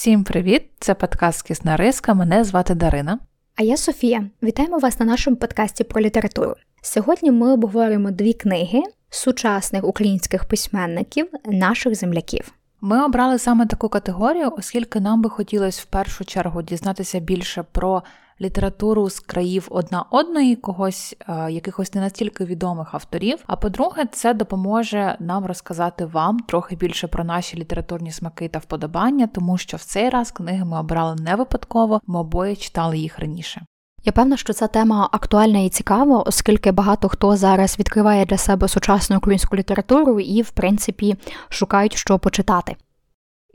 Всім 0.00 0.24
привіт! 0.24 0.62
Це 0.78 0.94
подкаст 0.94 1.42
Кісна 1.42 1.76
Риска. 1.76 2.14
Мене 2.14 2.44
звати 2.44 2.74
Дарина. 2.74 3.18
А 3.56 3.62
я 3.62 3.76
Софія. 3.76 4.24
Вітаємо 4.42 4.78
вас 4.78 5.00
на 5.00 5.06
нашому 5.06 5.36
подкасті 5.36 5.84
про 5.84 6.00
літературу. 6.00 6.54
Сьогодні 6.82 7.30
ми 7.30 7.52
обговоримо 7.52 8.10
дві 8.10 8.32
книги 8.32 8.82
сучасних 9.10 9.84
українських 9.84 10.44
письменників, 10.44 11.26
наших 11.44 11.94
земляків. 11.94 12.52
Ми 12.80 13.04
обрали 13.04 13.38
саме 13.38 13.66
таку 13.66 13.88
категорію, 13.88 14.52
оскільки 14.58 15.00
нам 15.00 15.22
би 15.22 15.30
хотілося 15.30 15.82
в 15.82 15.84
першу 15.84 16.24
чергу 16.24 16.62
дізнатися 16.62 17.20
більше 17.20 17.64
про 17.72 18.02
літературу 18.40 19.10
з 19.10 19.20
країв 19.20 19.66
одна 19.70 20.04
одної, 20.10 20.56
когось 20.56 21.16
е, 21.28 21.52
якихось 21.52 21.94
не 21.94 22.00
настільки 22.00 22.44
відомих 22.44 22.94
авторів. 22.94 23.38
А 23.46 23.56
по-друге, 23.56 24.04
це 24.12 24.34
допоможе 24.34 25.16
нам 25.20 25.46
розказати 25.46 26.06
вам 26.06 26.40
трохи 26.40 26.76
більше 26.76 27.06
про 27.06 27.24
наші 27.24 27.56
літературні 27.56 28.12
смаки 28.12 28.48
та 28.48 28.58
вподобання, 28.58 29.26
тому 29.26 29.58
що 29.58 29.76
в 29.76 29.82
цей 29.82 30.08
раз 30.08 30.30
книги 30.30 30.64
ми 30.64 30.80
обрали 30.80 31.14
не 31.14 31.36
випадково, 31.36 32.00
ми 32.06 32.20
обоє 32.20 32.56
читали 32.56 32.98
їх 32.98 33.18
раніше. 33.18 33.62
Я 34.04 34.12
певна, 34.12 34.36
що 34.36 34.52
ця 34.52 34.66
тема 34.66 35.08
актуальна 35.12 35.58
і 35.58 35.68
цікава, 35.68 36.22
оскільки 36.22 36.72
багато 36.72 37.08
хто 37.08 37.36
зараз 37.36 37.78
відкриває 37.78 38.24
для 38.26 38.36
себе 38.36 38.68
сучасну 38.68 39.16
українську 39.16 39.56
літературу 39.56 40.20
і, 40.20 40.42
в 40.42 40.50
принципі, 40.50 41.16
шукають, 41.48 41.96
що 41.96 42.18
почитати. 42.18 42.76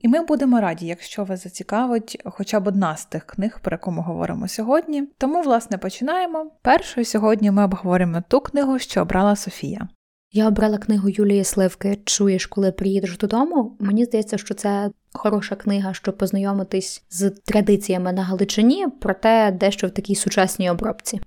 І 0.05 0.07
ми 0.07 0.21
будемо 0.21 0.61
раді, 0.61 0.85
якщо 0.85 1.23
вас 1.23 1.43
зацікавить 1.43 2.21
хоча 2.25 2.59
б 2.59 2.67
одна 2.67 2.97
з 2.97 3.05
тих 3.05 3.25
книг, 3.25 3.59
про 3.61 3.73
яку 3.73 3.91
ми 3.91 4.01
говоримо 4.01 4.47
сьогодні. 4.47 5.03
Тому, 5.17 5.41
власне, 5.41 5.77
починаємо. 5.77 6.51
Першою 6.61 7.05
сьогодні 7.05 7.51
ми 7.51 7.65
обговоримо 7.65 8.23
ту 8.27 8.39
книгу, 8.39 8.79
що 8.79 9.01
обрала 9.01 9.35
Софія. 9.35 9.87
Я 10.31 10.47
обрала 10.47 10.77
книгу 10.77 11.09
Юлії 11.09 11.43
Сливки 11.43 11.99
Чуєш, 12.05 12.45
коли 12.45 12.71
приїдеш 12.71 13.17
додому. 13.17 13.77
Мені 13.79 14.05
здається, 14.05 14.37
що 14.37 14.53
це 14.53 14.89
хороша 15.13 15.55
книга, 15.55 15.93
щоб 15.93 16.17
познайомитись 16.17 17.03
з 17.09 17.29
традиціями 17.29 18.13
на 18.13 18.23
Галичині, 18.23 18.87
проте 19.01 19.51
дещо 19.51 19.87
в 19.87 19.91
такій 19.91 20.15
сучасній 20.15 20.69
обробці. 20.69 21.21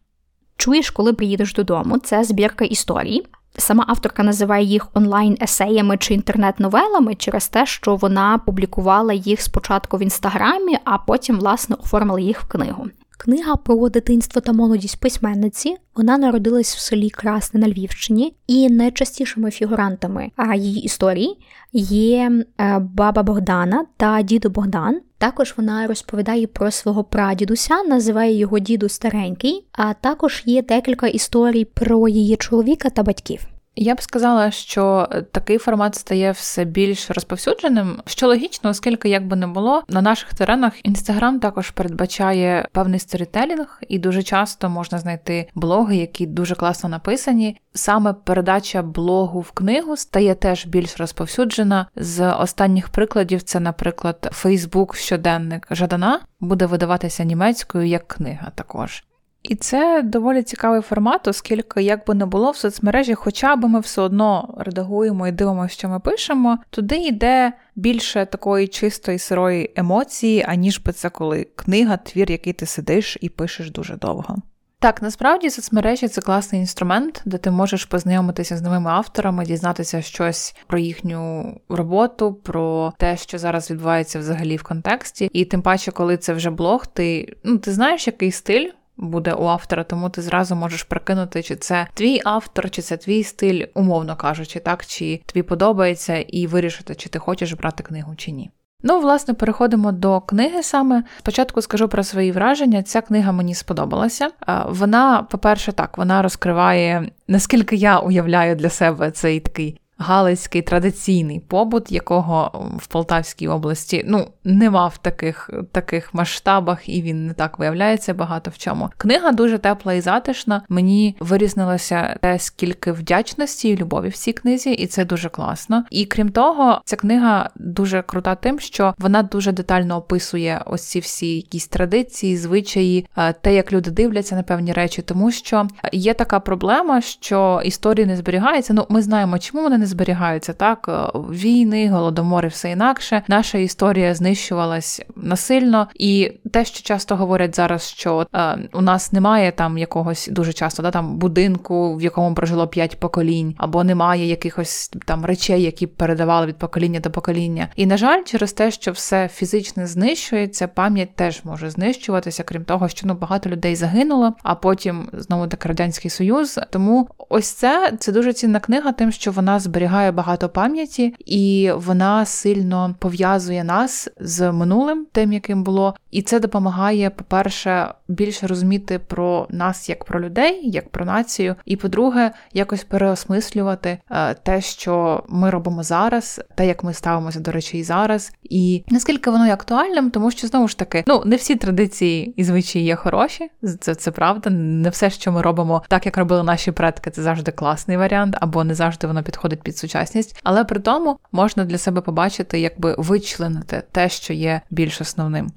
Чуєш, 0.56 0.91
коли 0.91 1.12
приїдеш 1.12 1.55
додому. 1.55 1.98
Це 1.98 2.24
збірка 2.24 2.64
історій. 2.64 3.22
Сама 3.56 3.84
авторка 3.88 4.22
називає 4.22 4.64
їх 4.64 4.88
онлайн-есеями 4.94 5.96
чи 5.96 6.14
інтернет-новелами 6.14 7.14
через 7.14 7.48
те, 7.48 7.66
що 7.66 7.96
вона 7.96 8.38
публікувала 8.38 9.12
їх 9.12 9.42
спочатку 9.42 9.96
в 9.96 10.02
інстаграмі, 10.02 10.78
а 10.84 10.98
потім, 10.98 11.38
власне, 11.38 11.77
оформила 11.80 12.20
їх 12.20 12.42
в 12.42 12.48
книгу. 12.48 12.86
Книга 13.20 13.56
про 13.56 13.88
дитинство 13.88 14.41
та 14.41 14.52
молодість 14.52 15.00
письменниці. 15.00 15.77
Вона 15.97 16.19
народилась 16.19 16.77
в 16.77 16.78
селі 16.78 17.11
Красне 17.11 17.61
на 17.61 17.69
Львівщині, 17.69 18.34
і 18.47 18.70
найчастішими 18.70 19.50
фігурантами 19.50 20.30
її 20.55 20.80
історії 20.80 21.39
є 21.72 22.44
е, 22.61 22.78
баба 22.78 23.22
Богдана 23.22 23.86
та 23.96 24.22
дідо 24.22 24.50
Богдан. 24.50 25.00
Також 25.19 25.55
вона 25.56 25.86
розповідає 25.86 26.46
про 26.46 26.70
свого 26.70 27.05
прадідуся, 27.05 27.83
називає 27.83 28.36
його 28.36 28.58
діду 28.58 28.89
старенький. 28.89 29.66
А 29.72 29.94
також 29.94 30.42
є 30.46 30.62
декілька 30.62 31.06
історій 31.06 31.64
про 31.64 32.08
її 32.08 32.36
чоловіка 32.36 32.91
та 32.91 33.02
батьків. 33.02 33.41
Я 33.80 33.94
б 33.94 34.02
сказала, 34.02 34.50
що 34.50 35.08
такий 35.32 35.58
формат 35.58 35.94
стає 35.94 36.30
все 36.32 36.64
більш 36.64 37.10
розповсюдженим, 37.10 38.02
що 38.06 38.26
логічно, 38.26 38.70
оскільки 38.70 39.08
як 39.08 39.26
би 39.26 39.36
не 39.36 39.46
було 39.46 39.82
на 39.88 40.02
наших 40.02 40.34
теренах 40.34 40.72
інстаграм 40.82 41.40
також 41.40 41.70
передбачає 41.70 42.68
певний 42.72 43.00
сторітелінг, 43.00 43.80
і 43.88 43.98
дуже 43.98 44.22
часто 44.22 44.68
можна 44.68 44.98
знайти 44.98 45.48
блоги, 45.54 45.96
які 45.96 46.26
дуже 46.26 46.54
класно 46.54 46.88
написані. 46.88 47.56
Саме 47.74 48.12
передача 48.12 48.82
блогу 48.82 49.40
в 49.40 49.50
книгу 49.50 49.96
стає 49.96 50.34
теж 50.34 50.66
більш 50.66 50.96
розповсюджена. 50.96 51.86
З 51.96 52.33
останніх 52.33 52.88
прикладів 52.88 53.42
це, 53.42 53.61
наприклад, 53.61 54.28
Фейсбук 54.33 54.96
щоденник 54.96 55.67
Жадана 55.70 56.20
буде 56.40 56.67
видаватися 56.67 57.24
німецькою 57.24 57.86
як 57.86 58.08
книга 58.08 58.50
також. 58.55 59.05
І 59.42 59.54
це 59.54 60.02
доволі 60.02 60.42
цікавий 60.42 60.80
формат, 60.80 61.28
оскільки, 61.28 61.82
як 61.82 62.06
би 62.06 62.14
не 62.14 62.26
було 62.26 62.50
в 62.50 62.56
соцмережі, 62.56 63.14
хоча 63.14 63.56
б 63.56 63.68
ми 63.68 63.80
все 63.80 64.02
одно 64.02 64.54
редагуємо 64.58 65.28
і 65.28 65.32
дивимося, 65.32 65.74
що 65.74 65.88
ми 65.88 66.00
пишемо, 66.00 66.58
туди 66.70 66.96
йде 66.96 67.52
більше 67.76 68.26
такої 68.26 68.68
чистої 68.68 69.18
сирої 69.18 69.72
емоції, 69.76 70.44
аніж 70.48 70.78
би 70.78 70.92
це 70.92 71.10
коли 71.10 71.46
книга, 71.54 71.96
твір, 71.96 72.30
який 72.30 72.52
ти 72.52 72.66
сидиш 72.66 73.18
і 73.20 73.28
пишеш 73.28 73.70
дуже 73.70 73.96
довго. 73.96 74.36
Так, 74.80 75.02
насправді 75.02 75.50
соцмережі 75.50 76.08
це 76.08 76.20
класний 76.20 76.60
інструмент, 76.60 77.22
де 77.24 77.38
ти 77.38 77.50
можеш 77.50 77.84
познайомитися 77.84 78.56
з 78.56 78.62
новими 78.62 78.90
авторами, 78.90 79.44
дізнатися 79.44 80.02
щось 80.02 80.56
про 80.66 80.78
їхню 80.78 81.55
роботу, 81.68 82.34
про 82.34 82.92
те, 82.98 83.16
що 83.16 83.38
зараз 83.38 83.70
відбувається 83.70 84.18
взагалі 84.18 84.56
в 84.56 84.62
контексті. 84.62 85.30
І 85.32 85.44
тим 85.44 85.62
паче, 85.62 85.90
коли 85.90 86.16
це 86.16 86.32
вже 86.32 86.50
блог, 86.50 86.86
ти 86.86 87.36
ну 87.44 87.58
ти 87.58 87.72
знаєш, 87.72 88.06
який 88.06 88.32
стиль 88.32 88.70
буде 88.98 89.33
у 89.33 89.45
автора, 89.45 89.85
тому 89.85 90.11
ти 90.11 90.23
зразу 90.23 90.55
можеш 90.55 90.83
прикинути, 90.83 91.42
чи 91.42 91.57
це 91.57 91.86
твій 91.95 92.20
автор, 92.25 92.70
чи 92.70 92.83
це 92.83 92.97
твій 92.97 93.25
стиль, 93.25 93.67
умовно 93.75 94.17
кажучи, 94.17 94.61
так, 94.61 94.86
чи 94.86 95.20
тобі 95.27 95.42
подобається, 95.42 96.17
і 96.17 96.47
вирішити, 96.47 96.95
чи 96.95 97.09
ти 97.09 97.19
хочеш 97.19 97.53
брати 97.53 97.83
книгу 97.83 98.14
чи 98.17 98.31
ні. 98.31 98.51
Ну, 98.83 99.01
власне, 99.01 99.35
переходимо 99.35 99.92
до 99.92 100.20
книги 100.20 100.63
саме. 100.63 101.05
Спочатку 101.19 101.63
скажу 101.63 101.89
про 101.89 102.05
свої 102.05 102.33
враження. 102.33 102.83
Ця 102.83 103.01
книга 103.01 103.33
мені 103.33 103.55
сподобалася. 103.55 104.31
Вона, 104.67 105.23
по-перше, 105.23 105.73
так, 105.73 105.98
вона 105.98 106.23
розкриває, 106.23 107.11
наскільки 107.29 107.77
я 107.77 107.98
уявляю 107.98 108.57
для 108.57 108.69
себе 108.69 109.11
цей 109.11 109.41
такий 109.41 109.80
галицький 109.98 110.63
традиційний 110.63 111.41
побут, 111.41 111.92
якого 111.92 112.69
в 112.79 112.86
Полтавській 112.86 113.48
області 113.48 114.05
ну 114.07 114.29
нема 114.45 114.86
в 114.86 114.98
таких 114.98 115.51
таких 115.73 116.14
масштабах, 116.14 116.89
і 116.89 117.03
він 117.03 117.27
не 117.27 117.35
так 117.35 117.59
виявляється 117.59 118.14
багато 118.14 118.51
в 118.51 118.59
чому. 118.59 118.91
Книга 118.97 119.33
дуже 119.33 119.59
тепла 119.59 119.95
і 119.95 120.01
затишна. 120.01 120.63
Мені 120.69 121.17
вирізнилося 121.20 122.17
те, 122.20 122.39
скільки 122.39 122.92
вдячності 122.92 123.69
і 123.69 123.77
любові 123.77 124.09
в 124.09 124.17
цій 124.17 124.33
книзі, 124.33 124.70
і 124.70 124.86
це 124.86 125.05
дуже 125.05 125.29
класно. 125.29 125.85
І 125.91 126.05
крім 126.05 126.29
того, 126.29 126.80
ця 126.85 126.97
книга 126.97 127.51
дуже 127.57 128.03
крута, 128.03 128.35
тим, 128.35 128.61
що 128.61 128.94
вона 128.99 129.23
дуже 129.23 129.53
детально 129.53 129.97
описує 129.97 130.62
ось 130.67 130.82
ці 130.82 131.00
всі 131.00 131.37
якісь 131.37 131.69
традиції, 131.69 132.37
звичаї, 132.37 133.06
е, 133.17 133.32
те, 133.32 133.55
як 133.55 133.73
люди 133.73 133.91
дивляться 133.91 134.37
на 134.37 134.43
певні 134.43 134.73
речі, 134.73 135.03
тому 135.03 135.31
що 135.31 135.69
є 135.93 136.15
така 136.15 136.41
проблема, 136.41 137.00
що 137.00 137.62
історії 137.65 138.06
не 138.06 138.17
зберігаються. 138.17 138.75
Ну, 138.75 138.87
ми 138.88 139.03
знаємо, 139.03 139.38
чому 139.38 139.62
вони 139.62 139.79
не 139.79 139.87
зберігаються 139.88 140.52
так. 140.52 140.88
Е, 140.88 141.19
війни, 141.19 141.90
голодомори, 141.90 142.49
все 142.49 142.70
інакше. 142.70 143.22
Наша 143.28 143.58
історія 143.58 144.14
знищувалась 144.14 145.02
насильно, 145.16 145.88
і 145.94 146.32
те, 146.49 146.64
що 146.64 146.82
часто 146.82 147.17
говорять 147.17 147.56
зараз, 147.56 147.82
що 147.82 148.26
е, 148.35 148.59
у 148.73 148.81
нас 148.81 149.12
немає 149.12 149.53
там 149.53 149.79
якогось 149.79 150.29
дуже 150.32 150.53
часто 150.53 150.82
да, 150.82 150.91
там 150.91 151.19
будинку, 151.19 151.97
в 151.97 152.03
якому 152.03 152.35
прожило 152.35 152.69
п'ять 152.69 153.00
поколінь, 153.00 153.55
або 153.59 153.85
немає 153.85 154.26
якихось 154.26 154.91
там 155.05 155.25
речей, 155.25 155.62
які 155.62 155.87
передавали 155.87 156.47
від 156.47 156.56
покоління 156.56 157.00
до 157.00 157.11
покоління. 157.11 157.69
І 157.76 157.87
на 157.87 157.97
жаль, 157.97 158.23
через 158.25 158.53
те, 158.53 158.70
що 158.70 158.93
все 158.93 159.29
фізично 159.29 159.87
знищується, 159.87 160.69
пам'ять 160.69 161.14
теж 161.14 161.41
може 161.44 161.70
знищуватися, 161.70 162.43
крім 162.43 162.65
того, 162.65 162.88
що 162.88 163.06
ну 163.06 163.15
багато 163.15 163.50
людей 163.50 163.76
загинуло, 163.76 164.35
а 164.43 164.55
потім 164.55 165.09
знову 165.12 165.47
таки 165.47 165.69
радянський 165.69 166.11
союз. 166.11 166.61
Тому 166.70 167.09
ось 167.29 167.49
це 167.49 167.93
це 167.99 168.12
дуже 168.12 168.32
цінна 168.32 168.61
книга, 168.61 168.93
тим, 168.93 169.12
що 169.12 169.32
вона 169.32 169.61
зберігає 169.61 170.12
багато 170.12 170.49
пам'яті, 170.49 171.15
і 171.26 171.70
вона 171.76 172.25
сильно 172.25 172.94
пов'язує 172.99 173.65
нас 173.65 174.09
з 174.20 174.53
минулим, 174.53 175.06
тим, 175.12 175.32
яким 175.32 175.62
було. 175.62 175.94
І 176.11 176.23
це 176.23 176.38
допомагає, 176.40 177.10
по-перше, 177.10 177.94
більше 178.08 178.46
розуміти 178.46 178.99
про 178.99 179.46
нас 179.50 179.88
як 179.88 180.05
про 180.05 180.20
людей, 180.20 180.70
як 180.70 180.88
про 180.88 181.05
націю. 181.05 181.55
І 181.64 181.76
по-друге, 181.76 182.31
якось 182.52 182.85
переосмислювати 182.85 183.99
е, 184.11 184.35
те, 184.35 184.61
що 184.61 185.25
ми 185.29 185.50
робимо 185.50 185.82
зараз, 185.82 186.40
те, 186.55 186.67
як 186.67 186.85
ми 186.85 186.94
ставимося 186.94 187.40
до 187.40 187.52
речей 187.52 187.82
зараз, 187.82 188.32
і 188.43 188.85
наскільки 188.88 189.31
воно 189.31 189.46
є 189.46 189.52
актуальним, 189.52 190.11
тому 190.11 190.31
що 190.31 190.46
знову 190.46 190.69
ж 190.69 190.79
таки, 190.79 191.05
ну 191.06 191.23
не 191.25 191.37
всі 191.37 191.56
традиції 191.56 192.35
і 192.37 192.44
звичаї 192.44 192.84
є 192.84 192.96
хороші, 192.96 193.50
це 193.81 193.94
це 193.94 194.11
правда. 194.11 194.50
Не 194.50 194.91
все, 194.91 195.11
що 195.11 195.32
ми 195.32 195.43
робимо, 195.43 195.82
так 195.88 196.06
як 196.06 196.17
робили 196.17 196.43
наші 196.43 196.73
предки, 196.73 197.11
це 197.11 197.23
завжди 197.23 197.52
класний 197.52 197.96
варіант, 197.96 198.37
або 198.41 198.64
не 198.64 198.75
завжди 198.75 199.06
воно 199.06 199.23
підходить 199.23 199.62
під 199.62 199.79
сучасність, 199.79 200.41
але 200.43 200.64
при 200.64 200.81
тому 200.81 201.19
можна 201.32 201.64
для 201.64 201.79
себе 201.79 202.00
побачити, 202.00 202.61
якби 202.61 202.94
вичленити 202.99 203.82
те, 203.93 204.08
що 204.08 204.32
є 204.32 204.61
більш 204.70 205.00
основним. 205.00 205.50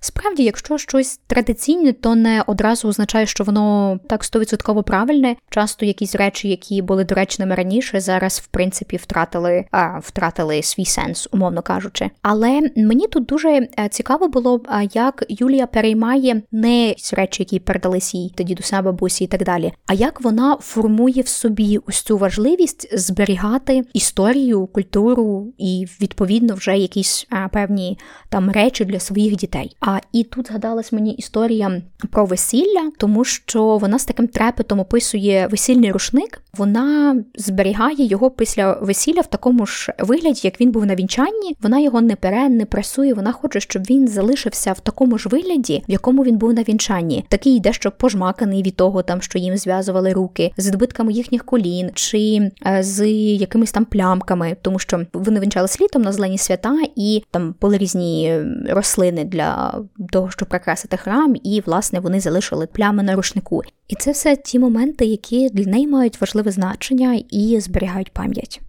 Справді, 0.00 0.42
якщо 0.42 0.78
щось 0.78 1.20
традиційне, 1.26 1.92
то 1.92 2.14
не 2.14 2.42
одразу 2.46 2.88
означає, 2.88 3.26
що 3.26 3.44
воно 3.44 3.98
так 4.08 4.24
стовідсотково 4.24 4.82
правильне. 4.82 5.36
Часто 5.50 5.86
якісь 5.86 6.14
речі, 6.14 6.48
які 6.48 6.82
були 6.82 7.04
доречними 7.04 7.54
раніше, 7.54 8.00
зараз 8.00 8.38
в 8.44 8.46
принципі 8.46 8.96
втратили 8.96 9.64
а, 9.70 9.98
втратили 9.98 10.62
свій 10.62 10.84
сенс, 10.84 11.28
умовно 11.32 11.62
кажучи. 11.62 12.10
Але 12.22 12.60
мені 12.76 13.06
тут 13.06 13.26
дуже 13.26 13.48
е, 13.48 13.88
цікаво 13.90 14.28
було, 14.28 14.62
як 14.92 15.24
Юлія 15.28 15.66
переймає 15.66 16.42
не 16.52 16.94
речі, 17.12 17.42
які 17.42 17.58
передались 17.58 18.14
їй 18.14 18.32
тоді 18.36 18.54
до 18.54 18.62
себе 18.62 18.92
бабусі 18.92 19.24
і 19.24 19.26
так 19.26 19.44
далі, 19.44 19.72
а 19.86 19.94
як 19.94 20.20
вона 20.20 20.56
формує 20.60 21.22
в 21.22 21.28
собі 21.28 21.78
ось 21.86 22.02
цю 22.02 22.18
важливість 22.18 22.98
зберігати 22.98 23.84
історію, 23.92 24.66
культуру 24.66 25.52
і 25.58 25.86
відповідно 26.00 26.54
вже 26.54 26.78
якісь 26.78 27.26
а, 27.30 27.48
певні 27.48 27.98
там 28.28 28.50
речі 28.50 28.84
для 28.84 29.00
своїх 29.00 29.36
дітей. 29.36 29.76
А 29.90 30.00
і 30.12 30.24
тут 30.24 30.46
згадалась 30.46 30.92
мені 30.92 31.12
історія 31.12 31.82
про 32.10 32.24
весілля, 32.24 32.90
тому 32.98 33.24
що 33.24 33.76
вона 33.76 33.98
з 33.98 34.04
таким 34.04 34.28
трепетом 34.28 34.80
описує 34.80 35.46
весільний 35.46 35.92
рушник. 35.92 36.42
Вона 36.56 37.16
зберігає 37.34 38.06
його 38.06 38.30
після 38.30 38.72
весілля 38.72 39.20
в 39.20 39.26
такому 39.26 39.66
ж 39.66 39.94
вигляді, 39.98 40.40
як 40.42 40.60
він 40.60 40.70
був 40.70 40.86
на 40.86 40.94
вінчанні. 40.94 41.56
Вона 41.62 41.78
його 41.80 42.00
не 42.00 42.16
пере, 42.16 42.48
не 42.48 42.64
пресує. 42.64 43.14
Вона 43.14 43.32
хоче, 43.32 43.60
щоб 43.60 43.82
він 43.82 44.08
залишився 44.08 44.72
в 44.72 44.80
такому 44.80 45.18
ж 45.18 45.28
вигляді, 45.28 45.82
в 45.88 45.90
якому 45.90 46.24
він 46.24 46.38
був 46.38 46.52
на 46.52 46.62
вінчанні. 46.62 47.24
Такий 47.28 47.60
дещо 47.60 47.90
пожмаканий 47.90 48.62
від 48.62 48.76
того, 48.76 49.02
там 49.02 49.22
що 49.22 49.38
їм 49.38 49.56
зв'язували 49.56 50.12
руки 50.12 50.52
з 50.56 50.66
відбитками 50.66 51.12
їхніх 51.12 51.44
колін 51.44 51.90
чи 51.94 52.50
е, 52.66 52.82
з 52.82 53.08
якимись 53.18 53.72
там 53.72 53.84
плямками, 53.84 54.56
тому 54.62 54.78
що 54.78 55.00
вони 55.12 55.40
вінчалися 55.40 55.84
літом 55.84 56.02
на 56.02 56.12
зелені 56.12 56.38
свята, 56.38 56.76
і 56.96 57.22
там 57.30 57.54
були 57.60 57.78
різні 57.78 58.40
рослини 58.68 59.24
для 59.24 59.77
того, 60.10 60.30
щоб 60.30 60.48
прикрасити 60.48 60.96
храм, 60.96 61.34
і 61.42 61.62
власне 61.66 62.00
вони 62.00 62.20
залишили 62.20 62.66
плями 62.66 63.02
на 63.02 63.14
рушнику. 63.14 63.62
І 63.88 63.94
це 63.94 64.12
все 64.12 64.36
ті 64.36 64.58
моменти, 64.58 65.04
які 65.04 65.48
для 65.48 65.70
неї 65.70 65.86
мають 65.86 66.20
важливе 66.20 66.50
значення 66.50 67.22
і 67.30 67.60
зберігають 67.60 68.12
пам'ять. 68.12 68.60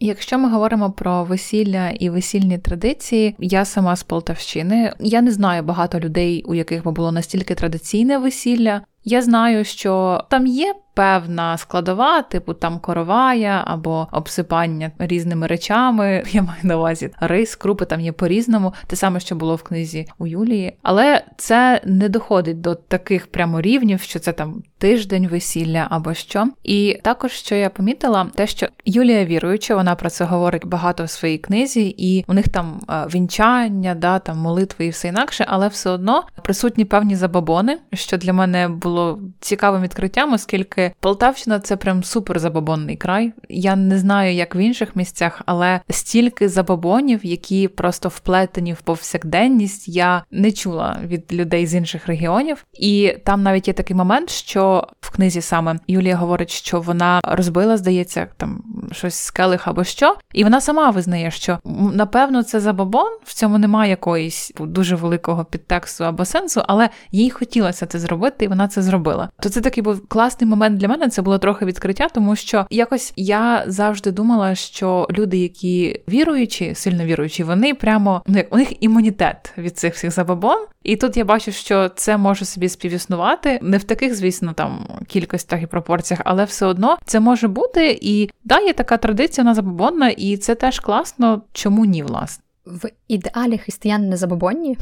Якщо 0.00 0.38
ми 0.38 0.50
говоримо 0.50 0.92
про 0.92 1.24
весілля 1.24 1.90
і 1.90 2.10
весільні 2.10 2.58
традиції, 2.58 3.34
я 3.38 3.64
сама 3.64 3.96
з 3.96 4.02
Полтавщини. 4.02 4.92
Я 5.00 5.22
не 5.22 5.32
знаю 5.32 5.62
багато 5.62 6.00
людей, 6.00 6.44
у 6.46 6.54
яких 6.54 6.84
би 6.84 6.92
було 6.92 7.12
настільки 7.12 7.54
традиційне 7.54 8.18
весілля. 8.18 8.80
Я 9.04 9.22
знаю, 9.22 9.64
що 9.64 10.24
там 10.30 10.46
є 10.46 10.74
певна 10.94 11.58
складова, 11.58 12.22
типу 12.22 12.54
там 12.54 12.78
коровая 12.78 13.62
або 13.66 14.08
обсипання 14.12 14.90
різними 14.98 15.46
речами. 15.46 16.22
Я 16.30 16.42
маю 16.42 16.60
на 16.62 16.76
увазі 16.76 17.10
рис, 17.20 17.56
крупи 17.56 17.84
там 17.84 18.00
є 18.00 18.12
по-різному, 18.12 18.72
те 18.86 18.96
саме, 18.96 19.20
що 19.20 19.36
було 19.36 19.56
в 19.56 19.62
книзі 19.62 20.06
у 20.18 20.26
Юлії. 20.26 20.76
Але 20.82 21.24
це 21.36 21.80
не 21.84 22.08
доходить 22.08 22.60
до 22.60 22.74
таких 22.74 23.26
прямо 23.26 23.60
рівнів, 23.60 24.00
що 24.00 24.18
це 24.18 24.32
там 24.32 24.62
тиждень 24.78 25.28
весілля 25.28 25.86
або 25.90 26.14
що. 26.14 26.48
І 26.62 26.98
також 27.02 27.32
що 27.32 27.54
я 27.54 27.70
помітила, 27.70 28.26
те, 28.34 28.46
що 28.46 28.66
Юлія 28.84 29.24
віруюча, 29.24 29.74
вона 29.74 29.94
про 29.94 30.10
це 30.10 30.24
говорить 30.24 30.66
багато 30.66 31.04
в 31.04 31.10
своїй 31.10 31.38
книзі, 31.38 31.94
і 31.98 32.24
у 32.28 32.34
них 32.34 32.48
там 32.48 32.80
е, 32.90 33.06
вінчання, 33.14 33.94
да, 33.94 34.18
там 34.18 34.38
молитви 34.38 34.86
і 34.86 34.90
все 34.90 35.08
інакше, 35.08 35.44
але 35.48 35.68
все 35.68 35.90
одно 35.90 36.22
присутні 36.42 36.84
певні 36.84 37.16
забобони, 37.16 37.78
що 37.92 38.16
для 38.16 38.32
мене 38.32 38.68
було 38.68 38.93
цікавим 39.40 39.82
відкриттям, 39.82 40.32
оскільки. 40.32 40.92
Полтавщина 41.00 41.60
це 41.60 41.76
прям 41.76 42.04
супер 42.04 42.38
забобонний 42.38 42.96
край. 42.96 43.32
Я 43.48 43.76
не 43.76 43.98
знаю, 43.98 44.34
як 44.34 44.54
в 44.54 44.56
інших 44.56 44.96
місцях, 44.96 45.42
але 45.46 45.80
стільки 45.90 46.48
забобонів, 46.48 47.26
які 47.26 47.68
просто 47.68 48.08
вплетені 48.08 48.72
в 48.72 48.80
повсякденність, 48.80 49.88
я 49.88 50.24
не 50.30 50.52
чула 50.52 50.98
від 51.04 51.32
людей 51.32 51.66
з 51.66 51.74
інших 51.74 52.06
регіонів. 52.06 52.64
І 52.72 53.16
там 53.24 53.42
навіть 53.42 53.68
є 53.68 53.74
такий 53.74 53.96
момент, 53.96 54.30
що 54.30 54.88
в 55.00 55.10
книзі 55.10 55.40
саме 55.40 55.78
Юлія 55.86 56.16
говорить, 56.16 56.50
що 56.50 56.80
вона 56.80 57.20
розбила, 57.24 57.76
здається, 57.76 58.28
там 58.36 58.62
щось 58.92 59.14
з 59.14 59.30
келих 59.30 59.68
або 59.68 59.84
що, 59.84 60.16
і 60.32 60.44
вона 60.44 60.60
сама 60.60 60.90
визнає, 60.90 61.30
що 61.30 61.58
напевно 61.92 62.42
це 62.42 62.60
забобон, 62.60 63.18
в 63.24 63.34
цьому 63.34 63.58
немає 63.58 63.90
якоїсь 63.90 64.52
дуже 64.60 64.96
великого 64.96 65.44
підтексту 65.44 66.04
або 66.04 66.24
сенсу, 66.24 66.62
але 66.66 66.88
їй 67.12 67.30
хотілося 67.30 67.86
це 67.86 67.98
зробити, 67.98 68.44
і 68.44 68.48
вона 68.48 68.68
це 68.68 68.82
зробила. 68.84 69.28
То 69.40 69.48
це 69.48 69.60
такий 69.60 69.82
був 69.82 70.08
класний 70.08 70.50
момент 70.50 70.78
для 70.78 70.88
мене 70.88 71.08
це 71.08 71.22
було 71.22 71.38
трохи 71.38 71.64
відкриття, 71.64 72.08
тому 72.08 72.36
що 72.36 72.66
якось 72.70 73.12
я 73.16 73.64
завжди 73.66 74.10
думала, 74.10 74.54
що 74.54 75.06
люди, 75.10 75.36
які 75.36 76.00
віруючі, 76.08 76.74
сильно 76.74 77.04
віруючі, 77.04 77.44
вони 77.44 77.74
прямо 77.74 78.22
ну 78.26 78.38
як 78.38 78.54
у 78.54 78.56
них 78.56 78.82
імунітет 78.82 79.52
від 79.58 79.78
цих 79.78 79.94
всіх 79.94 80.10
забобон. 80.10 80.58
І 80.82 80.96
тут 80.96 81.16
я 81.16 81.24
бачу, 81.24 81.52
що 81.52 81.88
це 81.88 82.16
може 82.16 82.44
собі 82.44 82.68
співіснувати 82.68 83.58
не 83.62 83.78
в 83.78 83.84
таких, 83.84 84.14
звісно, 84.14 84.52
там 84.52 84.86
кількостях 85.06 85.62
і 85.62 85.66
пропорціях, 85.66 86.22
але 86.24 86.44
все 86.44 86.66
одно 86.66 86.98
це 87.04 87.20
може 87.20 87.48
бути. 87.48 87.98
І 88.02 88.30
да, 88.44 88.60
є 88.60 88.72
така 88.72 88.96
традиція, 88.96 89.44
вона 89.44 89.54
забобонна, 89.54 90.08
і 90.08 90.36
це 90.36 90.54
теж 90.54 90.80
класно. 90.80 91.42
Чому 91.52 91.84
ні, 91.84 92.02
власне? 92.02 92.44
В 92.66 92.90
ідеалі 93.08 93.58
християни 93.58 94.08
не 94.08 94.16
забобонні, 94.16 94.76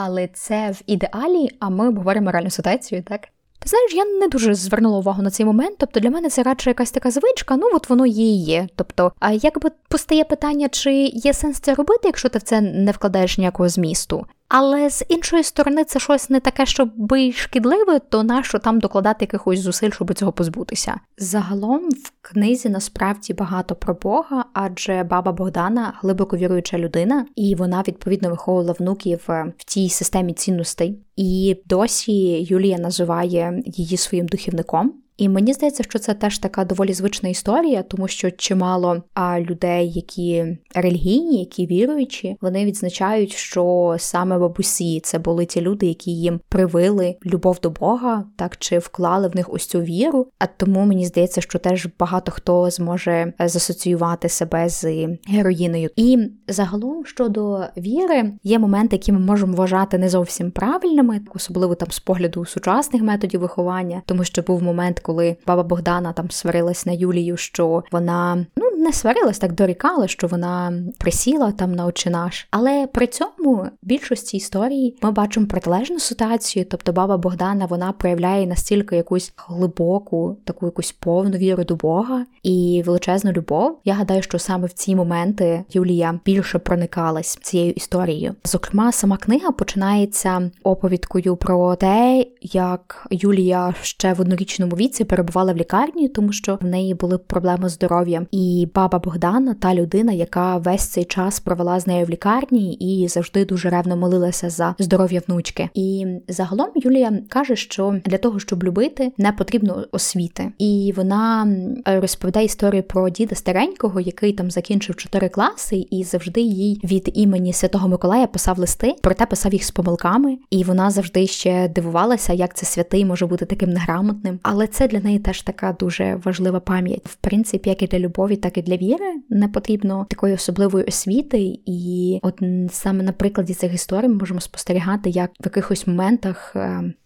але 0.00 0.28
це 0.28 0.70
в 0.70 0.82
ідеалі, 0.86 1.48
а 1.60 1.68
ми 1.68 1.88
обговоримо 1.88 2.30
реальну 2.30 2.50
ситуацію, 2.50 3.02
так? 3.02 3.20
Ти 3.58 3.68
знаєш, 3.68 3.94
я 3.94 4.04
не 4.04 4.28
дуже 4.28 4.54
звернула 4.54 4.98
увагу 4.98 5.22
на 5.22 5.30
цей 5.30 5.46
момент. 5.46 5.76
Тобто 5.78 6.00
для 6.00 6.10
мене 6.10 6.28
це 6.28 6.42
радше 6.42 6.70
якась 6.70 6.90
така 6.90 7.10
звичка, 7.10 7.56
ну 7.56 7.70
от 7.74 7.88
воно 7.90 8.06
є 8.06 8.24
і 8.24 8.44
є. 8.44 8.68
Тобто, 8.76 9.12
а 9.20 9.32
якби 9.32 9.70
постає 9.88 10.24
питання, 10.24 10.68
чи 10.68 10.92
є 11.04 11.34
сенс 11.34 11.60
це 11.60 11.74
робити, 11.74 12.00
якщо 12.04 12.28
ти 12.28 12.38
в 12.38 12.42
це 12.42 12.60
не 12.60 12.92
вкладаєш 12.92 13.38
ніякого 13.38 13.68
змісту? 13.68 14.26
Але 14.48 14.90
з 14.90 15.04
іншої 15.08 15.42
сторони, 15.42 15.84
це 15.84 16.00
щось 16.00 16.30
не 16.30 16.40
таке, 16.40 16.66
щоб 16.66 16.90
би 16.96 17.32
шкідливе, 17.32 17.98
то 17.98 18.22
нащо 18.22 18.58
там 18.58 18.80
докладати 18.80 19.24
якихось 19.24 19.60
зусиль, 19.60 19.90
щоб 19.90 20.14
цього 20.14 20.32
позбутися. 20.32 21.00
Загалом 21.18 21.88
в 21.90 22.12
книзі 22.22 22.68
насправді 22.68 23.34
багато 23.34 23.74
про 23.74 23.94
Бога, 23.94 24.44
адже 24.52 25.02
баба 25.02 25.32
Богдана 25.32 25.94
глибоко 26.00 26.36
віруюча 26.36 26.78
людина, 26.78 27.26
і 27.36 27.54
вона 27.54 27.84
відповідно 27.88 28.30
виховувала 28.30 28.72
внуків 28.72 29.24
е, 29.28 29.52
в 29.58 29.64
тій 29.64 29.88
системі 29.88 30.32
цінностей. 30.32 30.98
І 31.16 31.62
досі 31.66 32.42
Юлія 32.42 32.78
називає 32.78 33.62
її 33.66 33.96
своїм 33.96 34.26
духівником. 34.26 34.94
І 35.18 35.28
мені 35.28 35.52
здається, 35.52 35.82
що 35.82 35.98
це 35.98 36.14
теж 36.14 36.38
така 36.38 36.64
доволі 36.64 36.92
звична 36.92 37.28
історія, 37.28 37.82
тому 37.82 38.08
що 38.08 38.30
чимало 38.30 39.02
а, 39.14 39.40
людей, 39.40 39.92
які 39.92 40.58
релігійні, 40.74 41.38
які 41.40 41.66
віруючі, 41.66 42.36
вони 42.40 42.64
відзначають, 42.64 43.32
що 43.32 43.96
саме 43.98 44.38
бабусі 44.38 45.00
це 45.00 45.18
були 45.18 45.46
ті 45.46 45.60
люди, 45.60 45.86
які 45.86 46.10
їм 46.10 46.40
привили 46.48 47.16
любов 47.26 47.58
до 47.62 47.70
Бога, 47.70 48.24
так 48.36 48.56
чи 48.56 48.78
вклали 48.78 49.28
в 49.28 49.36
них 49.36 49.52
ось 49.52 49.66
цю 49.66 49.80
віру. 49.80 50.26
А 50.38 50.46
тому 50.46 50.84
мені 50.84 51.06
здається, 51.06 51.40
що 51.40 51.58
теж 51.58 51.88
багато 51.98 52.32
хто 52.32 52.70
зможе 52.70 53.32
засоціювати 53.40 54.28
себе 54.28 54.68
з 54.68 55.08
героїною. 55.26 55.90
І 55.96 56.18
загалом 56.48 57.06
щодо 57.06 57.64
віри, 57.76 58.32
є 58.42 58.58
моменти, 58.58 58.96
які 58.96 59.12
ми 59.12 59.18
можемо 59.18 59.56
вважати 59.56 59.98
не 59.98 60.08
зовсім 60.08 60.50
правильними, 60.50 61.20
особливо 61.34 61.74
там 61.74 61.90
з 61.90 62.00
погляду 62.00 62.44
сучасних 62.44 63.02
методів 63.02 63.40
виховання, 63.40 64.02
тому 64.06 64.24
що 64.24 64.42
був 64.42 64.62
момент 64.62 65.00
коли 65.08 65.36
баба 65.46 65.62
Богдана 65.62 66.12
там 66.12 66.30
сварилась 66.30 66.86
на 66.86 66.92
Юлію, 66.92 67.36
що 67.36 67.82
вона 67.92 68.46
ну 68.56 68.67
не 68.78 68.92
сварилась, 68.92 69.38
так 69.38 69.52
дорікала, 69.52 70.08
що 70.08 70.26
вона 70.26 70.72
присіла 70.98 71.52
там 71.52 71.74
на 71.74 71.86
очі 71.86 72.10
наш. 72.10 72.48
Але 72.50 72.86
при 72.86 73.06
цьому 73.06 73.54
в 73.54 73.70
більшості 73.82 74.36
історій 74.36 74.94
ми 75.02 75.10
бачимо 75.10 75.46
протилежну 75.46 75.98
ситуацію. 75.98 76.66
Тобто 76.70 76.92
баба 76.92 77.16
Богдана 77.16 77.66
вона 77.66 77.92
проявляє 77.92 78.46
настільки 78.46 78.96
якусь 78.96 79.32
глибоку, 79.36 80.36
таку 80.44 80.66
якусь 80.66 80.92
повну 80.92 81.36
віру 81.36 81.64
до 81.64 81.76
Бога 81.76 82.26
і 82.42 82.82
величезну 82.86 83.32
любов. 83.32 83.78
Я 83.84 83.94
гадаю, 83.94 84.22
що 84.22 84.38
саме 84.38 84.66
в 84.66 84.72
ці 84.72 84.96
моменти 84.96 85.64
Юлія 85.70 86.20
більше 86.24 86.58
проникалась 86.58 87.38
цією 87.42 87.72
історією. 87.72 88.34
Зокрема, 88.44 88.92
сама 88.92 89.16
книга 89.16 89.50
починається 89.50 90.50
оповідкою 90.62 91.36
про 91.36 91.76
те, 91.76 92.26
як 92.42 93.06
Юлія 93.10 93.74
ще 93.82 94.12
в 94.12 94.20
однорічному 94.20 94.76
віці 94.76 95.04
перебувала 95.04 95.52
в 95.52 95.56
лікарні, 95.56 96.08
тому 96.08 96.32
що 96.32 96.58
в 96.60 96.64
неї 96.64 96.94
були 96.94 97.18
проблеми 97.18 97.68
з 97.68 97.72
здоров'ям. 97.72 98.26
І 98.68 98.70
баба 98.74 98.98
Богдана, 98.98 99.54
та 99.54 99.74
людина, 99.74 100.12
яка 100.12 100.56
весь 100.56 100.82
цей 100.82 101.04
час 101.04 101.40
провела 101.40 101.80
з 101.80 101.86
нею 101.86 102.06
в 102.06 102.10
лікарні 102.10 102.74
і 102.74 103.08
завжди 103.08 103.44
дуже 103.44 103.70
ревно 103.70 103.96
молилася 103.96 104.50
за 104.50 104.74
здоров'я 104.78 105.22
внучки. 105.28 105.68
І 105.74 106.06
загалом 106.28 106.68
Юлія 106.74 107.18
каже, 107.28 107.56
що 107.56 108.00
для 108.04 108.18
того, 108.18 108.38
щоб 108.38 108.64
любити, 108.64 109.12
не 109.18 109.32
потрібно 109.32 109.84
освіти. 109.92 110.52
І 110.58 110.92
вона 110.96 111.48
розповідає 111.86 112.46
історію 112.46 112.82
про 112.82 113.08
діда 113.08 113.34
старенького, 113.34 114.00
який 114.00 114.32
там 114.32 114.50
закінчив 114.50 114.96
чотири 114.96 115.28
класи, 115.28 115.86
і 115.90 116.04
завжди 116.04 116.40
їй 116.40 116.80
від 116.84 117.10
імені 117.14 117.52
Святого 117.52 117.88
Миколая 117.88 118.26
писав 118.26 118.58
листи, 118.58 118.94
проте 119.02 119.26
писав 119.26 119.52
їх 119.52 119.64
з 119.64 119.70
помилками. 119.70 120.38
І 120.50 120.64
вона 120.64 120.90
завжди 120.90 121.26
ще 121.26 121.68
дивувалася, 121.68 122.32
як 122.32 122.56
це 122.56 122.66
святий 122.66 123.04
може 123.04 123.26
бути 123.26 123.44
таким 123.44 123.70
неграмотним. 123.70 124.38
Але 124.42 124.66
це 124.66 124.88
для 124.88 125.00
неї 125.00 125.18
теж 125.18 125.42
така 125.42 125.76
дуже 125.80 126.20
важлива 126.24 126.60
пам'ять, 126.60 127.02
в 127.04 127.14
принципі, 127.14 127.68
як 127.70 127.82
і 127.82 127.86
для 127.86 127.98
любові, 127.98 128.36
так 128.36 128.57
таки 128.62 128.70
для 128.70 128.86
віри 128.86 129.14
не 129.30 129.48
потрібно 129.48 130.06
такої 130.10 130.34
особливої 130.34 130.84
освіти, 130.84 131.60
і 131.66 132.20
от 132.22 132.42
саме 132.70 133.02
на 133.02 133.12
прикладі 133.12 133.54
цих 133.54 133.74
історій 133.74 134.08
ми 134.08 134.14
можемо 134.14 134.40
спостерігати, 134.40 135.10
як 135.10 135.30
в 135.30 135.44
якихось 135.44 135.86
моментах 135.86 136.56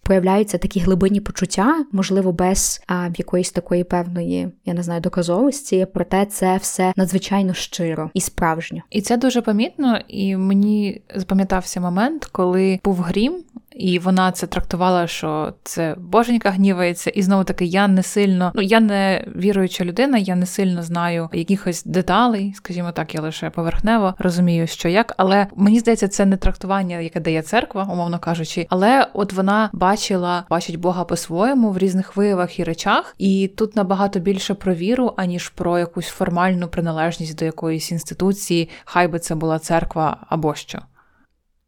проявляються 0.02 0.58
такі 0.58 0.80
глибинні 0.80 1.20
почуття, 1.20 1.84
можливо, 1.92 2.32
без 2.32 2.82
а, 2.86 3.08
якоїсь 3.16 3.50
такої 3.50 3.84
певної, 3.84 4.48
я 4.64 4.74
не 4.74 4.82
знаю, 4.82 5.00
доказовості. 5.00 5.86
Проте 5.94 6.26
це 6.26 6.56
все 6.56 6.92
надзвичайно 6.96 7.54
щиро 7.54 8.10
і 8.14 8.20
справжньо. 8.20 8.82
І 8.90 9.00
це 9.00 9.16
дуже 9.16 9.42
помітно, 9.42 9.98
і 10.08 10.36
мені 10.36 11.02
запам'ятався 11.14 11.80
момент, 11.80 12.24
коли 12.24 12.80
був 12.84 13.00
грім. 13.00 13.44
І 13.76 13.98
вона 13.98 14.32
це 14.32 14.46
трактувала, 14.46 15.06
що 15.06 15.54
це 15.62 15.94
боженька 15.98 16.50
гнівається, 16.50 17.10
і 17.10 17.22
знову 17.22 17.44
таки 17.44 17.64
я 17.64 17.88
не 17.88 18.02
сильно, 18.02 18.52
ну 18.54 18.62
я 18.62 18.80
не 18.80 19.24
віруюча 19.36 19.84
людина, 19.84 20.18
я 20.18 20.36
не 20.36 20.46
сильно 20.46 20.82
знаю 20.82 21.28
якихось 21.32 21.84
деталей, 21.84 22.52
скажімо 22.56 22.92
так, 22.92 23.14
я 23.14 23.20
лише 23.20 23.50
поверхнево 23.50 24.14
розумію, 24.18 24.66
що 24.66 24.88
як, 24.88 25.14
але 25.16 25.46
мені 25.56 25.78
здається, 25.78 26.08
це 26.08 26.26
не 26.26 26.36
трактування, 26.36 26.98
яке 26.98 27.20
дає 27.20 27.42
церква, 27.42 27.88
умовно 27.92 28.18
кажучи. 28.18 28.66
Але 28.70 29.06
от 29.12 29.32
вона 29.32 29.70
бачила, 29.92 30.44
бачить 30.50 30.76
Бога 30.76 31.04
по-своєму 31.04 31.70
в 31.70 31.78
різних 31.78 32.16
виявах 32.16 32.58
і 32.58 32.64
речах, 32.64 33.14
і 33.18 33.48
тут 33.56 33.76
набагато 33.76 34.18
більше 34.18 34.54
про 34.54 34.74
віру, 34.74 35.14
аніж 35.16 35.48
про 35.48 35.78
якусь 35.78 36.06
формальну 36.06 36.68
приналежність 36.68 37.38
до 37.38 37.44
якоїсь 37.44 37.90
інституції, 37.90 38.68
хай 38.84 39.08
би 39.08 39.18
це 39.18 39.34
була 39.34 39.58
церква 39.58 40.26
або 40.28 40.54
що. 40.54 40.78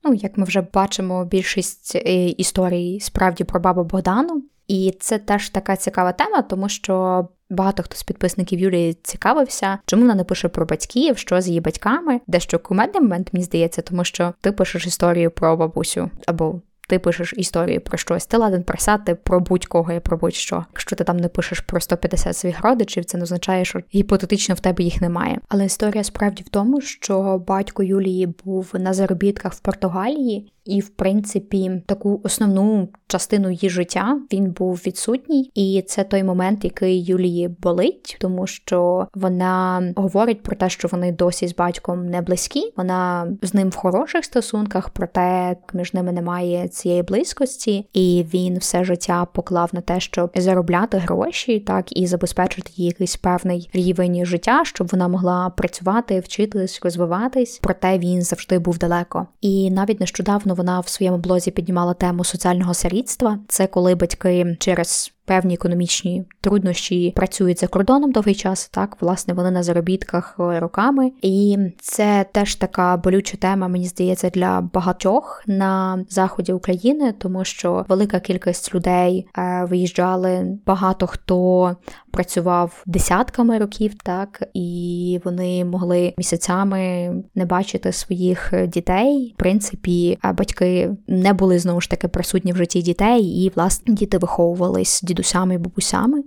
Ну, 0.04 0.14
як 0.14 0.38
ми 0.38 0.44
вже 0.44 0.66
бачимо, 0.72 1.24
більшість 1.24 1.96
е, 1.96 2.28
історій 2.28 3.00
справді 3.00 3.44
про 3.44 3.60
бабу 3.60 3.84
Богдану, 3.84 4.44
і 4.68 4.96
це 5.00 5.18
теж 5.18 5.48
така 5.48 5.76
цікава 5.76 6.12
тема, 6.12 6.42
тому 6.42 6.68
що. 6.68 7.28
Багато 7.50 7.82
хто 7.82 7.96
з 7.96 8.02
підписників 8.02 8.60
Юлії 8.60 8.94
цікавився, 9.02 9.78
чому 9.86 10.02
вона 10.02 10.14
не 10.14 10.24
пише 10.24 10.48
про 10.48 10.66
батьків, 10.66 11.18
що 11.18 11.40
з 11.40 11.48
її 11.48 11.60
батьками, 11.60 12.20
дещо 12.26 12.58
кумедний 12.58 13.02
момент, 13.02 13.32
мені 13.32 13.44
здається, 13.44 13.82
тому 13.82 14.04
що 14.04 14.34
ти 14.40 14.52
пишеш 14.52 14.86
історію 14.86 15.30
про 15.30 15.56
бабусю 15.56 16.10
або 16.26 16.60
ти 16.88 16.98
пишеш 16.98 17.34
історії 17.36 17.78
про 17.78 17.98
щось, 17.98 18.26
ти 18.26 18.36
ладен 18.36 18.62
писати 18.62 19.14
про 19.14 19.40
будь-кого 19.40 19.92
і 19.92 20.00
про 20.00 20.16
будь-що. 20.16 20.64
Якщо 20.72 20.96
ти 20.96 21.04
там 21.04 21.16
не 21.16 21.28
пишеш 21.28 21.60
про 21.60 21.80
150 21.80 22.36
своїх 22.36 22.60
родичів, 22.64 23.04
це 23.04 23.18
не 23.18 23.22
означає, 23.22 23.64
що 23.64 23.80
гіпотетично 23.94 24.54
в 24.54 24.60
тебе 24.60 24.84
їх 24.84 25.00
немає. 25.00 25.38
Але 25.48 25.64
історія 25.64 26.04
справді 26.04 26.42
в 26.42 26.48
тому, 26.48 26.80
що 26.80 27.38
батько 27.46 27.82
Юлії 27.82 28.34
був 28.44 28.70
на 28.74 28.94
заробітках 28.94 29.52
в 29.52 29.60
Португалії, 29.60 30.52
і, 30.64 30.80
в 30.80 30.88
принципі, 30.88 31.82
таку 31.86 32.20
основну 32.24 32.88
частину 33.06 33.50
її 33.50 33.70
життя 33.70 34.18
він 34.32 34.50
був 34.50 34.82
відсутній, 34.86 35.50
і 35.54 35.84
це 35.86 36.04
той 36.04 36.24
момент, 36.24 36.64
який 36.64 37.04
Юлії 37.04 37.48
болить, 37.48 38.16
тому 38.20 38.46
що 38.46 39.08
вона 39.14 39.82
говорить 39.96 40.42
про 40.42 40.56
те, 40.56 40.68
що 40.68 40.88
вони 40.88 41.12
досі 41.12 41.48
з 41.48 41.54
батьком 41.54 42.06
не 42.06 42.22
близькі. 42.22 42.72
Вона 42.76 43.28
з 43.42 43.54
ним 43.54 43.68
в 43.68 43.74
хороших 43.74 44.24
стосунках, 44.24 44.88
проте 44.88 45.56
між 45.74 45.94
ними 45.94 46.12
немає 46.12 46.68
цієї 46.68 47.02
близькості, 47.02 47.86
і 47.92 48.26
він 48.34 48.58
все 48.58 48.84
життя 48.84 49.24
поклав 49.24 49.70
на 49.72 49.80
те, 49.80 50.00
щоб 50.00 50.30
заробляти 50.36 50.98
гроші, 50.98 51.60
так 51.60 51.98
і 51.98 52.06
забезпечити 52.06 52.70
їй 52.74 52.86
якийсь 52.86 53.16
певний 53.16 53.70
рівень 53.72 54.26
життя, 54.26 54.62
щоб 54.64 54.88
вона 54.92 55.08
могла 55.08 55.50
працювати, 55.50 56.20
вчитись, 56.20 56.80
розвиватись. 56.82 57.58
Проте 57.62 57.98
він 57.98 58.22
завжди 58.22 58.58
був 58.58 58.78
далеко. 58.78 59.26
І 59.40 59.70
навіть 59.70 60.00
нещодавно 60.00 60.53
вона 60.54 60.80
в 60.80 60.88
своєму 60.88 61.18
блозі 61.18 61.50
піднімала 61.50 61.94
тему 61.94 62.24
соціального 62.24 62.74
сирітства. 62.74 63.38
Це 63.48 63.66
коли 63.66 63.94
батьки 63.94 64.56
через 64.60 65.13
певні 65.24 65.54
економічні 65.54 66.24
труднощі 66.40 67.12
працюють 67.16 67.60
за 67.60 67.66
кордоном 67.66 68.12
довгий 68.12 68.34
час. 68.34 68.68
Так, 68.68 68.96
власне, 69.00 69.34
вони 69.34 69.50
на 69.50 69.62
заробітках 69.62 70.36
е, 70.40 70.60
роками, 70.60 71.12
і 71.22 71.58
це 71.80 72.26
теж 72.32 72.54
така 72.54 72.96
болюча 72.96 73.36
тема, 73.36 73.68
мені 73.68 73.86
здається, 73.86 74.30
для 74.30 74.60
багатьох 74.60 75.44
на 75.46 76.04
заході 76.08 76.52
України, 76.52 77.14
тому 77.18 77.44
що 77.44 77.84
велика 77.88 78.20
кількість 78.20 78.74
людей 78.74 79.26
е, 79.38 79.64
виїжджали. 79.64 80.58
Багато 80.66 81.06
хто 81.06 81.76
працював 82.10 82.82
десятками 82.86 83.58
років, 83.58 83.94
так 83.94 84.42
і 84.54 85.20
вони 85.24 85.64
могли 85.64 86.14
місяцями 86.18 87.10
не 87.34 87.44
бачити 87.44 87.92
своїх 87.92 88.52
дітей. 88.68 89.32
В 89.36 89.38
принципі, 89.38 90.18
батьки 90.34 90.90
не 91.08 91.32
були 91.32 91.58
знову 91.58 91.80
ж 91.80 91.90
таки 91.90 92.08
присутні 92.08 92.52
в 92.52 92.56
житті 92.56 92.82
дітей, 92.82 93.22
і 93.22 93.52
власне 93.56 93.94
діти 93.94 94.18
виховувались 94.18 95.00
дідусями 95.14 95.54
і 95.54 95.58
бабусями. 95.58 96.24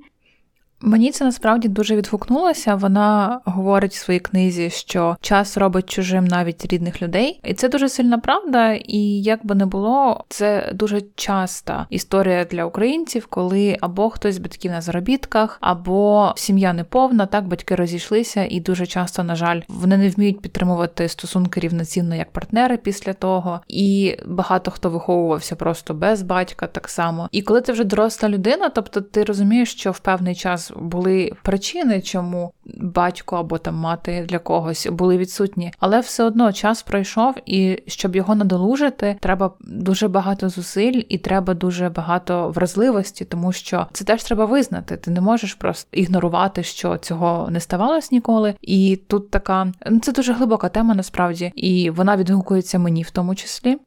Мені 0.82 1.12
це 1.12 1.26
насправді 1.26 1.68
дуже 1.68 1.96
відгукнулося. 1.96 2.76
Вона 2.76 3.40
говорить 3.46 3.94
в 3.94 3.98
своїй 3.98 4.20
книзі, 4.20 4.70
що 4.70 5.18
час 5.22 5.58
робить 5.58 5.90
чужим 5.90 6.26
навіть 6.26 6.74
рідних 6.74 7.02
людей, 7.02 7.40
і 7.44 7.54
це 7.54 7.70
дуже 7.70 7.90
сильна 7.90 8.18
правда. 8.18 8.74
І 8.74 9.22
як 9.22 9.46
би 9.46 9.56
не 9.56 9.66
було, 9.66 10.26
це 10.30 10.72
дуже 10.74 11.02
часта 11.16 11.88
історія 11.90 12.46
для 12.46 12.66
українців, 12.66 13.28
коли 13.30 13.78
або 13.82 14.10
хтось 14.10 14.36
з 14.36 14.38
батьків 14.38 14.72
на 14.72 14.82
заробітках, 14.82 15.58
або 15.62 16.34
сім'я 16.36 16.74
неповна, 16.74 17.26
так 17.26 17.48
батьки 17.48 17.76
розійшлися, 17.76 18.48
і 18.50 18.60
дуже 18.60 18.86
часто, 18.86 19.24
на 19.24 19.36
жаль, 19.36 19.62
вони 19.68 19.98
не 19.98 20.10
вміють 20.10 20.42
підтримувати 20.42 21.08
стосунки 21.08 21.60
рівноцінно 21.60 22.16
як 22.16 22.32
партнери 22.32 22.78
після 22.78 23.14
того. 23.14 23.62
І 23.68 24.18
багато 24.26 24.72
хто 24.72 24.90
виховувався 24.90 25.56
просто 25.56 25.94
без 25.94 26.22
батька, 26.22 26.68
так 26.68 26.90
само. 26.90 27.30
І 27.32 27.42
коли 27.42 27.62
ти 27.62 27.72
вже 27.72 27.84
доросла 27.84 28.30
людина, 28.30 28.70
тобто 28.70 29.02
ти 29.02 29.24
розумієш, 29.24 29.72
що 29.72 29.92
в 29.92 30.00
певний 30.00 30.36
час 30.36 30.67
були 30.76 31.32
причини, 31.44 32.02
чому 32.02 32.52
батько 32.76 33.36
або 33.36 33.58
там 33.58 33.76
мати 33.76 34.26
для 34.30 34.40
когось 34.40 34.88
були 34.92 35.18
відсутні, 35.18 35.74
але 35.80 36.00
все 36.00 36.24
одно 36.24 36.54
час 36.54 36.84
пройшов, 36.84 37.36
і 37.46 37.84
щоб 37.88 38.16
його 38.16 38.36
надолужити, 38.36 39.18
треба 39.20 39.52
дуже 39.60 40.08
багато 40.08 40.50
зусиль 40.50 41.02
і 41.10 41.18
треба 41.18 41.54
дуже 41.54 41.90
багато 41.90 42.50
вразливості, 42.50 43.26
тому 43.26 43.52
що 43.52 43.88
це 43.94 44.06
теж 44.06 44.24
треба 44.24 44.46
визнати. 44.46 44.98
Ти 44.98 45.12
не 45.12 45.22
можеш 45.22 45.54
просто 45.54 45.98
ігнорувати, 45.98 46.64
що 46.64 46.98
цього 46.98 47.48
не 47.52 47.60
ставалось 47.60 48.12
ніколи. 48.12 48.56
І 48.62 49.00
тут 49.08 49.32
така 49.32 49.72
ну 49.90 50.00
це 50.00 50.12
дуже 50.12 50.34
глибока 50.34 50.70
тема 50.70 50.96
насправді, 50.96 51.52
і 51.56 51.90
вона 51.90 52.18
відгукується 52.18 52.80
мені 52.80 53.04
в 53.04 53.12
тому 53.12 53.36
числі. 53.36 53.78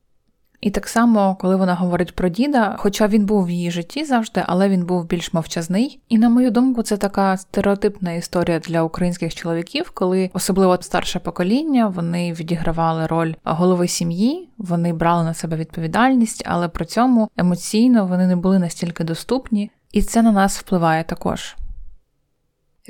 І 0.60 0.70
так 0.70 0.88
само, 0.88 1.36
коли 1.40 1.56
вона 1.56 1.74
говорить 1.74 2.14
про 2.14 2.28
діда, 2.28 2.74
хоча 2.78 3.06
він 3.06 3.26
був 3.26 3.44
в 3.44 3.50
її 3.50 3.70
житті 3.70 4.04
завжди, 4.04 4.42
але 4.46 4.68
він 4.68 4.84
був 4.86 5.04
більш 5.06 5.32
мовчазний. 5.32 6.00
І 6.08 6.18
на 6.18 6.28
мою 6.28 6.50
думку, 6.50 6.82
це 6.82 6.96
така 6.96 7.36
стереотипна 7.36 8.12
історія 8.12 8.58
для 8.58 8.82
українських 8.82 9.34
чоловіків, 9.34 9.90
коли 9.94 10.30
особливо 10.32 10.78
старше 10.82 11.18
покоління 11.18 11.86
вони 11.88 12.32
відігравали 12.32 13.06
роль 13.06 13.34
голови 13.44 13.88
сім'ї, 13.88 14.48
вони 14.58 14.92
брали 14.92 15.24
на 15.24 15.34
себе 15.34 15.56
відповідальність, 15.56 16.42
але 16.46 16.68
при 16.68 16.84
цьому 16.84 17.28
емоційно 17.36 18.06
вони 18.06 18.26
не 18.26 18.36
були 18.36 18.58
настільки 18.58 19.04
доступні, 19.04 19.70
і 19.92 20.02
це 20.02 20.22
на 20.22 20.32
нас 20.32 20.58
впливає 20.58 21.04
також. 21.04 21.56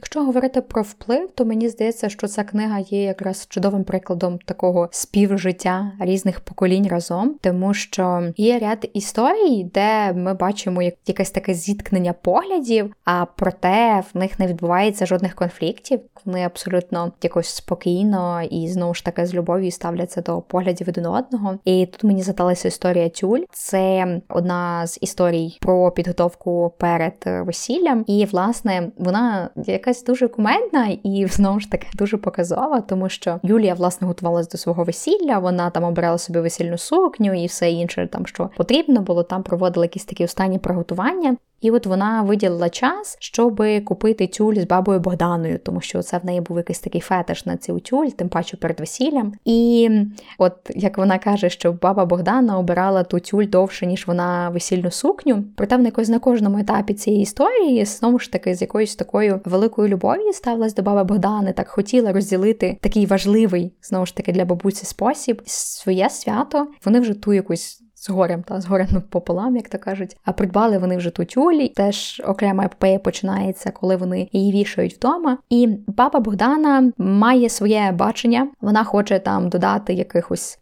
Якщо 0.00 0.25
говорити 0.25 0.61
про 0.61 0.83
вплив, 0.83 1.30
то 1.35 1.45
мені 1.45 1.69
здається, 1.69 2.09
що 2.09 2.28
ця 2.28 2.45
книга 2.45 2.78
є 2.78 3.02
якраз 3.02 3.47
чудовим 3.49 3.85
прикладом 3.85 4.38
такого 4.38 4.88
співжиття 4.92 5.92
різних 6.00 6.40
поколінь 6.40 6.88
разом, 6.88 7.35
тому 7.40 7.75
що 7.75 8.33
є 8.37 8.59
ряд 8.59 8.90
історій, 8.92 9.71
де 9.75 10.12
ми 10.12 10.35
бачимо 10.35 10.83
якесь 10.83 11.30
таке 11.30 11.54
зіткнення 11.54 12.12
поглядів, 12.12 12.95
а 13.04 13.25
проте 13.37 14.02
в 14.14 14.19
них 14.19 14.38
не 14.38 14.47
відбувається 14.47 15.07
жодних 15.07 15.35
конфліктів. 15.35 16.00
Вони 16.25 16.45
абсолютно 16.45 17.12
якось 17.23 17.49
спокійно 17.49 18.42
і 18.42 18.69
знову 18.69 18.95
ж 18.95 19.04
таки 19.04 19.26
з 19.26 19.35
любов'ю 19.35 19.71
ставляться 19.71 20.21
до 20.21 20.40
поглядів 20.40 20.88
один 20.88 21.07
одного. 21.07 21.59
І 21.64 21.87
тут 21.87 22.04
мені 22.04 22.23
задалася 22.23 22.69
історія 22.69 23.09
Тюль. 23.09 23.40
Це 23.52 24.07
одна 24.28 24.87
з 24.87 24.99
історій 25.00 25.59
про 25.61 25.90
підготовку 25.90 26.75
перед 26.78 27.14
весіллям, 27.26 28.04
і 28.07 28.25
власне 28.25 28.90
вона 28.99 29.50
якась 29.90 30.04
дуже 30.04 30.28
кумедна 30.28 30.87
і 31.02 31.26
знову 31.30 31.61
ж 31.61 31.70
таки 31.70 31.87
дуже 31.94 32.16
показова, 32.16 32.80
тому 32.80 33.09
що 33.09 33.40
Юлія 33.42 33.75
власне 33.75 34.06
готувалася 34.06 34.50
до 34.50 34.59
свого 34.59 34.85
весілля. 34.85 35.38
Вона 35.38 35.70
там 35.70 35.85
обрала 35.85 36.18
собі 36.18 36.40
весільну 36.40 36.78
сукню 36.78 37.42
і 37.44 37.47
все 37.47 37.70
інше, 37.70 38.09
там 38.12 38.26
що 38.26 38.50
потрібно 38.56 39.00
було, 39.00 39.23
там 39.23 39.42
проводила 39.42 39.85
якісь 39.85 40.04
такі 40.04 40.25
останні 40.25 40.59
приготування. 40.59 41.37
І 41.61 41.71
от 41.71 41.87
вона 41.87 42.23
виділила 42.23 42.69
час, 42.69 43.17
щоб 43.21 43.62
купити 43.85 44.26
тюль 44.26 44.55
з 44.55 44.64
бабою 44.64 45.00
Богданою, 45.00 45.59
тому 45.59 45.81
що 45.81 46.02
це 46.02 46.19
в 46.19 46.25
неї 46.25 46.40
був 46.40 46.57
якийсь 46.57 46.81
такий 46.81 47.00
фетиш 47.00 47.47
на 47.47 47.57
цю 47.57 47.81
тюль, 47.81 48.07
тим 48.07 48.29
паче 48.29 48.57
перед 48.57 48.81
весіллям. 48.81 49.33
І 49.45 49.90
от 50.38 50.52
як 50.75 50.99
вона 50.99 51.19
каже, 51.19 51.50
що 51.50 51.73
баба 51.73 52.05
Богдана 52.05 52.59
обирала 52.59 53.02
ту 53.02 53.21
тюль 53.21 53.45
довше, 53.45 53.87
ніж 53.87 54.07
вона 54.07 54.50
весільну 54.50 54.90
сукню. 54.90 55.45
Проте 55.57 55.76
в 55.76 55.85
якось 55.85 56.09
на 56.09 56.19
кожному 56.19 56.59
етапі 56.59 56.95
цієї 56.95 57.23
історії 57.23 57.85
знову 57.85 58.19
ж 58.19 58.33
таки 58.33 58.55
з 58.55 58.61
якоюсь 58.61 58.97
такою 58.97 59.40
великою 59.45 59.88
любов'ю 59.88 60.33
ставилась 60.33 60.75
до 60.75 60.83
баби 60.83 61.05
Богдани, 61.05 61.52
так 61.52 61.69
хотіла 61.69 62.12
розділити 62.12 62.79
такий 62.81 63.07
важливий 63.07 63.73
знову 63.83 64.07
ж 64.07 64.17
таки 64.17 64.33
для 64.33 64.45
бабусі 64.45 64.87
спосіб 64.87 65.43
своє 65.47 66.11
свято. 66.11 66.67
Вони 66.85 67.00
вже 67.00 67.14
ту 67.14 67.33
якусь 67.33 67.83
з 68.00 68.11
горем 68.11 68.42
та 68.42 68.61
з 68.61 68.66
горем 68.66 68.88
пополам, 69.11 69.57
як 69.57 69.69
то 69.69 69.78
кажуть. 69.78 70.16
А 70.25 70.33
придбали 70.33 70.78
вони 70.78 70.97
вже 70.97 71.11
ту 71.11 71.25
тюлі. 71.25 71.69
Теж 71.69 72.23
окрема 72.26 72.64
епопея 72.64 72.99
починається, 72.99 73.71
коли 73.71 73.97
вони 73.97 74.28
її 74.33 74.52
вішають 74.52 74.95
вдома. 74.95 75.38
І 75.50 75.69
баба 75.87 76.21
Богдана 76.21 76.92
має 76.99 77.49
своє 77.49 77.92
бачення. 77.92 78.49
Вона 78.61 78.85
хоче 78.85 79.19
там 79.19 79.49
додати 79.49 79.95
якихось 79.95 80.60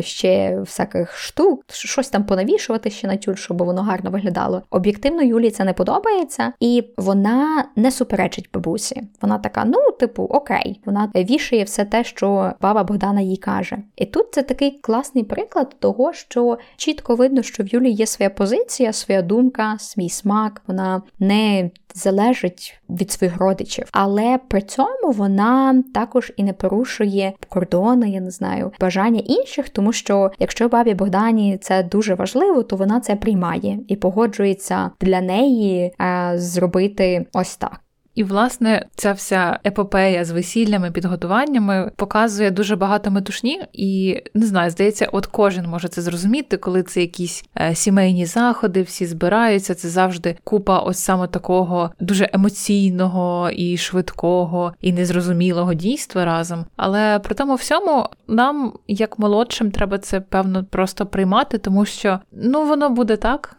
ще 0.00 0.56
всяких 0.60 1.16
штук, 1.16 1.64
щось 1.68 2.08
там 2.08 2.24
понавішувати 2.24 2.90
ще 2.90 3.06
на 3.06 3.16
тюль, 3.16 3.34
щоб 3.34 3.62
воно 3.62 3.82
гарно 3.82 4.10
виглядало. 4.10 4.62
Об'єктивно, 4.70 5.22
Юлі 5.22 5.50
це 5.50 5.64
не 5.64 5.72
подобається, 5.72 6.52
і 6.60 6.84
вона 6.96 7.64
не 7.76 7.90
суперечить 7.90 8.48
бабусі. 8.54 9.02
Вона 9.22 9.38
така: 9.38 9.64
ну, 9.64 9.90
типу, 10.00 10.22
окей, 10.22 10.80
вона 10.84 11.10
вішає 11.14 11.64
все 11.64 11.84
те, 11.84 12.04
що 12.04 12.52
баба 12.60 12.84
Богдана 12.84 13.20
їй 13.20 13.36
каже. 13.36 13.78
І 13.96 14.06
тут 14.06 14.26
це 14.32 14.42
такий 14.42 14.70
класний 14.70 15.24
приклад 15.24 15.76
того, 15.78 16.12
що 16.12 16.58
чітко 16.76 17.14
видно, 17.14 17.42
що 17.42 17.62
в 17.62 17.66
Юлі 17.66 17.90
є 17.90 18.06
своя 18.06 18.30
позиція, 18.30 18.92
своя 18.92 19.22
думка, 19.22 19.76
свій 19.78 20.08
смак. 20.08 20.62
Вона 20.66 21.02
не 21.18 21.70
залежить 21.94 22.80
від 22.90 23.10
своїх 23.10 23.36
родичів, 23.38 23.88
але 23.92 24.38
при 24.48 24.60
цьому 24.62 25.12
вона 25.12 25.82
також 25.94 26.32
і 26.36 26.42
не 26.42 26.52
порушує 26.52 27.32
кордони, 27.48 28.10
я 28.10 28.20
не 28.20 28.30
знаю, 28.30 28.72
бажання 28.80 29.22
інших, 29.24 29.68
тому 29.68 29.92
що 29.92 30.30
якщо 30.38 30.68
бабі 30.68 30.94
Богдані 30.94 31.58
це 31.58 31.82
дуже 31.82 32.14
важливо, 32.14 32.62
то 32.62 32.76
вона 32.76 33.00
це 33.00 33.16
приймає 33.16 33.78
і 33.88 33.96
погоджується 33.96 34.90
для 35.00 35.20
неї 35.20 35.94
е, 36.00 36.32
зробити 36.36 37.26
ось 37.32 37.56
так. 37.56 37.83
І, 38.14 38.24
власне, 38.24 38.86
ця 38.94 39.12
вся 39.12 39.58
епопея 39.66 40.24
з 40.24 40.30
весіллями, 40.30 40.90
підготуваннями 40.90 41.90
показує 41.96 42.50
дуже 42.50 42.76
багато 42.76 43.10
метушні, 43.10 43.62
і 43.72 44.22
не 44.34 44.46
знаю, 44.46 44.70
здається, 44.70 45.08
от 45.12 45.26
кожен 45.26 45.66
може 45.66 45.88
це 45.88 46.02
зрозуміти, 46.02 46.56
коли 46.56 46.82
це 46.82 47.00
якісь 47.00 47.44
е, 47.60 47.74
сімейні 47.74 48.26
заходи, 48.26 48.82
всі 48.82 49.06
збираються. 49.06 49.74
Це 49.74 49.88
завжди 49.88 50.36
купа 50.44 50.78
ось 50.78 50.98
саме 50.98 51.26
такого 51.26 51.90
дуже 52.00 52.30
емоційного 52.32 53.50
і 53.50 53.76
швидкого 53.76 54.72
і 54.80 54.92
незрозумілого 54.92 55.74
дійства 55.74 56.24
разом. 56.24 56.64
Але 56.76 57.18
при 57.18 57.34
тому 57.34 57.54
всьому 57.54 58.08
нам, 58.28 58.72
як 58.88 59.18
молодшим, 59.18 59.70
треба 59.70 59.98
це 59.98 60.20
певно 60.20 60.64
просто 60.64 61.06
приймати, 61.06 61.58
тому 61.58 61.84
що 61.84 62.20
ну 62.32 62.66
воно 62.66 62.90
буде 62.90 63.16
так, 63.16 63.56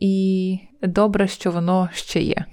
і 0.00 0.58
добре, 0.82 1.28
що 1.28 1.50
воно 1.50 1.88
ще 1.92 2.20
є. 2.20 2.44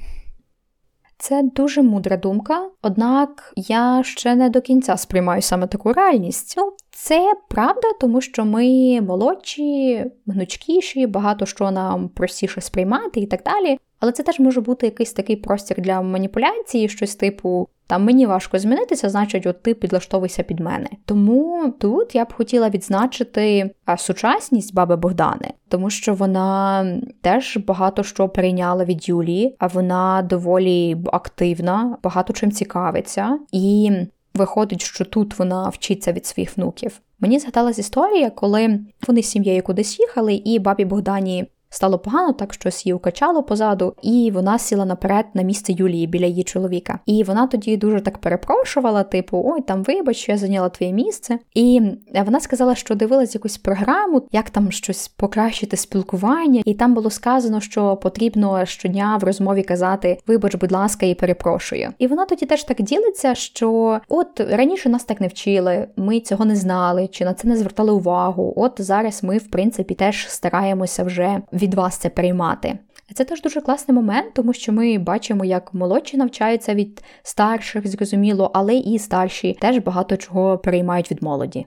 Це 1.24 1.44
дуже 1.44 1.82
мудра 1.82 2.18
думка, 2.18 2.70
однак 2.82 3.54
я 3.56 4.04
ще 4.06 4.36
не 4.36 4.50
до 4.50 4.62
кінця 4.62 4.98
сприймаю 4.98 5.42
саме 5.42 5.68
таку 5.68 5.94
реальність. 5.94 6.54
Ну, 6.58 6.74
це 6.92 7.34
правда, 7.50 7.88
тому 8.02 8.22
що 8.22 8.46
ми 8.46 9.02
молодші, 9.02 10.06
гнучкіші, 10.28 11.08
багато 11.08 11.46
що 11.46 11.72
нам 11.72 12.10
простіше 12.10 12.62
сприймати 12.62 13.20
і 13.20 13.26
так 13.26 13.44
далі. 13.44 13.78
Але 14.00 14.12
це 14.12 14.24
теж 14.24 14.40
може 14.40 14.62
бути 14.62 14.86
якийсь 14.86 15.14
такий 15.14 15.36
простір 15.36 15.82
для 15.82 16.02
маніпуляції, 16.02 16.90
щось 16.90 17.16
типу 17.16 17.68
там 17.88 18.04
мені 18.04 18.26
важко 18.26 18.60
змінитися, 18.60 19.10
значить, 19.10 19.46
от 19.46 19.62
ти 19.62 19.74
підлаштовуйся 19.74 20.44
під 20.44 20.60
мене. 20.60 20.88
Тому 21.06 21.74
тут 21.80 22.16
я 22.16 22.26
б 22.26 22.34
хотіла 22.34 22.70
відзначити 22.70 23.72
сучасність 23.98 24.74
баби 24.74 24.96
Богдани, 24.96 25.54
тому 25.70 25.90
що 25.90 26.14
вона 26.14 26.86
теж 27.22 27.58
багато 27.58 28.04
що 28.04 28.30
прийняла 28.30 28.86
від 28.86 29.10
Юлії, 29.10 29.56
а 29.60 29.68
вона 29.68 30.22
доволі 30.22 30.98
активна, 31.14 31.98
багато 32.04 32.34
чим 32.34 32.52
цікавиться, 32.52 33.40
і 33.52 33.92
виходить, 34.34 34.82
що 34.82 35.06
тут 35.06 35.40
вона 35.40 35.70
вчиться 35.70 36.12
від 36.12 36.26
своїх 36.26 36.58
внуків. 36.58 37.00
Мені 37.20 37.40
згадалась 37.40 37.80
історія, 37.80 38.30
коли 38.30 38.80
вони 39.08 39.24
з 39.24 39.26
сім'єю 39.26 39.64
кудись 39.64 40.00
їхали, 40.00 40.34
і 40.34 40.60
бабі 40.60 40.86
Богдані 40.86 41.46
Стало 41.74 42.00
погано, 42.00 42.34
так 42.34 42.54
щось 42.54 42.86
її 42.86 42.94
укачало 42.94 43.44
позаду, 43.44 43.94
і 44.02 44.32
вона 44.34 44.60
сіла 44.60 44.86
наперед 44.86 45.26
на 45.34 45.42
місце 45.42 45.74
Юлії 45.74 46.08
біля 46.08 46.26
її 46.26 46.44
чоловіка. 46.44 47.00
І 47.06 47.24
вона 47.24 47.48
тоді 47.48 47.78
дуже 47.78 48.02
так 48.02 48.18
перепрошувала, 48.18 49.04
типу, 49.04 49.44
ой, 49.46 49.62
там 49.62 49.84
вибач, 49.84 50.18
що 50.18 50.32
я 50.32 50.38
зайняла 50.38 50.70
твоє 50.70 50.94
місце. 50.94 51.40
І 51.54 51.82
вона 52.26 52.40
сказала, 52.40 52.76
що 52.76 52.96
дивилась 52.96 53.36
якусь 53.36 53.58
програму, 53.58 54.22
як 54.32 54.50
там 54.50 54.72
щось 54.72 55.08
покращити 55.08 55.78
спілкування, 55.78 56.62
і 56.66 56.74
там 56.74 56.94
було 56.94 57.10
сказано, 57.10 57.62
що 57.62 57.96
потрібно 57.96 58.66
щодня 58.66 59.18
в 59.22 59.24
розмові 59.24 59.64
казати 59.64 60.18
Вибач, 60.28 60.56
будь 60.56 60.72
ласка, 60.72 61.06
і 61.06 61.16
перепрошую. 61.16 61.90
І 62.00 62.08
вона 62.08 62.26
тоді 62.26 62.46
теж 62.46 62.64
так 62.64 62.82
ділиться, 62.82 63.36
що 63.36 64.00
от 64.10 64.40
раніше 64.40 64.90
нас 64.90 65.04
так 65.04 65.22
не 65.22 65.28
вчили, 65.28 65.88
ми 65.96 66.20
цього 66.20 66.46
не 66.46 66.56
знали, 66.56 67.08
чи 67.08 67.26
на 67.26 67.34
це 67.34 67.48
не 67.48 67.58
звертали 67.58 67.92
увагу. 67.92 68.54
От 68.56 68.74
зараз 68.78 69.24
ми, 69.24 69.38
в 69.38 69.48
принципі, 69.48 69.94
теж 69.94 70.30
стараємося 70.30 71.04
вже 71.04 71.42
від 71.64 71.74
вас 71.74 71.98
це 71.98 72.10
приймати. 72.10 72.80
Це 73.14 73.24
теж 73.26 73.42
дуже 73.42 73.62
класний 73.62 73.96
момент, 73.96 74.34
тому 74.34 74.54
що 74.54 74.72
ми 74.72 74.98
бачимо, 74.98 75.46
як 75.46 75.74
молодші 75.74 76.18
навчаються 76.18 76.74
від 76.74 77.04
старших, 77.24 77.88
зрозуміло, 77.88 78.52
але 78.54 78.76
і 78.76 79.00
старші 79.00 79.58
теж 79.62 79.78
багато 79.78 80.18
чого 80.18 80.58
приймають 80.58 81.12
від 81.12 81.24
молоді. 81.24 81.66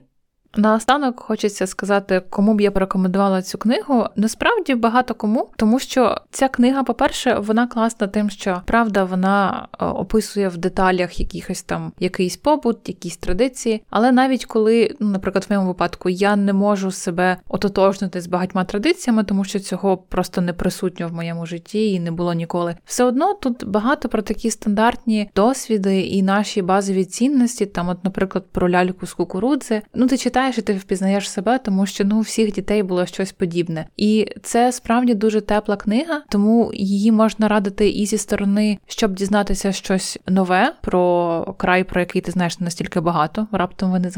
Наостанок 0.55 1.19
хочеться 1.19 1.67
сказати, 1.67 2.21
кому 2.29 2.53
б 2.53 2.61
я 2.61 2.71
порекомендувала 2.71 3.41
цю 3.41 3.57
книгу. 3.57 4.05
Насправді 4.15 4.75
багато 4.75 5.13
кому, 5.13 5.49
тому 5.57 5.79
що 5.79 6.21
ця 6.31 6.47
книга, 6.47 6.83
по-перше, 6.83 7.35
вона 7.35 7.67
класна 7.67 8.07
тим, 8.07 8.29
що 8.29 8.61
правда 8.65 9.03
вона 9.03 9.67
е, 9.79 9.85
описує 9.85 10.49
в 10.49 10.57
деталях 10.57 11.19
якихось 11.19 11.61
там 11.61 11.91
якийсь 11.99 12.37
побут, 12.37 12.77
якісь 12.89 13.17
традиції. 13.17 13.83
Але 13.89 14.11
навіть 14.11 14.45
коли, 14.45 14.95
ну, 14.99 15.09
наприклад, 15.09 15.45
в 15.49 15.51
моєму 15.51 15.67
випадку 15.67 16.09
я 16.09 16.35
не 16.35 16.53
можу 16.53 16.91
себе 16.91 17.37
ототожнити 17.47 18.21
з 18.21 18.27
багатьма 18.27 18.63
традиціями, 18.63 19.23
тому 19.23 19.43
що 19.43 19.59
цього 19.59 19.97
просто 19.97 20.41
не 20.41 20.53
присутньо 20.53 21.07
в 21.07 21.13
моєму 21.13 21.45
житті 21.45 21.91
і 21.91 21.99
не 21.99 22.11
було 22.11 22.33
ніколи. 22.33 22.75
Все 22.85 23.03
одно 23.03 23.33
тут 23.33 23.65
багато 23.67 24.09
про 24.09 24.21
такі 24.21 24.51
стандартні 24.51 25.29
досвіди 25.35 26.01
і 26.01 26.23
наші 26.23 26.61
базові 26.61 27.05
цінності, 27.05 27.65
там, 27.65 27.89
от, 27.89 28.03
наприклад, 28.03 28.45
про 28.51 28.69
ляльку 28.69 29.05
з 29.07 29.13
кукурудзи. 29.13 29.81
Ну, 29.93 30.07
ти 30.07 30.17
читаєш 30.17 30.36
читаєш 30.37 30.57
і 30.57 30.61
ти 30.61 30.73
впізнаєш 30.73 31.29
себе, 31.29 31.57
тому 31.57 31.85
що 31.85 32.05
ну 32.05 32.17
у 32.17 32.21
всіх 32.21 32.53
дітей 32.53 32.83
було 32.83 33.05
щось 33.05 33.31
подібне. 33.31 33.85
І 33.97 34.27
це 34.43 34.71
справді 34.71 35.13
дуже 35.13 35.41
тепла 35.41 35.75
книга, 35.75 36.21
тому 36.29 36.71
її 36.73 37.11
можна 37.11 37.47
радити 37.47 37.89
і 37.89 38.05
зі 38.05 38.17
сторони, 38.17 38.77
щоб 38.87 39.13
дізнатися 39.13 39.71
щось 39.71 40.19
нове 40.27 40.73
про 40.81 41.55
край, 41.57 41.83
про 41.83 41.99
який 41.99 42.21
ти 42.21 42.31
знаєш 42.31 42.59
настільки 42.59 42.99
багато. 42.99 43.47
Раптом 43.51 43.91
вони 43.91 44.09
з 44.09 44.17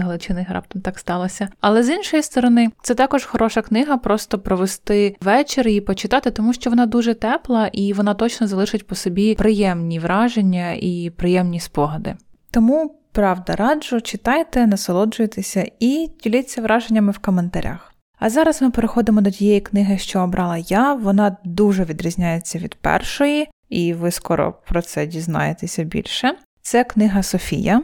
раптом 0.49 0.81
так 0.81 0.99
сталося. 0.99 1.49
Але 1.61 1.83
з 1.83 1.89
іншої 1.89 2.23
сторони, 2.23 2.67
це 2.81 2.95
також 2.95 3.25
хороша 3.25 3.61
книга, 3.61 3.97
просто 3.97 4.39
провести 4.39 5.15
вечір 5.21 5.67
і 5.67 5.81
почитати, 5.81 6.31
тому 6.31 6.53
що 6.53 6.69
вона 6.69 6.85
дуже 6.85 7.13
тепла 7.13 7.69
і 7.73 7.93
вона 7.93 8.13
точно 8.13 8.47
залишить 8.47 8.87
по 8.87 8.95
собі 8.95 9.35
приємні 9.35 9.99
враження 9.99 10.71
і 10.71 11.11
приємні 11.17 11.59
спогади. 11.59 12.15
Тому 12.51 12.98
Правда, 13.11 13.55
раджу, 13.55 14.01
читайте, 14.01 14.67
насолоджуйтеся 14.67 15.71
і 15.79 16.09
діліться 16.23 16.61
враженнями 16.61 17.11
в 17.11 17.19
коментарях. 17.19 17.93
А 18.19 18.29
зараз 18.29 18.61
ми 18.61 18.71
переходимо 18.71 19.21
до 19.21 19.31
тієї 19.31 19.61
книги, 19.61 19.97
що 19.97 20.19
обрала 20.19 20.57
я. 20.57 20.93
Вона 20.93 21.37
дуже 21.43 21.83
відрізняється 21.83 22.59
від 22.59 22.75
першої, 22.75 23.49
і 23.69 23.93
ви 23.93 24.11
скоро 24.11 24.53
про 24.67 24.81
це 24.81 25.05
дізнаєтеся 25.05 25.83
більше. 25.83 26.35
Це 26.61 26.83
книга 26.83 27.23
Софія 27.23 27.81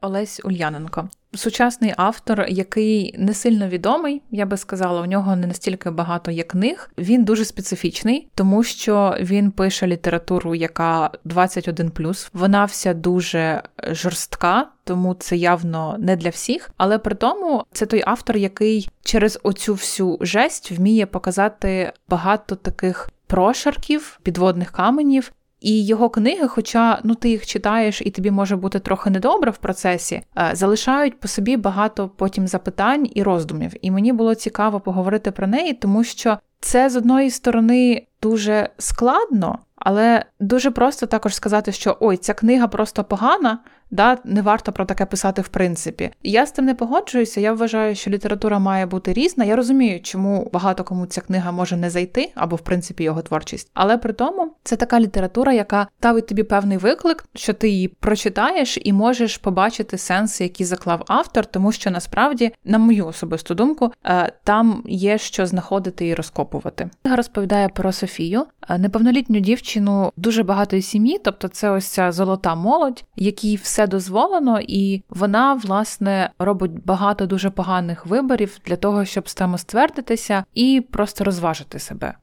Олесь 0.00 0.40
Ульяненко 0.44 1.08
сучасний 1.34 1.94
автор, 1.96 2.46
який 2.48 3.14
не 3.18 3.34
сильно 3.34 3.68
відомий, 3.68 4.22
я 4.30 4.46
би 4.46 4.56
сказала, 4.56 5.00
у 5.00 5.06
нього 5.06 5.36
не 5.36 5.46
настільки 5.46 5.90
багато 5.90 6.30
є 6.30 6.42
книг. 6.42 6.90
Він 6.98 7.24
дуже 7.24 7.44
специфічний, 7.44 8.28
тому 8.34 8.62
що 8.62 9.16
він 9.20 9.50
пише 9.50 9.86
літературу, 9.86 10.54
яка 10.54 11.10
21+. 11.26 12.30
Вона 12.32 12.64
вся 12.64 12.94
дуже 12.94 13.62
жорстка. 13.90 14.66
Тому 14.84 15.14
це 15.14 15.36
явно 15.36 15.96
не 15.98 16.16
для 16.16 16.30
всіх, 16.30 16.70
але 16.76 16.98
при 16.98 17.14
тому 17.14 17.64
це 17.72 17.86
той 17.86 18.02
автор, 18.06 18.36
який 18.36 18.88
через 19.04 19.40
оцю 19.42 19.72
всю 19.72 20.18
жесть 20.20 20.70
вміє 20.70 21.06
показати 21.06 21.92
багато 22.08 22.54
таких 22.54 23.10
прошарків, 23.26 24.20
підводних 24.22 24.70
каменів, 24.70 25.32
і 25.60 25.86
його 25.86 26.10
книги, 26.10 26.48
хоча 26.48 27.00
ну 27.04 27.14
ти 27.14 27.28
їх 27.28 27.46
читаєш, 27.46 28.02
і 28.04 28.10
тобі 28.10 28.30
може 28.30 28.56
бути 28.56 28.78
трохи 28.78 29.10
недобре 29.10 29.50
в 29.50 29.56
процесі, 29.56 30.22
е, 30.38 30.50
залишають 30.52 31.20
по 31.20 31.28
собі 31.28 31.56
багато 31.56 32.10
потім 32.16 32.46
запитань 32.46 33.08
і 33.14 33.22
роздумів. 33.22 33.72
І 33.82 33.90
мені 33.90 34.12
було 34.12 34.34
цікаво 34.34 34.80
поговорити 34.80 35.30
про 35.30 35.46
неї, 35.46 35.72
тому 35.72 36.04
що 36.04 36.38
це 36.60 36.90
з 36.90 36.96
одної 36.96 37.30
сторони 37.30 38.06
дуже 38.22 38.68
складно, 38.78 39.58
Але 39.76 40.24
дуже 40.40 40.70
просто 40.70 41.06
також 41.06 41.34
сказати, 41.34 41.72
що 41.72 41.96
ой, 42.00 42.16
ця 42.16 42.34
книга 42.34 42.68
просто 42.68 43.04
погана, 43.04 43.58
да, 43.90 44.18
не 44.24 44.42
варто 44.42 44.72
про 44.72 44.84
таке 44.84 45.06
писати 45.06 45.42
в 45.42 45.48
принципі. 45.48 46.10
Я 46.22 46.46
з 46.46 46.52
тим 46.52 46.64
не 46.64 46.74
погоджуюся. 46.74 47.40
Я 47.40 47.52
вважаю, 47.52 47.94
що 47.94 48.10
література 48.10 48.58
має 48.58 48.86
бути 48.86 49.12
різна. 49.12 49.44
Я 49.44 49.56
розумію, 49.56 50.00
чому 50.00 50.50
багато 50.52 50.84
кому 50.84 51.06
ця 51.06 51.20
книга 51.20 51.52
може 51.52 51.76
не 51.76 51.90
зайти, 51.90 52.32
або 52.34 52.56
в 52.56 52.60
принципі 52.60 53.04
його 53.04 53.22
творчість. 53.22 53.70
Але 53.74 53.98
при 53.98 54.12
тому 54.12 54.52
це 54.64 54.76
така 54.76 55.00
література, 55.00 55.52
яка 55.52 55.86
ставить 55.98 56.26
тобі 56.26 56.42
певний 56.42 56.78
виклик, 56.78 57.24
що 57.34 57.52
ти 57.52 57.68
її 57.68 57.88
прочитаєш 57.88 58.78
і 58.84 58.92
можеш 58.92 59.38
побачити 59.38 59.98
сенси, 59.98 60.44
які 60.44 60.64
заклав 60.64 61.04
автор, 61.06 61.46
тому 61.46 61.72
що 61.72 61.90
насправді, 61.90 62.52
на 62.64 62.78
мою 62.78 63.06
особисту 63.06 63.54
думку, 63.54 63.92
е, 64.04 64.32
там 64.44 64.82
є 64.86 65.18
що 65.18 65.46
знаходити 65.46 66.06
і 66.06 66.14
розкопувати. 66.14 66.90
Книга 67.02 67.16
розповідає 67.16 67.68
про 67.68 67.92
Софію, 67.92 68.46
е, 68.68 68.78
неповнолітню 68.78 69.40
дівчину 69.40 70.12
дуже 70.16 70.42
багатої 70.42 70.82
сім'ї, 70.82 71.20
тобто 71.24 71.48
це 71.48 71.70
ось 71.70 71.86
ця 71.86 72.12
золота 72.12 72.54
молодь, 72.54 73.04
якій 73.16 73.56
все 73.56 73.77
все 73.78 73.86
дозволено, 73.86 74.60
і 74.60 75.02
вона, 75.08 75.54
власне, 75.54 76.30
робить 76.38 76.84
багато 76.84 77.26
дуже 77.26 77.50
поганих 77.50 78.06
виборів 78.06 78.58
для 78.66 78.76
того, 78.76 79.04
щоб 79.04 79.28
самоствердитися 79.28 80.44
і 80.54 80.84
просто 80.90 81.24
розважити 81.24 81.78
себе. 81.78 82.14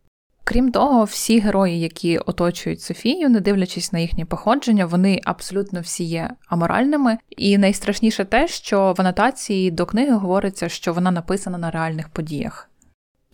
Крім 0.43 0.71
того, 0.71 1.03
всі 1.03 1.39
герої, 1.39 1.79
які 1.79 2.17
оточують 2.17 2.81
Софію, 2.81 3.29
не 3.29 3.39
дивлячись 3.39 3.93
на 3.93 3.99
їхнє 3.99 4.25
походження, 4.25 4.85
вони 4.85 5.21
абсолютно 5.23 5.81
всі 5.81 6.03
є 6.03 6.29
аморальними. 6.47 7.17
І 7.29 7.57
найстрашніше 7.57 8.25
те, 8.25 8.47
що 8.47 8.93
в 8.97 9.01
анотації 9.01 9.71
до 9.71 9.85
книги 9.85 10.15
говориться, 10.15 10.69
що 10.69 10.93
вона 10.93 11.11
написана 11.11 11.57
на 11.57 11.71
реальних 11.71 12.09
подіях. 12.09 12.69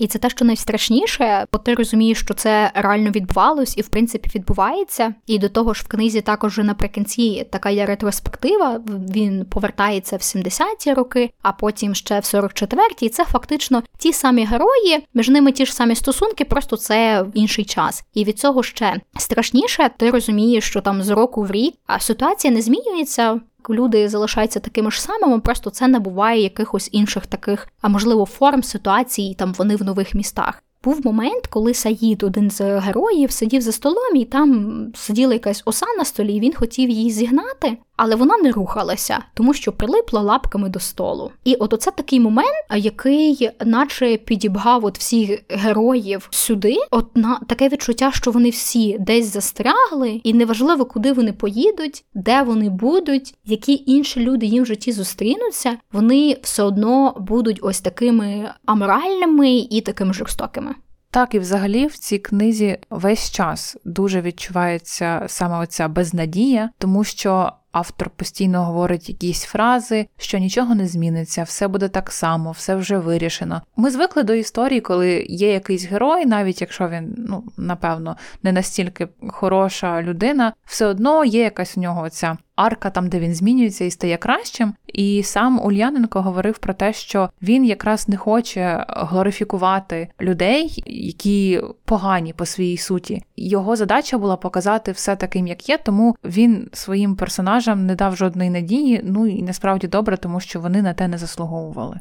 І 0.01 0.07
це 0.07 0.19
те, 0.19 0.29
що 0.29 0.45
найстрашніше, 0.45 1.45
бо 1.53 1.59
ти 1.59 1.73
розумієш, 1.73 2.19
що 2.19 2.33
це 2.33 2.71
реально 2.75 3.09
відбувалось 3.09 3.77
і 3.77 3.81
в 3.81 3.87
принципі 3.87 4.29
відбувається. 4.35 5.13
І 5.27 5.39
до 5.39 5.49
того 5.49 5.73
ж, 5.73 5.83
в 5.85 5.87
книзі 5.87 6.21
також 6.21 6.57
наприкінці 6.57 7.47
така 7.51 7.69
є 7.69 7.85
ретроспектива. 7.85 8.81
Він 9.15 9.45
повертається 9.45 10.17
в 10.17 10.19
70-ті 10.19 10.93
роки, 10.93 11.29
а 11.41 11.51
потім 11.51 11.95
ще 11.95 12.19
в 12.19 12.23
44-ті. 12.23 13.05
І 13.05 13.09
це 13.09 13.25
фактично 13.25 13.83
ті 13.97 14.13
самі 14.13 14.45
герої, 14.45 15.07
між 15.13 15.29
ними 15.29 15.51
ті 15.51 15.65
ж 15.65 15.73
самі 15.73 15.95
стосунки, 15.95 16.45
просто 16.45 16.77
це 16.77 17.25
інший 17.33 17.65
час. 17.65 18.03
І 18.13 18.23
від 18.23 18.39
цього 18.39 18.63
ще 18.63 19.01
страшніше, 19.17 19.89
ти 19.97 20.11
розумієш, 20.11 20.63
що 20.63 20.81
там 20.81 21.03
з 21.03 21.09
року 21.09 21.43
в 21.43 21.51
рік 21.51 21.73
ситуація 21.99 22.53
не 22.53 22.61
змінюється 22.61 23.39
люди 23.69 24.09
залишаються 24.09 24.59
такими 24.59 24.91
ж 24.91 25.01
самими, 25.01 25.39
просто 25.39 25.69
це 25.69 25.87
набуває 25.87 26.41
якихось 26.41 26.89
інших 26.91 27.27
таких, 27.27 27.67
а 27.81 27.89
можливо, 27.89 28.25
форм 28.25 28.63
ситуації, 28.63 29.35
там 29.35 29.53
вони 29.53 29.75
в 29.75 29.83
нових 29.83 30.13
містах. 30.13 30.63
Був 30.83 31.05
момент, 31.05 31.47
коли 31.47 31.73
Саїд, 31.73 32.23
один 32.23 32.51
з 32.51 32.79
героїв, 32.79 33.31
сидів 33.31 33.61
за 33.61 33.71
столом, 33.71 34.15
і 34.15 34.25
там 34.25 34.91
сиділа 34.95 35.33
якась 35.33 35.61
оса 35.65 35.85
на 35.97 36.05
столі, 36.05 36.35
і 36.35 36.39
він 36.39 36.53
хотів 36.53 36.89
її 36.89 37.11
зігнати, 37.11 37.77
але 38.03 38.15
вона 38.15 38.37
не 38.37 38.51
рухалася, 38.51 39.19
тому 39.33 39.53
що 39.53 39.71
прилипла 39.71 40.21
лапками 40.21 40.69
до 40.69 40.79
столу. 40.79 41.31
І 41.43 41.55
от 41.55 41.73
оце 41.73 41.91
такий 41.91 42.19
момент, 42.19 42.55
який, 42.75 43.49
наче 43.65 44.17
підібгав 44.17 44.85
от 44.85 44.97
всіх 44.97 45.39
героїв 45.49 46.27
сюди, 46.31 46.77
от 46.91 47.17
на 47.17 47.39
таке 47.47 47.69
відчуття, 47.69 48.11
що 48.13 48.31
вони 48.31 48.49
всі 48.49 48.97
десь 48.99 49.33
застрягли, 49.33 50.21
і 50.23 50.33
неважливо, 50.33 50.85
куди 50.85 51.13
вони 51.13 51.33
поїдуть, 51.33 52.05
де 52.13 52.41
вони 52.41 52.69
будуть, 52.69 53.33
які 53.45 53.83
інші 53.85 54.19
люди 54.19 54.45
їм 54.45 54.63
в 54.63 54.67
житті 54.67 54.91
зустрінуться, 54.91 55.77
вони 55.91 56.37
все 56.43 56.63
одно 56.63 57.15
будуть 57.19 57.59
ось 57.61 57.81
такими 57.81 58.49
аморальними 58.65 59.51
і 59.51 59.81
такими 59.81 60.13
жорстокими. 60.13 60.75
Так, 61.11 61.35
і 61.35 61.39
взагалі 61.39 61.87
в 61.87 61.97
цій 61.97 62.17
книзі 62.17 62.77
весь 62.89 63.31
час 63.31 63.77
дуже 63.85 64.21
відчувається 64.21 65.23
саме 65.27 65.59
оця 65.59 65.87
безнадія, 65.87 66.69
тому 66.77 67.03
що 67.03 67.51
Автор 67.71 68.09
постійно 68.09 68.65
говорить 68.65 69.09
якісь 69.09 69.43
фрази, 69.43 70.07
що 70.17 70.37
нічого 70.37 70.75
не 70.75 70.87
зміниться, 70.87 71.43
все 71.43 71.67
буде 71.67 71.87
так 71.87 72.11
само, 72.11 72.51
все 72.51 72.75
вже 72.75 72.97
вирішено. 72.97 73.61
Ми 73.75 73.91
звикли 73.91 74.23
до 74.23 74.33
історії, 74.33 74.81
коли 74.81 75.25
є 75.29 75.53
якийсь 75.53 75.85
герой, 75.85 76.25
навіть 76.25 76.61
якщо 76.61 76.89
він, 76.89 77.15
ну 77.17 77.43
напевно, 77.57 78.17
не 78.43 78.51
настільки 78.51 79.07
хороша 79.29 80.01
людина, 80.01 80.53
все 80.65 80.85
одно 80.85 81.25
є 81.25 81.43
якась 81.43 81.77
у 81.77 81.81
нього 81.81 82.09
ця 82.09 82.37
арка, 82.55 82.89
там 82.89 83.09
де 83.09 83.19
він 83.19 83.35
змінюється 83.35 83.85
і 83.85 83.91
стає 83.91 84.17
кращим. 84.17 84.73
І 84.87 85.23
сам 85.23 85.65
Ульяненко 85.65 86.21
говорив 86.21 86.57
про 86.57 86.73
те, 86.73 86.93
що 86.93 87.29
він 87.41 87.65
якраз 87.65 88.07
не 88.07 88.17
хоче 88.17 88.85
глорифікувати 88.87 90.07
людей, 90.21 90.83
які 90.85 91.61
погані 91.85 92.33
по 92.33 92.45
своїй 92.45 92.77
суті. 92.77 93.23
Його 93.37 93.75
задача 93.75 94.17
була 94.17 94.35
показати 94.35 94.91
все 94.91 95.15
таким, 95.15 95.47
як 95.47 95.69
є, 95.69 95.77
тому 95.77 96.15
він 96.23 96.69
своїм 96.73 97.15
персонажам 97.61 97.85
не 97.85 97.95
дав 97.95 98.15
жодної 98.15 98.49
надії. 98.49 99.01
Ну 99.03 99.27
і 99.27 99.41
насправді 99.41 99.87
добре, 99.87 100.17
тому 100.17 100.39
що 100.39 100.59
вони 100.59 100.81
на 100.81 100.93
те 100.93 101.07
не 101.07 101.17
заслуговували. 101.17 101.99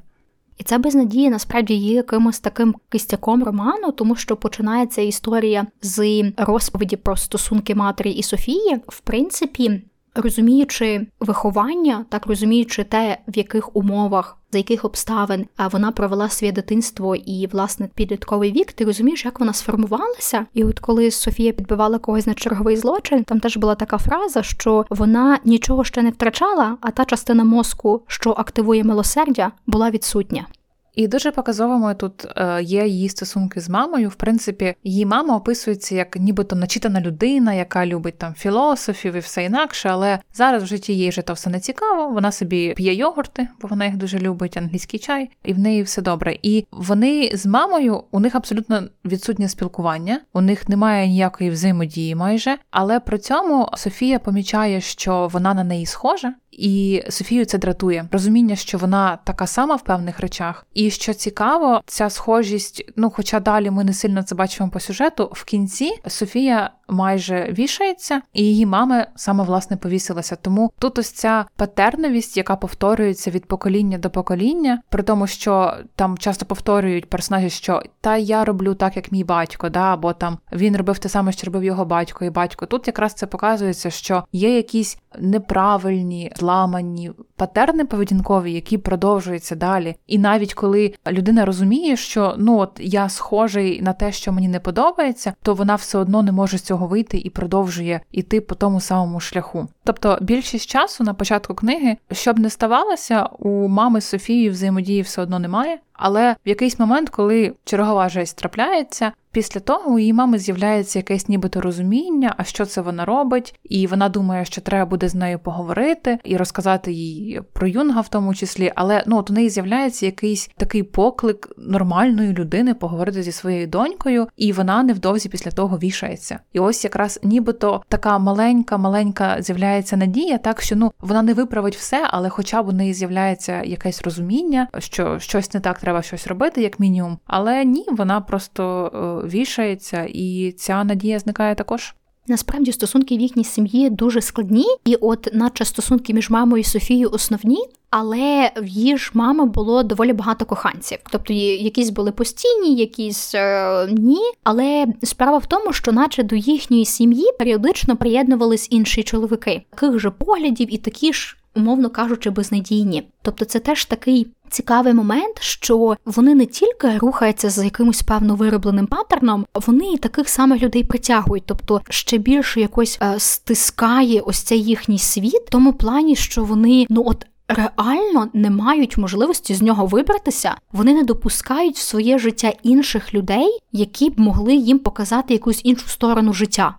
І 0.58 0.64
ця 0.64 0.78
безнадія 0.78 1.30
насправді 1.30 1.74
є 1.74 1.94
якимось 1.94 2.40
таким 2.40 2.74
кистяком 2.88 3.44
роману, 3.44 3.92
тому 3.92 4.16
що 4.16 4.36
починається 4.36 5.02
історія 5.02 5.66
з 5.82 6.22
розповіді 6.36 6.96
про 6.96 7.16
стосунки 7.16 7.74
матері 7.74 8.10
і 8.10 8.22
Софії. 8.22 8.80
В 8.88 9.00
принципі, 9.00 9.82
розуміючи 10.14 11.06
виховання, 11.20 12.04
так 12.08 12.26
розуміючи 12.26 12.84
те, 12.84 13.18
в 13.28 13.38
яких 13.38 13.76
умовах, 13.76 14.36
за 14.52 14.58
яких 14.58 14.84
обставин 14.84 15.46
вона 15.72 15.92
провела 15.92 16.28
своє 16.28 16.52
дитинство 16.52 17.16
і 17.16 17.48
власне 17.52 17.88
підлітковий 17.94 18.52
вік, 18.52 18.72
ти 18.72 18.84
розумієш, 18.84 19.24
як 19.24 19.40
вона 19.40 19.52
сформувалася. 19.52 20.46
І 20.54 20.64
от 20.64 20.78
коли 20.78 21.10
Софія 21.10 21.52
підбивала 21.52 21.98
когось 21.98 22.26
на 22.26 22.34
черговий 22.34 22.76
злочин, 22.76 23.24
там 23.24 23.40
теж 23.40 23.56
була 23.56 23.74
така 23.74 23.98
фраза, 23.98 24.42
що 24.42 24.84
вона 24.90 25.38
нічого 25.44 25.84
ще 25.84 26.02
не 26.02 26.10
втрачала, 26.10 26.76
а 26.80 26.90
та 26.90 27.04
частина 27.04 27.44
мозку, 27.44 28.02
що 28.06 28.30
активує 28.30 28.84
милосердя, 28.84 29.52
була 29.66 29.90
відсутня. 29.90 30.46
І 30.94 31.08
дуже 31.08 31.30
показовими 31.30 31.94
тут 31.94 32.26
е, 32.36 32.62
є 32.62 32.86
її 32.86 33.08
стосунки 33.08 33.60
з 33.60 33.68
мамою. 33.68 34.08
В 34.08 34.14
принципі, 34.14 34.74
її 34.84 35.06
мама 35.06 35.36
описується 35.36 35.94
як 35.94 36.16
нібито 36.16 36.56
начитана 36.56 37.00
людина, 37.00 37.54
яка 37.54 37.86
любить 37.86 38.18
там 38.18 38.34
філософів 38.34 39.14
і 39.14 39.18
все 39.18 39.44
інакше, 39.44 39.88
але 39.88 40.18
зараз 40.34 40.62
в 40.62 40.66
житті 40.66 40.96
їй 40.96 41.08
вже 41.08 41.22
то 41.22 41.32
все 41.32 41.50
не 41.50 41.60
цікаво. 41.60 42.08
Вона 42.08 42.32
собі 42.32 42.74
п'є 42.76 42.94
йогурти, 42.94 43.48
бо 43.62 43.68
вона 43.68 43.86
їх 43.86 43.96
дуже 43.96 44.18
любить, 44.18 44.56
англійський 44.56 45.00
чай, 45.00 45.30
і 45.44 45.52
в 45.52 45.58
неї 45.58 45.82
все 45.82 46.02
добре. 46.02 46.38
І 46.42 46.66
вони 46.70 47.30
з 47.34 47.46
мамою 47.46 48.04
у 48.10 48.20
них 48.20 48.34
абсолютно 48.34 48.82
відсутнє 49.04 49.48
спілкування, 49.48 50.20
у 50.32 50.40
них 50.40 50.68
немає 50.68 51.08
ніякої 51.08 51.50
взаємодії 51.50 52.14
майже. 52.14 52.58
Але 52.70 53.00
при 53.00 53.18
цьому 53.18 53.68
Софія 53.74 54.18
помічає, 54.18 54.80
що 54.80 55.28
вона 55.32 55.54
на 55.54 55.64
неї 55.64 55.86
схожа. 55.86 56.34
І 56.50 57.02
Софію 57.08 57.44
це 57.44 57.58
дратує 57.58 58.08
розуміння, 58.12 58.56
що 58.56 58.78
вона 58.78 59.18
така 59.24 59.46
сама 59.46 59.76
в 59.76 59.82
певних 59.82 60.20
речах. 60.20 60.66
І 60.80 60.90
що 60.90 61.14
цікаво, 61.14 61.82
ця 61.86 62.10
схожість, 62.10 62.84
ну 62.96 63.10
хоча 63.10 63.40
далі 63.40 63.70
ми 63.70 63.84
не 63.84 63.92
сильно 63.92 64.22
це 64.22 64.34
бачимо 64.34 64.70
по 64.70 64.80
сюжету, 64.80 65.30
в 65.32 65.44
кінці 65.44 65.90
Софія 66.06 66.70
майже 66.90 67.54
вішається, 67.58 68.20
і 68.32 68.42
її 68.42 68.66
мама 68.66 69.06
саме 69.16 69.44
власне 69.44 69.76
повісилася. 69.76 70.36
Тому 70.36 70.72
тут 70.78 70.98
ось 70.98 71.10
ця 71.10 71.44
патерновість, 71.56 72.36
яка 72.36 72.56
повторюється 72.56 73.30
від 73.30 73.46
покоління 73.46 73.98
до 73.98 74.10
покоління, 74.10 74.82
при 74.88 75.02
тому, 75.02 75.26
що 75.26 75.74
там 75.96 76.18
часто 76.18 76.46
повторюють 76.46 77.10
персонажі, 77.10 77.50
що 77.50 77.82
та 78.00 78.16
я 78.16 78.44
роблю 78.44 78.74
так, 78.74 78.96
як 78.96 79.12
мій 79.12 79.24
батько, 79.24 79.68
да, 79.68 79.92
або 79.92 80.12
там 80.12 80.38
він 80.52 80.76
робив 80.76 80.98
те 80.98 81.08
саме, 81.08 81.32
що 81.32 81.46
робив 81.46 81.64
його 81.64 81.84
батько 81.84 82.24
і 82.24 82.30
батько. 82.30 82.66
Тут 82.66 82.86
якраз 82.86 83.14
це 83.14 83.26
показується, 83.26 83.90
що 83.90 84.24
є 84.32 84.56
якісь 84.56 84.98
неправильні, 85.18 86.32
зламані 86.36 87.10
патерни 87.36 87.84
поведінкові, 87.84 88.52
які 88.52 88.78
продовжуються 88.78 89.56
далі. 89.56 89.94
І 90.06 90.18
навіть 90.18 90.54
коли 90.54 90.94
людина 91.06 91.44
розуміє, 91.44 91.96
що 91.96 92.34
ну 92.38 92.58
от 92.58 92.70
я 92.78 93.08
схожий 93.08 93.82
на 93.82 93.92
те, 93.92 94.12
що 94.12 94.32
мені 94.32 94.48
не 94.48 94.60
подобається, 94.60 95.32
то 95.42 95.54
вона 95.54 95.74
все 95.74 95.98
одно 95.98 96.22
не 96.22 96.32
може 96.32 96.58
з 96.58 96.62
цього 96.62 96.79
вийти 96.86 97.18
і 97.18 97.30
продовжує 97.30 98.00
іти 98.12 98.40
по 98.40 98.54
тому 98.54 98.80
самому 98.80 99.20
шляху. 99.20 99.68
Тобто 99.84 100.18
більшість 100.20 100.70
часу 100.70 101.04
на 101.04 101.14
початку 101.14 101.54
книги, 101.54 101.96
щоб 102.12 102.38
не 102.38 102.50
ставалося, 102.50 103.28
у 103.38 103.68
мами 103.68 104.00
Софії 104.00 104.50
взаємодії 104.50 105.02
все 105.02 105.22
одно 105.22 105.38
немає. 105.38 105.78
Але 105.92 106.36
в 106.46 106.48
якийсь 106.48 106.78
момент, 106.78 107.10
коли 107.10 107.52
чергова 107.64 108.08
жесть 108.08 108.38
трапляється, 108.38 109.12
Після 109.32 109.60
того 109.60 109.90
у 109.90 109.98
її 109.98 110.12
мами 110.12 110.38
з'являється 110.38 110.98
якесь 110.98 111.28
нібито 111.28 111.60
розуміння, 111.60 112.34
а 112.36 112.44
що 112.44 112.66
це 112.66 112.80
вона 112.80 113.04
робить, 113.04 113.60
і 113.64 113.86
вона 113.86 114.08
думає, 114.08 114.44
що 114.44 114.60
треба 114.60 114.86
буде 114.86 115.08
з 115.08 115.14
нею 115.14 115.38
поговорити 115.38 116.18
і 116.24 116.36
розказати 116.36 116.92
їй 116.92 117.40
про 117.52 117.68
юнга, 117.68 118.00
в 118.00 118.08
тому 118.08 118.34
числі. 118.34 118.72
Але 118.74 119.04
ну 119.06 119.18
от 119.18 119.30
у 119.30 119.32
неї 119.32 119.50
з'являється 119.50 120.06
якийсь 120.06 120.50
такий 120.56 120.82
поклик 120.82 121.48
нормальної 121.58 122.32
людини 122.32 122.74
поговорити 122.74 123.22
зі 123.22 123.32
своєю 123.32 123.66
донькою, 123.66 124.28
і 124.36 124.52
вона 124.52 124.82
невдовзі 124.82 125.28
після 125.28 125.50
того 125.50 125.78
вішається. 125.78 126.38
І 126.52 126.60
ось 126.60 126.84
якраз 126.84 127.20
нібито 127.22 127.82
така 127.88 128.18
маленька, 128.18 128.78
маленька 128.78 129.36
з'являється 129.40 129.96
надія, 129.96 130.38
так 130.38 130.62
що 130.62 130.76
ну 130.76 130.92
вона 131.00 131.22
не 131.22 131.34
виправить 131.34 131.76
все, 131.76 132.06
але 132.10 132.28
хоча 132.28 132.62
б 132.62 132.68
у 132.68 132.72
неї 132.72 132.94
з'являється 132.94 133.62
якесь 133.62 134.02
розуміння, 134.02 134.68
що 134.78 135.18
щось 135.18 135.54
не 135.54 135.60
так 135.60 135.78
треба 135.78 136.02
щось 136.02 136.26
робити, 136.26 136.62
як 136.62 136.80
мінімум. 136.80 137.18
Але 137.26 137.64
ні, 137.64 137.86
вона 137.90 138.20
просто. 138.20 138.90
Вішається, 139.26 140.06
і 140.08 140.54
ця 140.58 140.84
надія 140.84 141.18
зникає 141.18 141.54
також. 141.54 141.94
Насправді 142.26 142.72
стосунки 142.72 143.16
в 143.16 143.20
їхній 143.20 143.44
сім'ї 143.44 143.90
дуже 143.90 144.20
складні, 144.20 144.66
і, 144.84 144.94
от, 144.94 145.28
наче 145.32 145.64
стосунки 145.64 146.14
між 146.14 146.30
мамою 146.30 146.60
і 146.60 146.64
Софією 146.64 147.10
основні, 147.12 147.58
але 147.90 148.52
в 148.56 148.66
її 148.66 148.98
ж 148.98 149.10
мами 149.14 149.46
було 149.46 149.82
доволі 149.82 150.12
багато 150.12 150.44
коханців. 150.44 150.98
Тобто 151.10 151.32
якісь 151.32 151.90
були 151.90 152.12
постійні, 152.12 152.74
якісь 152.74 153.34
е, 153.34 153.88
ні. 153.90 154.20
Але 154.44 154.86
справа 155.02 155.38
в 155.38 155.46
тому, 155.46 155.72
що, 155.72 155.92
наче 155.92 156.22
до 156.22 156.36
їхньої 156.36 156.84
сім'ї, 156.84 157.26
періодично 157.38 157.96
приєднувались 157.96 158.68
інші 158.70 159.02
чоловіки, 159.02 159.62
таких 159.70 159.98
же 159.98 160.10
поглядів 160.10 160.74
і 160.74 160.78
такі 160.78 161.12
ж 161.12 161.36
умовно 161.56 161.90
кажучи, 161.90 162.30
безнадійні. 162.30 163.08
Тобто, 163.22 163.44
це 163.44 163.58
теж 163.58 163.84
такий 163.84 164.26
цікавий 164.48 164.94
момент, 164.94 165.40
що 165.40 165.96
вони 166.04 166.34
не 166.34 166.46
тільки 166.46 166.98
рухаються 166.98 167.50
за 167.50 167.64
якимось 167.64 168.02
певно 168.02 168.34
виробленим 168.34 168.86
паттерном, 168.86 169.46
вони 169.54 169.92
і 169.92 169.96
таких 169.96 170.28
самих 170.28 170.62
людей 170.62 170.84
притягують, 170.84 171.44
тобто 171.46 171.80
ще 171.88 172.18
більше 172.18 172.60
якось 172.60 172.98
е, 173.02 173.14
стискає 173.18 174.20
ось 174.20 174.38
цей 174.38 174.62
їхній 174.62 174.98
світ, 174.98 175.42
в 175.46 175.50
тому 175.50 175.72
плані, 175.72 176.16
що 176.16 176.44
вони 176.44 176.86
ну 176.88 177.02
от. 177.06 177.26
Реально 177.52 178.28
не 178.32 178.50
мають 178.50 178.98
можливості 178.98 179.54
з 179.54 179.62
нього 179.62 179.86
вибратися, 179.86 180.54
вони 180.72 180.94
не 180.94 181.02
допускають 181.02 181.76
в 181.76 181.80
своє 181.80 182.18
життя 182.18 182.52
інших 182.62 183.14
людей, 183.14 183.58
які 183.72 184.10
б 184.10 184.20
могли 184.20 184.54
їм 184.54 184.78
показати 184.78 185.34
якусь 185.34 185.60
іншу 185.64 185.88
сторону 185.88 186.32
життя. 186.32 186.76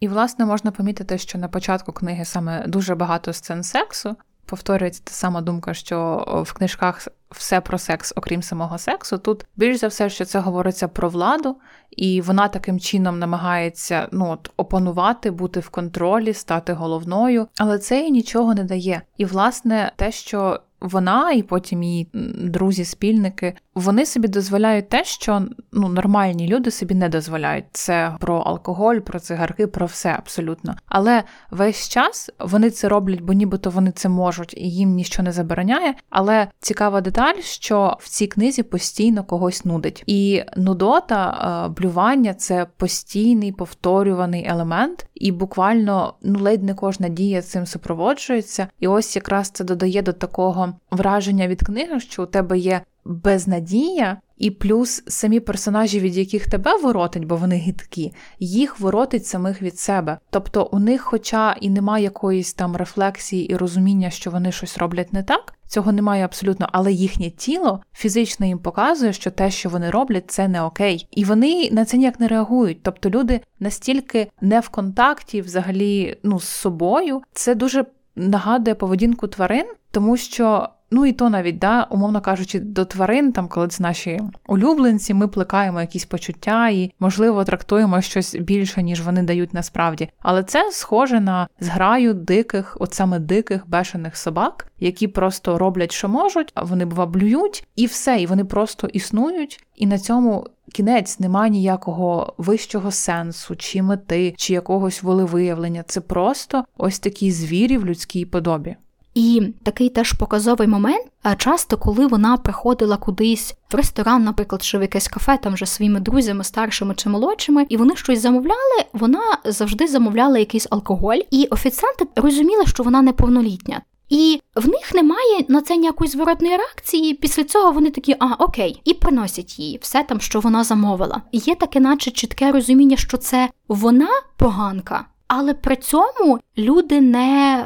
І, 0.00 0.08
власне, 0.08 0.44
можна 0.44 0.70
помітити, 0.70 1.18
що 1.18 1.38
на 1.38 1.48
початку 1.48 1.92
книги 1.92 2.24
саме 2.24 2.66
дуже 2.66 2.94
багато 2.94 3.32
сцен 3.32 3.62
сексу. 3.62 4.16
Повторюється 4.46 5.02
та 5.04 5.12
сама 5.12 5.40
думка, 5.40 5.74
що 5.74 6.24
в 6.46 6.52
книжках 6.52 7.08
все 7.30 7.60
про 7.60 7.78
секс, 7.78 8.12
окрім 8.16 8.42
самого 8.42 8.78
сексу. 8.78 9.18
Тут 9.18 9.46
більш 9.56 9.78
за 9.78 9.88
все, 9.88 10.10
що 10.10 10.24
це 10.24 10.38
говориться 10.38 10.88
про 10.88 11.08
владу, 11.08 11.56
і 11.90 12.20
вона 12.20 12.48
таким 12.48 12.80
чином 12.80 13.18
намагається 13.18 14.08
ну 14.12 14.30
от 14.30 14.50
опанувати, 14.56 15.30
бути 15.30 15.60
в 15.60 15.68
контролі, 15.68 16.34
стати 16.34 16.72
головною, 16.72 17.48
але 17.58 17.78
це 17.78 18.00
їй 18.00 18.10
нічого 18.10 18.54
не 18.54 18.64
дає. 18.64 19.02
І 19.16 19.24
власне 19.24 19.92
те, 19.96 20.12
що 20.12 20.60
вона 20.80 21.32
і 21.32 21.42
потім 21.42 21.82
її 21.82 22.08
друзі-спільники, 22.44 23.54
вони 23.74 24.06
собі 24.06 24.28
дозволяють 24.28 24.88
те, 24.88 25.04
що 25.04 25.42
ну 25.72 25.88
нормальні 25.88 26.48
люди 26.48 26.70
собі 26.70 26.94
не 26.94 27.08
дозволяють. 27.08 27.64
Це 27.72 28.16
про 28.20 28.36
алкоголь, 28.36 28.96
про 28.96 29.20
цигарки, 29.20 29.66
про 29.66 29.86
все 29.86 30.14
абсолютно. 30.18 30.76
Але 30.86 31.22
весь 31.50 31.88
час 31.88 32.30
вони 32.38 32.70
це 32.70 32.88
роблять, 32.88 33.20
бо 33.20 33.32
нібито 33.32 33.70
вони 33.70 33.92
це 33.92 34.08
можуть 34.08 34.54
і 34.54 34.70
їм 34.70 34.90
нічого 34.94 35.24
не 35.24 35.32
забороняє. 35.32 35.94
Але 36.10 36.48
цікава 36.60 37.00
деталь, 37.00 37.40
що 37.40 37.96
в 38.00 38.08
цій 38.08 38.26
книзі 38.26 38.62
постійно 38.62 39.24
когось 39.24 39.64
нудить, 39.64 40.02
і 40.06 40.42
нудота, 40.56 41.66
е, 41.66 41.68
блювання 41.80 42.34
це 42.34 42.66
постійний 42.76 43.52
повторюваний 43.52 44.46
елемент, 44.48 45.06
і 45.20 45.32
буквально 45.32 46.14
ну 46.22 46.38
ледь 46.38 46.62
не 46.62 46.74
кожна 46.74 47.08
дія 47.08 47.42
цим 47.42 47.66
супроводжується. 47.66 48.68
І 48.80 48.88
ось 48.88 49.16
якраз 49.16 49.50
це 49.50 49.64
додає 49.64 50.02
до 50.02 50.12
такого 50.12 50.74
враження 50.90 51.48
від 51.48 51.62
книги, 51.62 52.00
що 52.00 52.22
у 52.22 52.26
тебе 52.26 52.58
є 52.58 52.80
безнадія, 53.04 54.16
і 54.38 54.50
плюс 54.50 55.02
самі 55.06 55.40
персонажі, 55.40 56.00
від 56.00 56.16
яких 56.16 56.50
тебе 56.50 56.76
воротить, 56.76 57.24
бо 57.24 57.36
вони 57.36 57.56
гидкі, 57.56 58.12
їх 58.38 58.80
воротить 58.80 59.26
самих 59.26 59.62
від 59.62 59.78
себе. 59.78 60.18
Тобто 60.30 60.68
у 60.72 60.78
них, 60.78 61.02
хоча 61.02 61.52
і 61.60 61.70
немає 61.70 62.04
якоїсь 62.04 62.54
там 62.54 62.76
рефлексії 62.76 63.52
і 63.52 63.56
розуміння, 63.56 64.10
що 64.10 64.30
вони 64.30 64.52
щось 64.52 64.78
роблять 64.78 65.12
не 65.12 65.22
так. 65.22 65.54
Цього 65.70 65.92
немає 65.92 66.24
абсолютно, 66.24 66.68
але 66.72 66.92
їхнє 66.92 67.30
тіло 67.30 67.80
фізично 67.92 68.46
їм 68.46 68.58
показує, 68.58 69.12
що 69.12 69.30
те, 69.30 69.50
що 69.50 69.68
вони 69.68 69.90
роблять, 69.90 70.30
це 70.30 70.48
не 70.48 70.62
окей, 70.62 71.08
і 71.10 71.24
вони 71.24 71.68
на 71.72 71.84
це 71.84 71.96
ніяк 71.96 72.20
не 72.20 72.28
реагують. 72.28 72.82
Тобто 72.82 73.10
люди 73.10 73.40
настільки 73.60 74.30
не 74.40 74.60
в 74.60 74.68
контакті, 74.68 75.40
взагалі, 75.40 76.18
ну 76.22 76.40
з 76.40 76.44
собою, 76.44 77.22
це 77.32 77.54
дуже 77.54 77.84
нагадує 78.16 78.74
поведінку 78.74 79.28
тварин, 79.28 79.66
тому 79.90 80.16
що. 80.16 80.68
Ну 80.90 81.06
і 81.06 81.12
то 81.12 81.30
навіть, 81.30 81.58
да, 81.58 81.86
умовно 81.90 82.20
кажучи, 82.20 82.60
до 82.60 82.84
тварин, 82.84 83.32
там, 83.32 83.48
коли 83.48 83.68
це 83.68 83.82
наші 83.82 84.20
улюбленці, 84.46 85.14
ми 85.14 85.28
плекаємо 85.28 85.80
якісь 85.80 86.04
почуття 86.04 86.68
і, 86.68 86.92
можливо, 87.00 87.44
трактуємо 87.44 88.00
щось 88.00 88.34
більше, 88.34 88.82
ніж 88.82 89.02
вони 89.02 89.22
дають 89.22 89.54
насправді. 89.54 90.08
Але 90.18 90.42
це 90.42 90.70
схоже 90.72 91.20
на 91.20 91.48
зграю 91.60 92.14
диких, 92.14 92.76
от 92.80 92.94
саме 92.94 93.18
диких 93.18 93.68
бешених 93.68 94.16
собак, 94.16 94.66
які 94.78 95.08
просто 95.08 95.58
роблять, 95.58 95.92
що 95.92 96.08
можуть, 96.08 96.52
а 96.54 96.62
вони 96.62 96.84
блюють, 96.84 97.66
і 97.76 97.86
все, 97.86 98.20
і 98.20 98.26
вони 98.26 98.44
просто 98.44 98.86
існують, 98.86 99.64
і 99.76 99.86
на 99.86 99.98
цьому. 99.98 100.46
Кінець 100.72 101.20
немає 101.20 101.50
ніякого 101.50 102.34
вищого 102.38 102.90
сенсу, 102.90 103.56
чи 103.56 103.82
мети, 103.82 104.34
чи 104.36 104.52
якогось 104.52 105.02
волевиявлення. 105.02 105.84
Це 105.86 106.00
просто 106.00 106.64
ось 106.78 106.98
такі 106.98 107.32
звірі 107.32 107.78
в 107.78 107.86
людській 107.86 108.24
подобі. 108.24 108.76
І 109.20 109.42
такий 109.62 109.88
теж 109.88 110.12
показовий 110.12 110.68
момент. 110.68 111.06
А 111.22 111.34
часто, 111.34 111.76
коли 111.76 112.06
вона 112.06 112.36
приходила 112.36 112.96
кудись 112.96 113.54
в 113.72 113.74
ресторан, 113.74 114.24
наприклад, 114.24 114.62
чи 114.62 114.78
в 114.78 114.82
якесь 114.82 115.08
кафе 115.08 115.38
там 115.42 115.54
вже 115.54 115.66
своїми 115.66 116.00
друзями, 116.00 116.44
старшими 116.44 116.94
чи 116.94 117.08
молодшими, 117.08 117.66
і 117.68 117.76
вони 117.76 117.96
щось 117.96 118.20
замовляли, 118.20 118.84
вона 118.92 119.38
завжди 119.44 119.86
замовляла 119.86 120.38
якийсь 120.38 120.66
алкоголь, 120.70 121.18
і 121.30 121.46
офіціанти 121.50 122.06
розуміли, 122.16 122.66
що 122.66 122.82
вона 122.82 123.02
неповнолітня. 123.02 123.82
І 124.08 124.40
в 124.54 124.68
них 124.68 124.94
немає 124.94 125.44
на 125.48 125.60
це 125.60 125.76
ніякої 125.76 126.10
зворотної 126.10 126.56
реакції. 126.56 127.14
Після 127.14 127.44
цього 127.44 127.72
вони 127.72 127.90
такі, 127.90 128.16
а 128.18 128.34
окей, 128.34 128.80
і 128.84 128.94
приносять 128.94 129.58
їй 129.58 129.78
все 129.82 130.02
там, 130.02 130.20
що 130.20 130.40
вона 130.40 130.64
замовила. 130.64 131.22
Є 131.32 131.54
таке, 131.54 131.80
наче 131.80 132.10
чітке 132.10 132.52
розуміння, 132.52 132.96
що 132.96 133.16
це 133.16 133.48
вона 133.68 134.08
поганка, 134.36 135.04
але 135.28 135.54
при 135.54 135.76
цьому 135.76 136.38
люди 136.58 137.00
не 137.00 137.64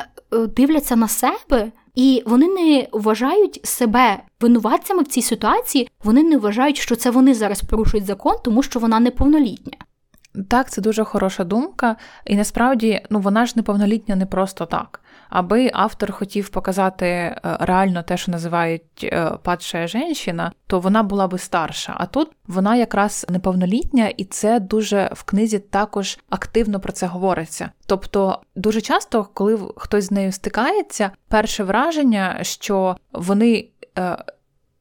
дивляться 0.57 0.97
на 0.97 1.09
себе, 1.09 1.73
і 1.95 2.23
вони 2.27 2.49
не 2.49 2.89
вважають 2.93 3.61
себе 3.65 4.23
винуватцями 4.41 5.03
в 5.03 5.07
цій 5.07 5.23
ситуації. 5.23 5.89
Вони 6.05 6.23
не 6.23 6.39
вважають, 6.39 6.77
що 6.77 6.97
це 6.97 7.11
вони 7.11 7.35
зараз 7.35 7.63
порушують 7.63 8.07
закон, 8.07 8.35
тому 8.45 8.63
що 8.63 8.81
вона 8.81 9.01
неповнолітня. 9.01 9.79
Так, 10.51 10.71
це 10.71 10.83
дуже 10.83 11.05
хороша 11.05 11.45
думка, 11.45 11.97
і 12.27 12.37
насправді 12.37 13.03
ну 13.11 13.21
вона 13.21 13.47
ж 13.47 13.53
неповнолітня 13.57 14.17
не 14.17 14.27
просто 14.27 14.67
так 14.67 15.01
аби 15.35 15.71
автор 15.73 16.13
хотів 16.13 16.49
показати 16.49 17.07
е, 17.07 17.39
реально 17.43 18.03
те, 18.03 18.17
що 18.17 18.33
називають 18.33 18.83
е, 19.05 19.31
падша 19.43 19.87
жінка, 19.87 20.53
то 20.67 20.81
вона 20.81 21.03
була 21.03 21.27
би 21.29 21.39
старша. 21.39 21.95
А 21.97 22.07
тут 22.07 22.31
вона 22.47 22.77
якраз 22.77 23.27
неповнолітня, 23.29 24.09
і 24.17 24.25
це 24.25 24.61
дуже 24.61 25.11
в 25.13 25.23
книзі 25.23 25.59
також 25.59 26.19
активно 26.31 26.81
про 26.81 26.93
це 26.93 27.07
говориться. 27.07 27.71
Тобто, 27.87 28.41
дуже 28.57 28.81
часто, 28.81 29.29
коли 29.35 29.59
хтось 29.77 30.05
з 30.05 30.11
нею 30.11 30.33
стикається, 30.33 31.11
перше 31.29 31.65
враження, 31.65 32.39
що 32.43 32.97
вони 33.13 33.69
е, 33.99 34.17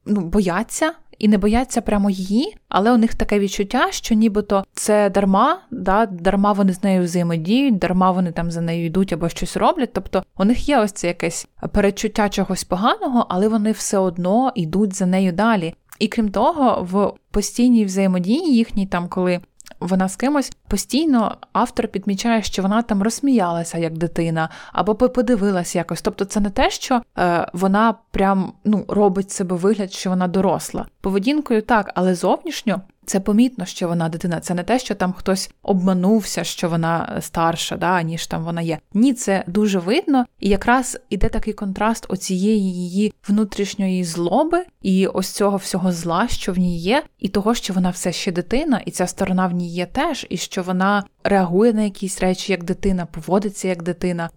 ну, 0.06 0.20
бояться 0.20 0.92
і 1.18 1.28
не 1.28 1.38
бояться 1.38 1.80
прямо 1.80 2.10
її, 2.10 2.56
але 2.68 2.92
у 2.92 2.96
них 2.96 3.14
таке 3.14 3.38
відчуття, 3.38 3.86
що 3.90 4.14
нібито 4.14 4.64
це 4.72 5.10
дарма, 5.10 5.58
да, 5.70 6.06
дарма 6.06 6.52
вони 6.52 6.72
з 6.72 6.84
нею 6.84 7.02
взаємодіють, 7.02 7.78
дарма 7.78 8.10
вони 8.10 8.32
там 8.32 8.50
за 8.50 8.60
нею 8.60 8.86
йдуть 8.86 9.12
або 9.12 9.28
щось 9.28 9.56
роблять. 9.56 9.92
Тобто 9.92 10.22
у 10.38 10.44
них 10.44 10.68
є 10.68 10.78
ось 10.78 10.92
це 10.92 11.06
якесь 11.06 11.48
передчуття 11.72 12.28
чогось 12.28 12.64
поганого, 12.64 13.26
але 13.28 13.48
вони 13.48 13.72
все 13.72 13.98
одно 13.98 14.52
йдуть 14.54 14.94
за 14.94 15.06
нею 15.06 15.32
далі. 15.32 15.74
І 15.98 16.08
крім 16.08 16.30
того, 16.30 16.88
в 16.90 17.12
постійній 17.30 17.84
взаємодії 17.84 18.54
їхній, 18.54 18.86
там 18.86 19.08
коли 19.08 19.40
вона 19.80 20.08
з 20.08 20.16
кимось 20.16 20.52
постійно 20.74 21.36
автор 21.52 21.88
підмічає, 21.88 22.42
що 22.42 22.62
вона 22.62 22.82
там 22.82 23.02
розсміялася 23.02 23.78
як 23.78 23.98
дитина, 23.98 24.48
або 24.72 24.94
подивилася 24.94 25.78
якось. 25.78 26.02
Тобто, 26.02 26.24
це 26.24 26.40
не 26.40 26.50
те, 26.50 26.70
що 26.70 27.02
е, 27.18 27.46
вона 27.52 27.94
прям 28.10 28.52
ну 28.64 28.84
робить 28.88 29.30
себе 29.30 29.56
вигляд, 29.56 29.92
що 29.92 30.10
вона 30.10 30.28
доросла. 30.28 30.86
Поведінкою 31.00 31.62
так, 31.62 31.92
але 31.94 32.14
зовнішньо 32.14 32.80
це 33.06 33.20
помітно, 33.20 33.64
що 33.64 33.88
вона 33.88 34.08
дитина. 34.08 34.40
Це 34.40 34.54
не 34.54 34.62
те, 34.62 34.78
що 34.78 34.94
там 34.94 35.12
хтось 35.12 35.50
обманувся, 35.62 36.44
що 36.44 36.68
вона 36.68 37.18
старша, 37.20 37.76
да, 37.76 38.02
ніж 38.02 38.26
там 38.26 38.44
вона 38.44 38.60
є. 38.60 38.78
Ні, 38.94 39.14
це 39.14 39.44
дуже 39.46 39.78
видно, 39.78 40.26
і 40.40 40.48
якраз 40.48 40.98
іде 41.10 41.28
такий 41.28 41.52
контраст 41.52 42.06
оцієї 42.08 42.74
її 42.74 43.12
внутрішньої 43.28 44.04
злоби 44.04 44.64
і 44.82 45.06
ось 45.06 45.30
цього 45.30 45.56
всього 45.56 45.92
зла, 45.92 46.28
що 46.28 46.52
в 46.52 46.58
ній 46.58 46.78
є, 46.78 47.02
і 47.18 47.28
того, 47.28 47.54
що 47.54 47.74
вона 47.74 47.90
все 47.90 48.12
ще 48.12 48.32
дитина, 48.32 48.80
і 48.86 48.90
ця 48.90 49.06
сторона 49.06 49.46
в 49.46 49.52
ній 49.52 49.68
є 49.68 49.86
теж, 49.86 50.26
і 50.30 50.36
що 50.36 50.62
вона 50.66 51.04
реагує 51.24 51.72
на 51.72 51.82
якісь 51.82 52.20
речі 52.20 52.52
як 52.52 52.64
дитина, 52.64 53.06
поводиться 53.06 53.68
як 53.68 53.82
дитина. 53.82 54.30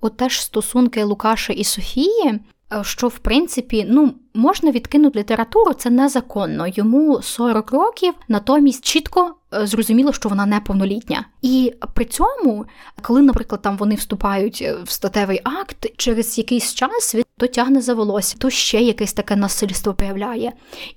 От 0.00 0.16
теж 0.16 0.40
стосунки 0.40 1.04
Лукаша 1.04 1.52
і 1.52 1.64
Софії 1.64 2.40
Е, 2.72 2.84
що 2.84 3.08
в 3.08 3.18
принципі 3.18 3.86
ну 3.88 4.14
можна 4.34 4.70
відкинути 4.70 5.18
літературу, 5.18 5.72
це 5.72 5.90
незаконно. 5.90 6.66
Йому 6.66 7.22
40 7.22 7.70
років, 7.70 8.14
натомість 8.28 8.84
чітко 8.84 9.34
зрозуміло, 9.64 10.12
що 10.12 10.28
вона 10.28 10.46
неповнолітня. 10.46 11.24
І 11.42 11.72
при 11.94 12.04
цьому, 12.04 12.66
коли, 13.02 13.22
наприклад, 13.22 13.62
там 13.62 13.76
вони 13.76 13.94
вступають 13.94 14.62
е, 14.62 14.76
в 14.84 14.90
статевий 14.90 15.40
акт, 15.44 15.86
через 15.96 16.38
якийсь 16.38 16.74
час 16.74 17.14
він 17.14 17.24
то 17.38 17.46
тягне 17.46 17.80
за 17.80 17.94
волосся, 17.94 18.36
то 18.38 18.50
ще 18.50 18.80
якесь 18.80 19.12
таке 19.12 19.36
насильство 19.36 19.94
проявляє. 19.94 20.52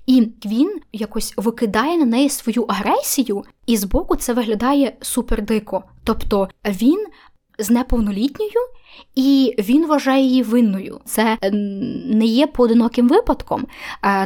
І 0.06 0.28
він 0.44 0.80
якось 0.92 1.34
викидає 1.36 1.96
на 1.96 2.04
неї 2.04 2.28
свою 2.28 2.62
агресію, 2.62 3.44
і 3.66 3.76
збоку 3.76 4.16
це 4.16 4.32
виглядає 4.32 4.96
супер 5.00 5.42
дико. 5.42 5.84
Тобто 6.04 6.48
він 6.64 7.06
з 7.60 7.70
неповнолітньою 7.70 8.60
і 9.14 9.54
він 9.58 9.86
вважає 9.86 10.24
її 10.24 10.42
винною. 10.42 11.00
Це 11.04 11.38
е, 11.42 11.50
не 12.06 12.24
є 12.24 12.46
поодиноким 12.46 13.08
випадком. 13.08 13.66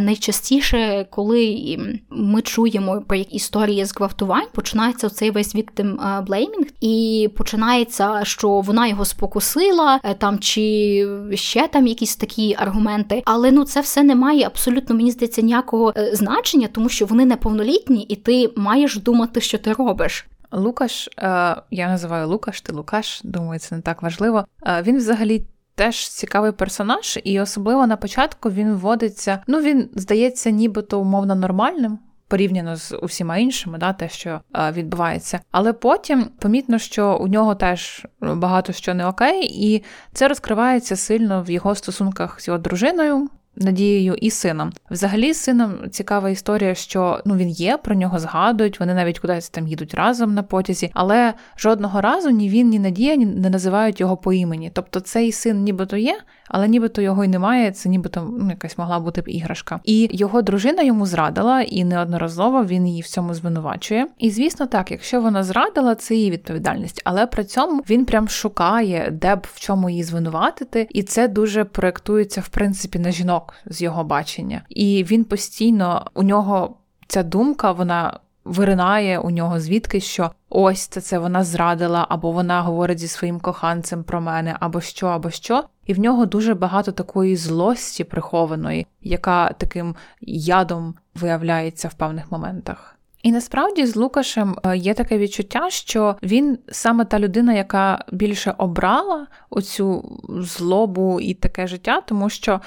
Найчастіше, 0.01 1.07
коли 1.11 1.79
ми 2.11 2.42
чуємо 2.42 3.03
про 3.09 3.16
історії 3.16 3.85
зґвалтувань, 3.85 4.47
починається 4.53 5.09
цей 5.09 5.31
весь 5.31 5.55
віктим 5.55 6.01
блеймінг, 6.27 6.66
і 6.81 7.29
починається, 7.37 8.20
що 8.25 8.49
вона 8.49 8.87
його 8.87 9.05
спокусила, 9.05 10.01
е, 10.05 10.14
там 10.14 10.38
чи 10.38 11.07
ще 11.35 11.68
там 11.68 11.87
якісь 11.87 12.16
такі 12.16 12.57
аргументи. 12.59 13.23
Але 13.25 13.51
ну 13.51 13.64
це 13.64 13.81
все 13.81 14.03
не 14.03 14.14
має 14.14 14.47
абсолютно 14.47 14.94
мені 14.94 15.11
здається 15.11 15.42
ніякого 15.42 15.92
е, 15.97 16.16
значення, 16.16 16.68
тому 16.73 16.88
що 16.88 17.07
вони 17.07 17.25
неповнолітні, 17.25 18.03
і 18.09 18.16
ти 18.16 18.51
маєш 18.57 18.97
думати, 18.97 19.40
що 19.40 19.59
ти 19.59 19.73
робиш. 19.73 20.27
Лукаш, 20.55 21.09
е, 21.19 21.57
я 21.71 21.88
називаю 21.88 22.29
Лукаш, 22.29 22.61
ти 22.61 22.73
Лукаш, 22.73 23.21
думаю, 23.25 23.61
це 23.61 23.77
не 23.77 23.83
так 23.83 24.03
важливо. 24.03 24.45
Е, 24.67 24.83
він 24.83 24.97
взагалі. 24.97 25.45
Теж 25.77 26.09
цікавий 26.09 26.53
персонаж, 26.53 27.19
і 27.25 27.40
особливо 27.40 27.87
на 27.87 27.97
початку 27.97 28.51
він 28.51 28.75
вводиться. 28.75 29.43
Ну 29.47 29.61
він 29.61 29.90
здається, 29.95 30.51
нібито 30.51 31.01
умовно 31.01 31.35
нормальним 31.35 31.99
порівняно 32.29 32.77
з 32.77 32.97
усіма 32.97 33.37
іншими, 33.37 33.79
да, 33.79 33.93
те, 33.93 34.09
що 34.09 34.40
е, 34.57 34.73
відбувається. 34.73 35.40
Але 35.51 35.73
потім 35.73 36.25
помітно, 36.38 36.79
що 36.79 37.19
у 37.21 37.29
нього 37.29 37.55
теж 37.55 38.07
багато 38.21 38.73
що 38.73 38.95
не 38.95 39.07
окей, 39.07 39.67
і 39.67 39.85
це 40.12 40.29
розкривається 40.29 40.97
сильно 40.97 41.43
в 41.43 41.51
його 41.51 41.75
стосунках 41.75 42.40
з 42.40 42.49
його 42.49 42.59
дружиною. 42.59 43.29
Надією 43.57 44.14
і 44.14 44.31
сином. 44.31 44.73
Взагалі, 44.90 45.33
з 45.33 45.40
сином 45.40 45.75
цікава 45.90 46.31
історія, 46.31 46.75
що 46.75 47.21
ну 47.25 47.37
він 47.37 47.49
є, 47.49 47.77
про 47.77 47.95
нього 47.95 48.19
згадують, 48.19 48.81
вони 48.81 48.95
навіть 48.95 49.19
кудись 49.19 49.49
там 49.49 49.69
їдуть 49.69 49.95
разом 49.95 50.35
на 50.35 50.43
потязі, 50.43 50.90
але 50.95 51.35
жодного 51.59 52.01
разу 52.01 52.31
ні 52.31 52.49
він, 52.49 52.69
ні 52.69 52.79
Надія 52.79 53.17
не 53.17 53.51
називають 53.51 54.01
його 54.01 54.17
по 54.17 54.33
імені. 54.33 54.71
Тобто 54.75 55.01
цей 55.01 55.33
син 55.33 55.62
нібито 55.62 55.97
є, 55.97 56.21
але 56.49 56.69
нібито 56.69 57.03
його 57.03 57.25
й 57.25 57.29
немає. 57.29 57.73
Це 57.73 57.89
нібито 57.89 58.35
ну, 58.39 58.51
якась 58.51 58.79
могла 58.79 59.01
бути 59.01 59.21
б 59.21 59.29
іграшка. 59.29 59.81
І 59.85 60.09
його 60.13 60.43
дружина 60.43 60.83
йому 60.83 61.07
зрадила, 61.07 61.63
і 61.63 61.85
неодноразово 61.85 62.65
він 62.65 62.87
її 62.87 63.03
в 63.03 63.07
цьому 63.07 63.35
звинувачує. 63.35 64.07
І 64.19 64.31
звісно, 64.31 64.67
так, 64.67 64.91
якщо 64.91 65.21
вона 65.21 65.45
зрадила, 65.45 65.95
це 65.95 66.15
її 66.15 66.31
відповідальність, 66.31 67.03
але 67.05 67.27
при 67.27 67.45
цьому 67.45 67.83
він 67.91 68.05
прям 68.05 68.29
шукає, 68.29 69.11
де 69.13 69.37
б 69.37 69.47
в 69.53 69.61
чому 69.61 69.91
її 69.91 70.03
звинуватити, 70.03 70.89
і 70.91 71.03
це 71.03 71.29
дуже 71.29 71.65
проектується 71.65 72.41
в 72.41 72.49
принципі 72.49 72.99
на 72.99 73.11
жінок 73.11 73.55
з 73.67 73.83
його 73.83 74.05
бачення. 74.05 74.63
І 74.69 75.05
він 75.11 75.25
постійно 75.25 76.11
у 76.15 76.23
нього 76.23 76.77
ця 77.07 77.23
думка, 77.23 77.73
вона. 77.73 78.21
Виринає 78.45 79.19
у 79.19 79.31
нього 79.31 79.61
звідки, 79.61 80.01
що 80.01 80.31
ось 80.49 80.87
це 80.87 81.01
це 81.01 81.19
вона 81.19 81.45
зрадила, 81.45 82.07
або 82.09 82.33
вона 82.33 82.63
говорить 82.63 82.99
зі 82.99 83.09
своїм 83.09 83.41
коханцем 83.41 84.05
про 84.05 84.21
мене, 84.21 84.57
або 84.61 84.81
що, 84.81 85.07
або 85.07 85.31
що. 85.31 85.65
І 85.87 85.95
в 85.95 85.99
нього 85.99 86.27
дуже 86.27 86.55
багато 86.55 86.93
такої 86.93 87.37
злості 87.37 88.05
прихованої, 88.05 88.87
яка 89.03 89.53
таким 89.53 89.95
ядом 90.27 90.95
виявляється 91.15 91.89
в 91.89 91.95
певних 91.95 92.33
моментах. 92.33 92.95
І 93.25 93.33
насправді 93.33 93.87
з 93.87 93.97
Лукашем 93.97 94.57
е, 94.65 94.77
є 94.77 94.95
таке 94.95 95.19
відчуття, 95.19 95.71
що 95.71 96.17
він 96.23 96.59
саме 96.73 97.05
та 97.05 97.19
людина, 97.19 97.53
яка 97.53 98.05
більше 98.13 98.55
обрала 98.59 99.27
оцю 99.51 100.19
злобу 100.29 101.21
і 101.21 101.35
таке 101.35 101.67
життя, 101.67 102.01
тому 102.01 102.31
що 102.31 102.53
е, 102.53 102.61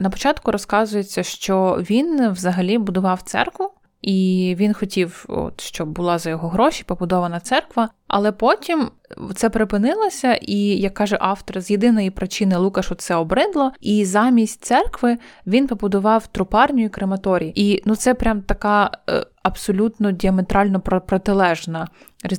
на 0.00 0.10
початку 0.10 0.52
розказується, 0.52 1.22
що 1.22 1.78
він 1.90 2.30
взагалі 2.30 2.78
будував 2.78 3.22
церкву. 3.22 3.70
І 4.04 4.54
він 4.58 4.74
хотів, 4.74 5.24
от, 5.28 5.60
щоб 5.60 5.88
була 5.88 6.18
за 6.18 6.30
його 6.30 6.48
гроші 6.48 6.84
побудована 6.86 7.40
церква, 7.40 7.88
але 8.08 8.32
потім 8.32 8.90
це 9.34 9.50
припинилося, 9.50 10.34
і 10.34 10.56
як 10.58 10.94
каже 10.94 11.18
автор, 11.20 11.60
з 11.60 11.70
єдиної 11.70 12.10
причини 12.10 12.56
Лукашу 12.56 12.94
це 12.94 13.14
обридло, 13.14 13.72
і 13.80 14.04
замість 14.04 14.64
церкви 14.64 15.18
він 15.46 15.66
побудував 15.66 16.26
трупарню 16.26 16.84
і 16.84 16.88
крематорій. 16.88 17.52
І 17.54 17.82
ну 17.84 17.96
це 17.96 18.14
прям 18.14 18.42
така 18.42 18.90
е, 19.10 19.26
абсолютно 19.42 20.10
діаметрально 20.10 20.80
протилежна. 20.80 21.88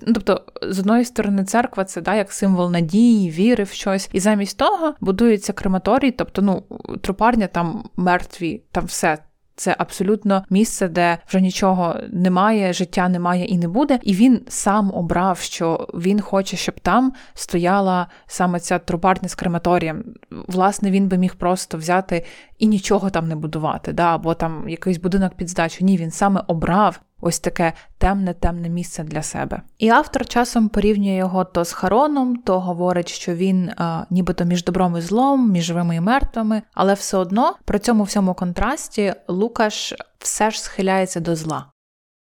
Ну, 0.08 0.14
Тобто, 0.14 0.42
з 0.62 0.80
одної 0.80 1.06
сторони, 1.06 1.44
церква 1.44 1.84
це 1.84 2.02
да, 2.02 2.16
як 2.16 2.32
символ 2.32 2.72
надії, 2.72 3.30
віри 3.30 3.64
в 3.64 3.70
щось, 3.70 4.10
і 4.14 4.20
замість 4.20 4.58
того 4.58 4.94
будується 5.02 5.54
крематорій, 5.54 6.12
тобто 6.12 6.42
ну 6.42 6.64
трупарня 7.02 7.48
там 7.48 7.90
мертві, 7.96 8.64
там 8.72 8.86
все. 8.86 9.18
Це 9.56 9.76
абсолютно 9.78 10.46
місце, 10.50 10.88
де 10.88 11.18
вже 11.28 11.42
нічого 11.42 11.96
немає, 12.12 12.74
життя 12.74 13.10
немає 13.10 13.46
і 13.46 13.58
не 13.58 13.68
буде. 13.68 14.00
І 14.04 14.14
він 14.14 14.42
сам 14.48 14.92
обрав, 14.94 15.40
що 15.40 15.88
він 15.94 16.22
хоче, 16.22 16.58
щоб 16.58 16.80
там 16.80 17.14
стояла 17.34 18.08
саме 18.28 18.60
ця 18.60 18.80
трубарня 18.80 19.30
з 19.30 19.36
крематорієм. 19.36 20.04
Власне, 20.48 20.92
він 20.92 21.08
би 21.08 21.18
міг 21.18 21.36
просто 21.36 21.78
взяти 21.78 22.26
і 22.60 22.68
нічого 22.68 23.10
там 23.10 23.28
не 23.28 23.36
будувати, 23.36 23.94
да, 23.94 24.16
або 24.16 24.34
там 24.34 24.70
якийсь 24.70 24.98
будинок 24.98 25.34
під 25.34 25.50
здачу. 25.50 25.86
Ні, 25.86 25.98
він 25.98 26.12
саме 26.12 26.44
обрав 26.48 27.00
ось 27.22 27.40
таке 27.40 27.74
темне, 27.98 28.34
темне 28.34 28.70
місце 28.70 29.04
для 29.04 29.24
себе. 29.24 29.62
І 29.78 29.90
автор 29.90 30.26
часом 30.26 30.70
порівнює 30.70 31.16
його 31.16 31.44
то 31.44 31.66
з 31.66 31.74
Хароном, 31.74 32.36
то 32.36 32.60
говорить, 32.60 33.10
що 33.10 33.36
він 33.36 33.70
е, 33.70 34.06
нібито 34.10 34.46
між 34.46 34.64
добром 34.64 34.98
і 34.98 35.02
злом, 35.02 35.52
між 35.52 35.64
живими 35.64 35.96
і 35.96 36.02
мертвими, 36.02 36.62
але 36.74 36.94
все 36.94 37.18
одно 37.18 37.56
при 37.66 37.80
цьому 37.80 38.04
всьому 38.04 38.34
контрасті 38.34 39.14
Лукаш 39.28 39.94
все 40.20 40.52
ж 40.52 40.62
схиляється 40.62 41.20
до 41.20 41.36
зла. 41.36 41.66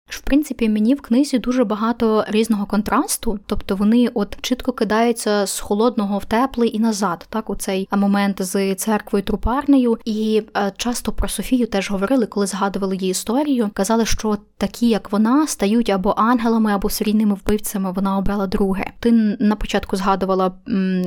В 0.09 0.21
принципі, 0.21 0.69
мені 0.69 0.95
в 0.95 1.01
книзі 1.01 1.39
дуже 1.39 1.63
багато 1.63 2.25
різного 2.27 2.65
контрасту, 2.65 3.39
тобто 3.45 3.75
вони 3.75 4.09
от 4.13 4.37
чітко 4.41 4.71
кидаються 4.71 5.47
з 5.47 5.59
холодного 5.59 6.17
в 6.17 6.25
теплий 6.25 6.75
і 6.75 6.79
назад, 6.79 7.25
так 7.29 7.49
у 7.49 7.55
цей 7.55 7.87
момент 7.91 8.41
з 8.41 8.75
церквою 8.75 9.23
трупарнею. 9.23 9.97
І 10.05 10.43
е, 10.57 10.71
часто 10.77 11.11
про 11.11 11.27
Софію 11.27 11.67
теж 11.67 11.91
говорили, 11.91 12.25
коли 12.25 12.47
згадували 12.47 12.95
її 12.95 13.11
історію. 13.11 13.69
Казали, 13.73 14.05
що 14.05 14.37
такі, 14.57 14.89
як 14.89 15.11
вона, 15.11 15.47
стають 15.47 15.89
або 15.89 16.09
ангелами, 16.17 16.71
або 16.71 16.89
серійними 16.89 17.35
вбивцями. 17.35 17.91
Вона 17.91 18.17
обрала 18.17 18.47
друге. 18.47 18.85
Ти 18.99 19.11
на 19.39 19.55
початку 19.55 19.95
згадувала, 19.95 20.51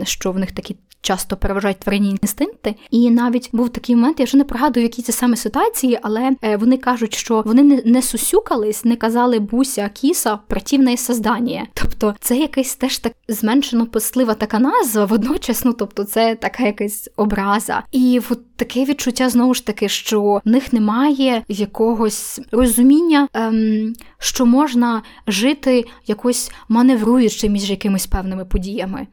що 0.05 0.33
в 0.33 0.39
них 0.39 0.53
такі 0.53 0.77
часто 1.03 1.37
переважають 1.37 1.79
тваринні 1.79 2.17
інстинкти. 2.23 2.75
І 2.91 3.11
навіть 3.11 3.51
був 3.53 3.69
такий 3.69 3.97
момент, 3.97 4.21
я 4.21 4.27
вже 4.27 4.37
не 4.37 4.45
пригадую, 4.45 4.85
які 4.85 5.03
це 5.03 5.13
саме 5.13 5.37
ситуації, 5.37 5.99
але 6.03 6.31
е, 6.43 6.57
вони 6.57 6.77
кажуть, 6.77 7.15
що 7.15 7.43
вони 7.47 7.63
не, 7.63 7.83
не 7.85 8.03
сусюкались, 8.03 8.85
не 8.93 8.97
казали 8.97 9.39
буся, 9.39 9.89
кіса, 9.89 10.37
противне 10.37 10.97
создання. 10.97 11.67
Тобто 11.75 12.15
це 12.21 12.37
якась 12.37 12.77
теж 12.77 12.99
так 12.99 13.13
зменшено 13.29 13.87
пислива 13.87 14.35
така 14.35 14.59
назва, 14.59 15.05
водночас, 15.05 15.65
ну 15.65 15.73
тобто, 15.73 16.05
це 16.05 16.35
така 16.35 16.63
якась 16.63 17.11
образа. 17.17 17.83
І 17.93 18.21
от 18.31 18.57
таке 18.57 18.85
відчуття 18.85 19.29
знову 19.29 19.55
ж 19.55 19.67
таки, 19.67 19.89
що 19.89 20.41
в 20.45 20.49
них 20.49 20.73
немає 20.73 21.45
якогось 21.49 22.41
розуміння, 22.53 23.29
ем, 23.33 23.93
що 24.19 24.47
можна 24.47 25.03
жити 25.27 25.85
якось 26.07 26.53
маневруючи 26.69 27.49
між 27.49 27.71
якимись 27.71 28.07
певними 28.07 28.45
подіями. 28.45 29.07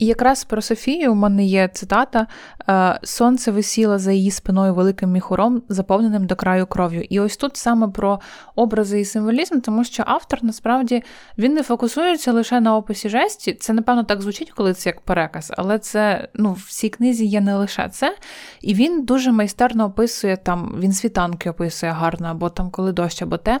І 0.00 0.06
якраз 0.06 0.44
про 0.44 0.62
Софію 0.62 1.12
у 1.12 1.14
мене 1.14 1.44
є 1.44 1.68
цитата: 1.68 2.26
«Е, 2.68 2.98
Сонце 3.02 3.50
висіло 3.50 3.98
за 3.98 4.12
її 4.12 4.30
спиною 4.30 4.74
великим 4.74 5.10
міхуром, 5.10 5.62
заповненим 5.68 6.26
до 6.26 6.36
краю 6.36 6.66
кров'ю. 6.66 7.02
І 7.10 7.20
ось 7.20 7.36
тут 7.36 7.56
саме 7.56 7.88
про 7.88 8.20
образи 8.54 9.00
і 9.00 9.04
символізм, 9.04 9.60
тому 9.60 9.84
що 9.84 10.02
автор 10.06 10.38
насправді 10.42 11.02
він 11.38 11.54
не 11.54 11.62
фокусується 11.62 12.32
лише 12.32 12.60
на 12.60 12.76
описі 12.76 13.08
жесті. 13.08 13.54
Це, 13.54 13.72
напевно, 13.72 14.04
так 14.04 14.22
звучить, 14.22 14.50
коли 14.50 14.74
це 14.74 14.88
як 14.88 15.00
переказ, 15.00 15.52
але 15.56 15.78
це 15.78 16.28
ну, 16.34 16.52
в 16.52 16.70
цій 16.70 16.88
книзі 16.88 17.26
є 17.26 17.40
не 17.40 17.56
лише 17.56 17.88
це. 17.88 18.16
І 18.60 18.74
він 18.74 19.04
дуже 19.04 19.32
майстерно 19.32 19.84
описує 19.84 20.36
там, 20.36 20.76
він 20.80 20.92
світанки 20.92 21.50
описує 21.50 21.92
гарно, 21.92 22.28
або 22.28 22.48
там 22.48 22.70
коли 22.70 22.92
дощ, 22.92 23.22
або 23.22 23.36
те. 23.36 23.60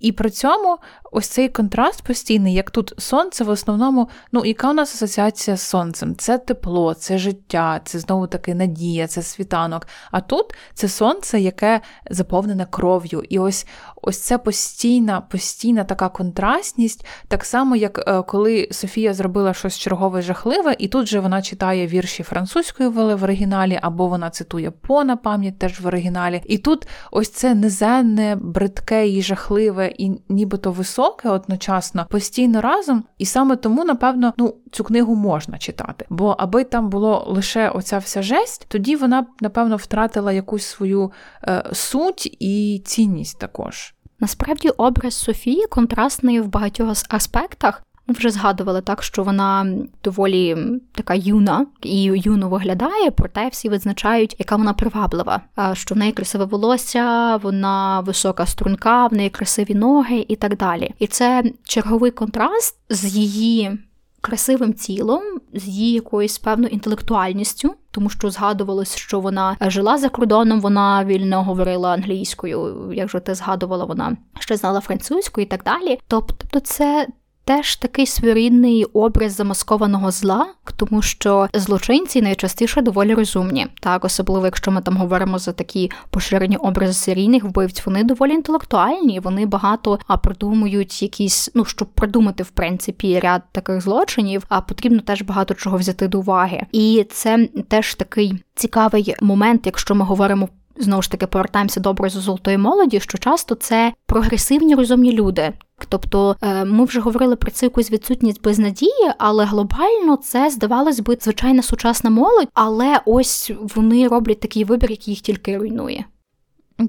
І 0.00 0.12
при 0.12 0.30
цьому 0.30 0.78
ось 1.12 1.28
цей 1.28 1.48
контраст 1.48 2.02
постійний, 2.02 2.54
як 2.54 2.70
тут 2.70 2.94
сонце, 2.98 3.44
в 3.44 3.48
основному, 3.48 4.08
ну, 4.32 4.44
яка 4.44 4.70
у 4.70 4.72
нас 4.72 4.94
асоціація 4.94 5.56
з 5.56 5.62
сонцем? 5.62 6.16
Це 6.16 6.38
тепло, 6.38 6.94
це 6.94 7.18
життя, 7.18 7.80
це 7.84 7.98
знову 7.98 8.26
таки 8.26 8.54
надія, 8.54 9.06
це 9.06 9.22
світанок. 9.22 9.86
А 10.10 10.20
тут 10.20 10.54
це 10.74 10.88
сонце, 10.88 11.40
яке 11.40 11.80
заповнене 12.10 12.66
кров'ю. 12.70 13.22
І 13.28 13.38
ось 13.38 13.66
ось 14.02 14.18
це 14.18 14.38
постійна, 14.38 15.20
постійна 15.20 15.84
така 15.84 16.08
контрастність, 16.08 17.06
так 17.28 17.44
само, 17.44 17.76
як 17.76 18.08
е, 18.08 18.22
коли 18.22 18.68
Софія 18.70 19.14
зробила 19.14 19.54
щось 19.54 19.78
чергове 19.78 20.22
жахливе, 20.22 20.76
і 20.78 20.88
тут 20.88 21.08
же 21.08 21.20
вона 21.20 21.42
читає 21.42 21.86
вірші 21.86 22.22
французької 22.22 22.88
в 22.88 23.22
оригіналі, 23.22 23.78
або 23.82 24.06
вона 24.06 24.30
цитує 24.30 24.70
по 24.70 25.04
на 25.04 25.16
пам'ять 25.16 25.58
теж 25.58 25.80
в 25.80 25.86
оригіналі. 25.86 26.42
І 26.46 26.58
тут 26.58 26.88
ось 27.10 27.30
це 27.30 27.54
неземне, 27.54 28.36
бридке 28.40 29.08
і 29.08 29.22
жахливе, 29.22 29.92
і 29.98 30.10
нібито 30.28 30.72
високе 30.72 31.28
одночасно 31.28 32.06
постійно 32.10 32.60
разом. 32.60 33.04
І 33.18 33.26
саме 33.26 33.56
тому, 33.56 33.84
напевно, 33.84 34.34
ну 34.36 34.54
цю 34.72 34.84
книгу 34.84 35.14
можна 35.14 35.58
читати. 35.58 36.06
Бо 36.10 36.36
аби 36.38 36.64
там 36.64 36.90
було 36.90 37.24
лише 37.28 37.68
оця 37.68 37.98
вся 37.98 38.22
жесть, 38.22 38.66
тоді 38.68 38.96
вона 38.96 39.26
напевно 39.40 39.76
втратила 39.76 40.32
якусь 40.32 40.66
свою 40.66 41.12
е, 41.42 41.64
суть 41.72 42.36
і 42.40 42.82
цінність 42.84 43.38
також. 43.38 43.94
Насправді 44.20 44.68
образ 44.68 45.14
Софії 45.14 45.66
контрастний 45.66 46.40
в 46.40 46.46
багатьох 46.48 46.88
аспектах. 47.08 47.82
Ми 48.06 48.14
вже 48.14 48.30
згадували 48.30 48.80
так, 48.80 49.02
що 49.02 49.22
вона 49.22 49.74
доволі 50.04 50.56
така 50.92 51.14
юна 51.14 51.66
і 51.82 52.02
юно 52.02 52.48
виглядає, 52.48 53.10
проте 53.10 53.48
всі 53.48 53.68
визначають, 53.68 54.36
яка 54.38 54.56
вона 54.56 54.72
приваблива. 54.72 55.40
Що 55.72 55.94
в 55.94 55.98
неї 55.98 56.12
красиве 56.12 56.44
волосся, 56.44 57.36
вона 57.36 58.00
висока 58.00 58.46
струнка, 58.46 59.06
в 59.06 59.14
неї 59.14 59.30
красиві 59.30 59.74
ноги 59.74 60.24
і 60.28 60.36
так 60.36 60.56
далі. 60.56 60.94
І 60.98 61.06
це 61.06 61.44
черговий 61.64 62.10
контраст 62.10 62.76
з 62.88 63.04
її 63.04 63.78
красивим 64.20 64.72
тілом, 64.72 65.22
з 65.54 65.68
її 65.68 65.92
якоюсь 65.92 66.38
певною 66.38 66.72
інтелектуальністю, 66.72 67.74
тому 67.90 68.10
що 68.10 68.30
згадувалось, 68.30 68.96
що 68.96 69.20
вона 69.20 69.56
жила 69.60 69.98
за 69.98 70.08
кордоном, 70.08 70.60
вона 70.60 71.04
вільно 71.04 71.44
говорила 71.44 71.92
англійською. 71.92 72.90
Як 72.94 73.08
же 73.08 73.20
ти 73.20 73.34
згадувала, 73.34 73.84
вона 73.84 74.16
ще 74.38 74.56
знала 74.56 74.80
французьку 74.80 75.40
і 75.40 75.46
так 75.46 75.64
далі. 75.64 75.98
Тобто, 76.08 76.60
це 76.60 77.06
теж 77.48 77.76
такий 77.76 78.06
своєрідний 78.06 78.84
образ 78.84 79.34
замаскованого 79.34 80.10
зла, 80.10 80.46
тому 80.76 81.02
що 81.02 81.48
злочинці 81.54 82.22
найчастіше 82.22 82.82
доволі 82.82 83.14
розумні. 83.14 83.66
Так, 83.80 84.04
особливо, 84.04 84.44
якщо 84.44 84.70
ми 84.70 84.80
там 84.80 84.96
говоримо 84.96 85.38
за 85.38 85.52
такі 85.52 85.90
поширені 86.10 86.56
образи 86.56 86.92
серійних 86.92 87.44
вбивць, 87.44 87.86
вони 87.86 88.04
доволі 88.04 88.32
інтелектуальні, 88.32 89.20
вони 89.20 89.46
багато 89.46 89.98
а 90.06 90.16
продумують 90.16 91.02
якісь, 91.02 91.50
ну 91.54 91.64
щоб 91.64 91.88
продумати 91.88 92.42
в 92.42 92.50
принципі 92.50 93.20
ряд 93.20 93.42
таких 93.52 93.80
злочинів, 93.80 94.44
а 94.48 94.60
потрібно 94.60 95.00
теж 95.00 95.22
багато 95.22 95.54
чого 95.54 95.76
взяти 95.76 96.08
до 96.08 96.18
уваги. 96.18 96.62
І 96.72 97.06
це 97.10 97.48
теж 97.68 97.94
такий 97.94 98.44
цікавий 98.54 99.14
момент, 99.20 99.62
якщо 99.66 99.94
ми 99.94 100.04
говоримо 100.04 100.48
знову 100.80 101.02
ж 101.02 101.10
таки 101.10 101.26
повертаємося 101.26 101.80
до 101.80 101.90
образу 101.90 102.20
золотої 102.20 102.58
молоді, 102.58 103.00
що 103.00 103.18
часто 103.18 103.54
це 103.54 103.92
прогресивні 104.06 104.74
розумні 104.74 105.12
люди. 105.12 105.52
Тобто 105.88 106.36
е, 106.42 106.64
ми 106.64 106.84
вже 106.84 107.00
говорили 107.00 107.36
про 107.36 107.50
цю 107.50 107.66
якусь 107.66 107.90
відсутність 107.90 108.42
безнадії, 108.42 109.12
але 109.18 109.44
глобально 109.44 110.16
це 110.16 110.50
здавалось 110.50 111.00
би 111.00 111.18
звичайна 111.20 111.62
сучасна 111.62 112.10
молодь, 112.10 112.48
але 112.54 113.00
ось 113.04 113.52
вони 113.74 114.08
роблять 114.08 114.40
такий 114.40 114.64
вибір, 114.64 114.90
який 114.90 115.14
їх 115.14 115.20
тільки 115.20 115.58
руйнує. 115.58 116.04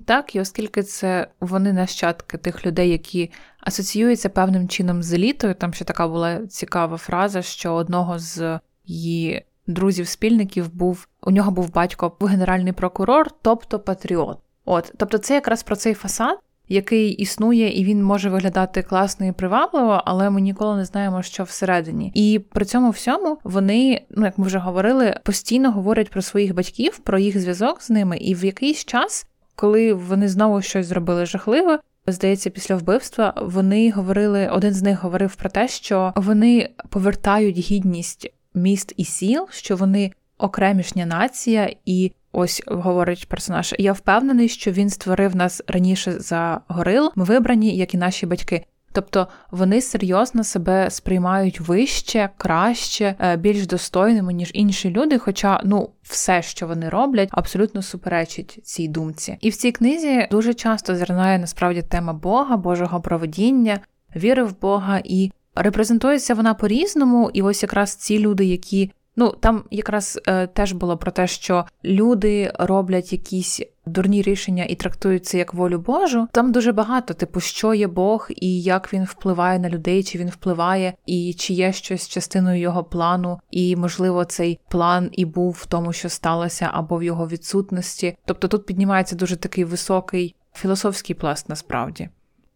Так, 0.05 0.35
і 0.35 0.39
оскільки 0.39 0.83
це 0.83 1.27
вони 1.39 1.73
нащадки 1.73 2.37
тих 2.37 2.65
людей, 2.65 2.89
які 2.89 3.31
асоціюються 3.59 4.29
певним 4.29 4.67
чином 4.67 5.03
з 5.03 5.13
елітою, 5.13 5.55
там 5.55 5.73
ще 5.73 5.85
така 5.85 6.07
була 6.07 6.47
цікава 6.47 6.97
фраза, 6.97 7.41
що 7.41 7.73
одного 7.73 8.19
з 8.19 8.59
її 8.85 9.45
друзів-спільників 9.69 10.73
був 10.73 11.07
у 11.21 11.31
нього 11.31 11.51
був 11.51 11.73
батько 11.73 12.17
генеральний 12.21 12.73
прокурор, 12.73 13.31
тобто 13.41 13.79
патріот. 13.79 14.37
От, 14.65 14.93
тобто, 14.97 15.17
це 15.17 15.33
якраз 15.33 15.63
про 15.63 15.75
цей 15.75 15.93
фасад, 15.93 16.39
який 16.67 17.09
існує, 17.09 17.79
і 17.79 17.83
він 17.83 18.03
може 18.03 18.29
виглядати 18.29 18.81
класно 18.81 19.25
і 19.25 19.31
привабливо, 19.31 20.01
але 20.05 20.29
ми 20.29 20.41
ніколи 20.41 20.75
не 20.75 20.85
знаємо, 20.85 21.21
що 21.21 21.43
всередині. 21.43 22.11
І 22.13 22.39
при 22.39 22.65
цьому 22.65 22.89
всьому 22.89 23.37
вони, 23.43 24.05
ну 24.09 24.25
як 24.25 24.37
ми 24.37 24.45
вже 24.45 24.57
говорили, 24.57 25.19
постійно 25.23 25.71
говорять 25.71 26.09
про 26.09 26.21
своїх 26.21 26.55
батьків, 26.55 26.97
про 26.97 27.19
їх 27.19 27.39
зв'язок 27.39 27.81
з 27.81 27.89
ними, 27.89 28.17
і 28.17 28.35
в 28.35 28.45
якийсь 28.45 28.85
час, 28.85 29.27
коли 29.55 29.93
вони 29.93 30.27
знову 30.27 30.61
щось 30.61 30.87
зробили 30.87 31.25
жахливе. 31.25 31.79
Здається, 32.07 32.49
після 32.49 32.75
вбивства 32.75 33.33
вони 33.41 33.91
говорили, 33.91 34.47
один 34.47 34.73
з 34.73 34.81
них 34.81 35.03
говорив 35.03 35.35
про 35.35 35.49
те, 35.49 35.67
що 35.67 36.13
вони 36.15 36.69
повертають 36.89 37.57
гідність 37.57 38.33
міст 38.53 38.93
і 38.97 39.05
сіл, 39.05 39.47
що 39.51 39.75
вони 39.75 40.11
окремішня 40.37 41.05
нація, 41.05 41.75
і 41.85 42.11
ось 42.31 42.63
говорить 42.67 43.29
персонаж. 43.29 43.75
Я 43.79 43.93
впевнений, 43.93 44.49
що 44.49 44.71
він 44.71 44.89
створив 44.89 45.35
нас 45.35 45.61
раніше 45.67 46.19
за 46.19 46.61
горил. 46.67 47.11
Ми 47.15 47.23
вибрані, 47.23 47.77
як 47.77 47.93
і 47.93 47.97
наші 47.97 48.25
батьки. 48.25 48.65
Тобто 48.91 49.27
вони 49.51 49.81
серйозно 49.81 50.43
себе 50.43 50.89
сприймають 50.89 51.59
вище, 51.59 52.29
краще, 52.37 53.15
е, 53.19 53.37
більш 53.37 53.67
достойними 53.67 54.33
ніж 54.33 54.51
інші 54.53 54.89
люди. 54.89 55.17
Хоча 55.17 55.61
ну 55.65 55.89
все, 56.03 56.41
що 56.41 56.67
вони 56.67 56.89
роблять, 56.89 57.29
абсолютно 57.31 57.81
суперечить 57.81 58.59
цій 58.63 58.87
думці. 58.87 59.37
І 59.41 59.49
в 59.49 59.55
цій 59.55 59.71
книзі 59.71 60.27
дуже 60.31 60.53
часто 60.53 60.95
зернає 60.95 61.39
насправді 61.39 61.81
тема 61.81 62.13
Бога, 62.13 62.57
Божого 62.57 63.01
проведіння, 63.01 63.79
віри 64.15 64.43
в 64.43 64.59
Бога 64.61 65.01
і 65.03 65.31
Репрезентується 65.61 66.33
вона 66.33 66.53
по-різному, 66.53 67.31
і 67.33 67.41
ось 67.41 67.63
якраз 67.63 67.95
ці 67.95 68.19
люди, 68.19 68.45
які 68.45 68.91
ну 69.15 69.35
там 69.39 69.63
якраз 69.71 70.19
е, 70.27 70.47
теж 70.47 70.71
було 70.71 70.97
про 70.97 71.11
те, 71.11 71.27
що 71.27 71.65
люди 71.83 72.51
роблять 72.59 73.11
якісь 73.11 73.61
дурні 73.85 74.21
рішення 74.21 74.65
і 74.69 74.75
трактують 74.75 75.25
це 75.25 75.37
як 75.37 75.53
волю 75.53 75.79
Божу. 75.79 76.27
Там 76.31 76.51
дуже 76.51 76.71
багато, 76.71 77.13
типу, 77.13 77.39
що 77.39 77.73
є 77.73 77.87
Бог, 77.87 78.27
і 78.35 78.61
як 78.61 78.93
він 78.93 79.03
впливає 79.03 79.59
на 79.59 79.69
людей, 79.69 80.03
чи 80.03 80.17
він 80.17 80.29
впливає, 80.29 80.93
і 81.05 81.33
чи 81.37 81.53
є 81.53 81.73
щось 81.73 82.09
частиною 82.09 82.59
його 82.59 82.83
плану, 82.83 83.39
і 83.51 83.75
можливо 83.75 84.25
цей 84.25 84.59
план 84.69 85.09
і 85.11 85.25
був 85.25 85.57
в 85.61 85.65
тому, 85.65 85.93
що 85.93 86.09
сталося, 86.09 86.69
або 86.73 86.97
в 86.97 87.03
його 87.03 87.27
відсутності. 87.27 88.17
Тобто 88.25 88.47
тут 88.47 88.65
піднімається 88.65 89.15
дуже 89.15 89.35
такий 89.35 89.63
високий 89.63 90.35
філософський 90.53 91.15
пласт 91.15 91.49
насправді. 91.49 92.09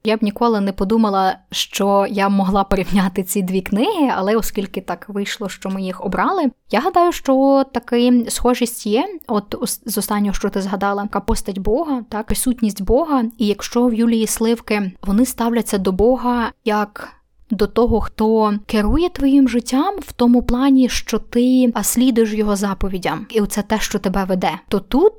Я 0.06 0.18
б 0.18 0.24
ніколи 0.24 0.62
не 0.62 0.74
подумала, 0.74 1.38
що 1.52 2.08
я 2.10 2.30
могла 2.30 2.64
порівняти 2.64 3.24
ці 3.24 3.42
дві 3.42 3.62
книги, 3.62 4.12
але 4.16 4.36
оскільки 4.36 4.82
так 4.82 5.10
вийшло, 5.10 5.50
що 5.50 5.70
ми 5.70 5.82
їх 5.82 6.06
обрали, 6.06 6.52
я 6.72 6.80
гадаю, 6.80 7.12
що 7.12 7.66
таки 7.74 8.26
схожість 8.30 8.86
є. 8.86 9.08
От 9.28 9.56
з 9.86 9.98
останнього, 9.98 10.34
що 10.34 10.50
ти 10.50 10.62
згадала, 10.62 11.04
така 11.04 11.20
постать 11.20 11.60
Бога, 11.60 12.04
так 12.10 12.26
присутність 12.26 12.82
Бога. 12.82 13.24
І 13.38 13.48
якщо 13.48 13.88
в 13.88 13.94
Юлії 13.94 14.28
Сливки 14.28 14.92
вони 15.02 15.26
ставляться 15.26 15.78
до 15.78 15.92
Бога 15.92 16.52
як. 16.66 17.10
До 17.50 17.68
того, 17.68 18.02
хто 18.02 18.54
керує 18.66 19.10
твоїм 19.10 19.50
життям 19.50 19.96
в 20.00 20.12
тому 20.12 20.44
плані, 20.44 20.90
що 20.90 21.20
ти 21.20 21.74
слідуєш 21.82 22.34
його 22.34 22.56
заповідям, 22.56 23.26
і 23.30 23.42
це 23.42 23.62
те, 23.62 23.80
що 23.80 24.00
тебе 24.00 24.24
веде, 24.24 24.52
то 24.68 24.80
тут 24.80 25.14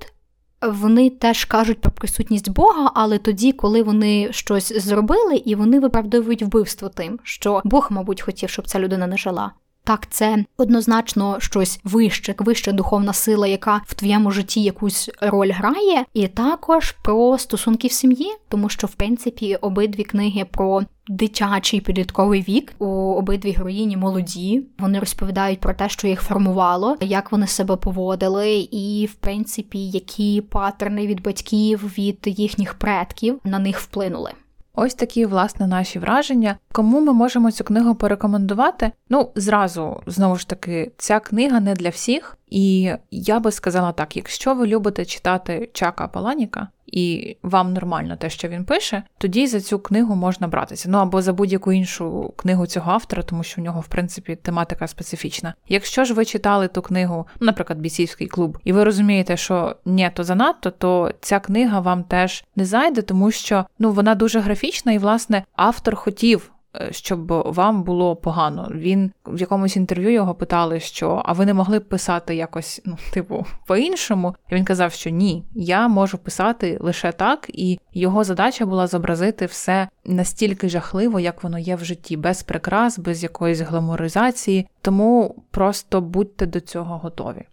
вони 0.67 1.11
теж 1.11 1.45
кажуть 1.45 1.81
про 1.81 1.93
присутність 1.93 2.51
Бога, 2.51 2.91
але 2.95 3.19
тоді, 3.19 3.53
коли 3.53 3.83
вони 3.83 4.33
щось 4.33 4.85
зробили, 4.85 5.37
і 5.37 5.55
вони 5.55 5.81
виправдовують 5.81 6.43
вбивство 6.43 6.89
тим, 6.89 7.19
що 7.23 7.61
Бог, 7.65 7.89
мабуть, 7.91 8.23
хотів, 8.23 8.51
щоб 8.51 8.67
ця 8.69 8.79
людина 8.79 9.07
не 9.07 9.17
жила. 9.17 9.53
Так, 9.87 10.07
це 10.11 10.45
однозначно 10.57 11.37
щось 11.41 11.81
вище, 11.85 12.35
вища 12.39 12.73
духовна 12.73 13.13
сила, 13.13 13.47
яка 13.47 13.81
в 13.87 13.95
твоєму 13.95 14.31
житті 14.31 14.63
якусь 14.63 15.11
роль 15.21 15.53
грає, 15.53 16.05
і 16.15 16.29
також 16.29 16.93
про 16.93 17.39
стосунки 17.39 17.89
в 17.89 17.93
сім'ї, 17.93 18.35
тому 18.49 18.69
що 18.69 18.87
в 18.87 18.95
принципі 18.95 19.57
обидві 19.57 20.05
книги 20.05 20.45
про 20.51 20.83
дитячий 21.09 21.81
підлітковий 21.81 22.45
вік 22.49 22.73
у 22.79 22.87
обидві 23.15 23.51
героїні 23.51 23.97
молоді. 23.97 24.63
Вони 24.79 24.99
розповідають 24.99 25.61
про 25.61 25.75
те, 25.75 25.89
що 25.89 26.09
їх 26.09 26.23
формувало, 26.23 26.97
як 27.01 27.33
вони 27.33 27.47
себе 27.47 27.77
поводили, 27.77 28.69
і 28.71 29.09
в 29.13 29.15
принципі 29.15 29.89
які 29.89 30.41
паттерни 30.41 31.07
від 31.07 31.23
батьків 31.23 31.93
від 31.99 32.19
їхніх 32.25 32.75
предків 32.75 33.41
на 33.45 33.59
них 33.59 33.81
вплинули. 33.81 34.33
Ось 34.75 34.95
такі 34.95 35.27
власне 35.27 35.67
наші 35.67 35.99
враження. 35.99 36.57
Кому 36.73 37.01
ми 37.01 37.13
можемо 37.13 37.51
цю 37.51 37.65
книгу 37.65 37.95
порекомендувати? 37.95 38.93
Ну, 39.09 39.31
зразу 39.35 40.03
знову 40.07 40.37
ж 40.37 40.49
таки, 40.49 40.93
ця 40.97 41.21
книга 41.21 41.61
не 41.61 41.75
для 41.75 41.89
всіх, 41.89 42.37
і 42.51 42.93
я 43.11 43.41
би 43.41 43.53
сказала 43.53 43.93
так: 43.93 44.17
якщо 44.17 44.55
ви 44.55 44.67
любите 44.67 45.05
читати 45.05 45.71
Чака 45.73 46.09
Паланіка, 46.09 46.69
і 46.95 47.37
вам 47.43 47.73
нормально 47.73 48.17
те, 48.17 48.31
що 48.31 48.49
він 48.49 48.65
пише, 48.65 49.03
тоді 49.19 49.47
за 49.47 49.61
цю 49.61 49.79
книгу 49.79 50.15
можна 50.15 50.49
братися. 50.49 50.89
Ну 50.89 50.99
або 50.99 51.23
за 51.23 51.33
будь-яку 51.33 51.73
іншу 51.73 52.33
книгу 52.37 52.67
цього 52.67 52.93
автора, 52.93 53.23
тому 53.23 53.43
що 53.43 53.61
в 53.61 53.65
нього, 53.65 53.81
в 53.81 53.87
принципі, 53.87 54.37
тематика 54.43 54.87
специфічна. 54.87 55.55
Якщо 55.69 56.05
ж 56.05 56.15
ви 56.15 56.25
читали 56.25 56.69
ту 56.69 56.83
книгу, 56.83 57.27
наприклад, 57.41 57.79
бійцівський 57.79 58.27
клуб, 58.27 58.59
і 58.65 58.73
ви 58.73 58.85
розумієте, 58.85 59.37
що 59.37 59.77
ні, 59.85 60.11
то 60.15 60.25
занадто, 60.25 60.71
то 60.71 61.11
ця 61.21 61.41
книга 61.41 61.81
вам 61.81 62.05
теж 62.05 62.45
не 62.57 62.65
зайде, 62.65 63.03
тому 63.03 63.31
що 63.31 63.65
ну 63.79 63.91
вона 63.91 64.15
дуже 64.15 64.41
графічна, 64.41 64.93
і 64.93 64.99
власне 64.99 65.45
автор 65.57 65.95
хотів 65.97 66.51
щоб 66.91 67.27
вам 67.27 67.83
було 67.83 68.17
погано. 68.17 68.71
Він 68.75 69.13
в 69.27 69.41
якомусь 69.41 69.77
інтерв'ю 69.77 70.13
його 70.13 70.35
питали, 70.35 70.81
що 70.81 71.23
а 71.25 71.33
ви 71.33 71.47
не 71.47 71.55
могли 71.55 71.79
б 71.79 71.89
писати 71.89 72.35
якось, 72.35 72.83
ну, 72.85 72.97
типу, 73.13 73.47
по-іншому. 73.67 74.35
І 74.51 74.55
він 74.55 74.65
казав, 74.65 74.93
що 74.93 75.11
ні, 75.11 75.45
я 75.55 75.89
можу 75.89 76.19
писати 76.19 76.79
лише 76.81 77.13
так, 77.13 77.47
і 77.49 77.81
його 77.93 78.25
задача 78.25 78.67
була 78.67 78.87
зобразити 78.87 79.47
все 79.47 79.89
настільки 80.05 80.69
жахливо, 80.69 81.21
як 81.21 81.43
воно 81.43 81.59
є 81.59 81.77
в 81.77 81.85
житті, 81.85 82.17
без 82.17 82.43
прикрас, 82.43 82.99
без 82.99 83.23
якоїсь 83.23 83.61
гламоризації. 83.61 84.69
Тому 84.83 85.45
просто 85.51 86.01
будьте 86.01 86.47
до 86.47 86.61
цього 86.61 86.99
готові. 86.99 87.45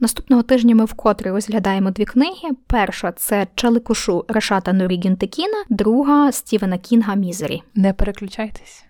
Наступного 0.00 0.42
тижня 0.42 0.74
ми 0.74 0.84
вкотре 0.84 1.30
розглядаємо 1.30 1.90
дві 1.90 2.04
книги. 2.04 2.48
Перша 2.66 3.12
це 3.12 3.46
Чаликушу 3.54 4.24
Решата 4.28 4.72
Нурі 4.72 5.00
Гінтекіна, 5.04 5.64
друга 5.68 6.32
Стівена 6.32 6.78
Кінга 6.78 7.14
Мізері. 7.14 7.62
Не 7.74 7.92
переключайтесь. 7.92 8.84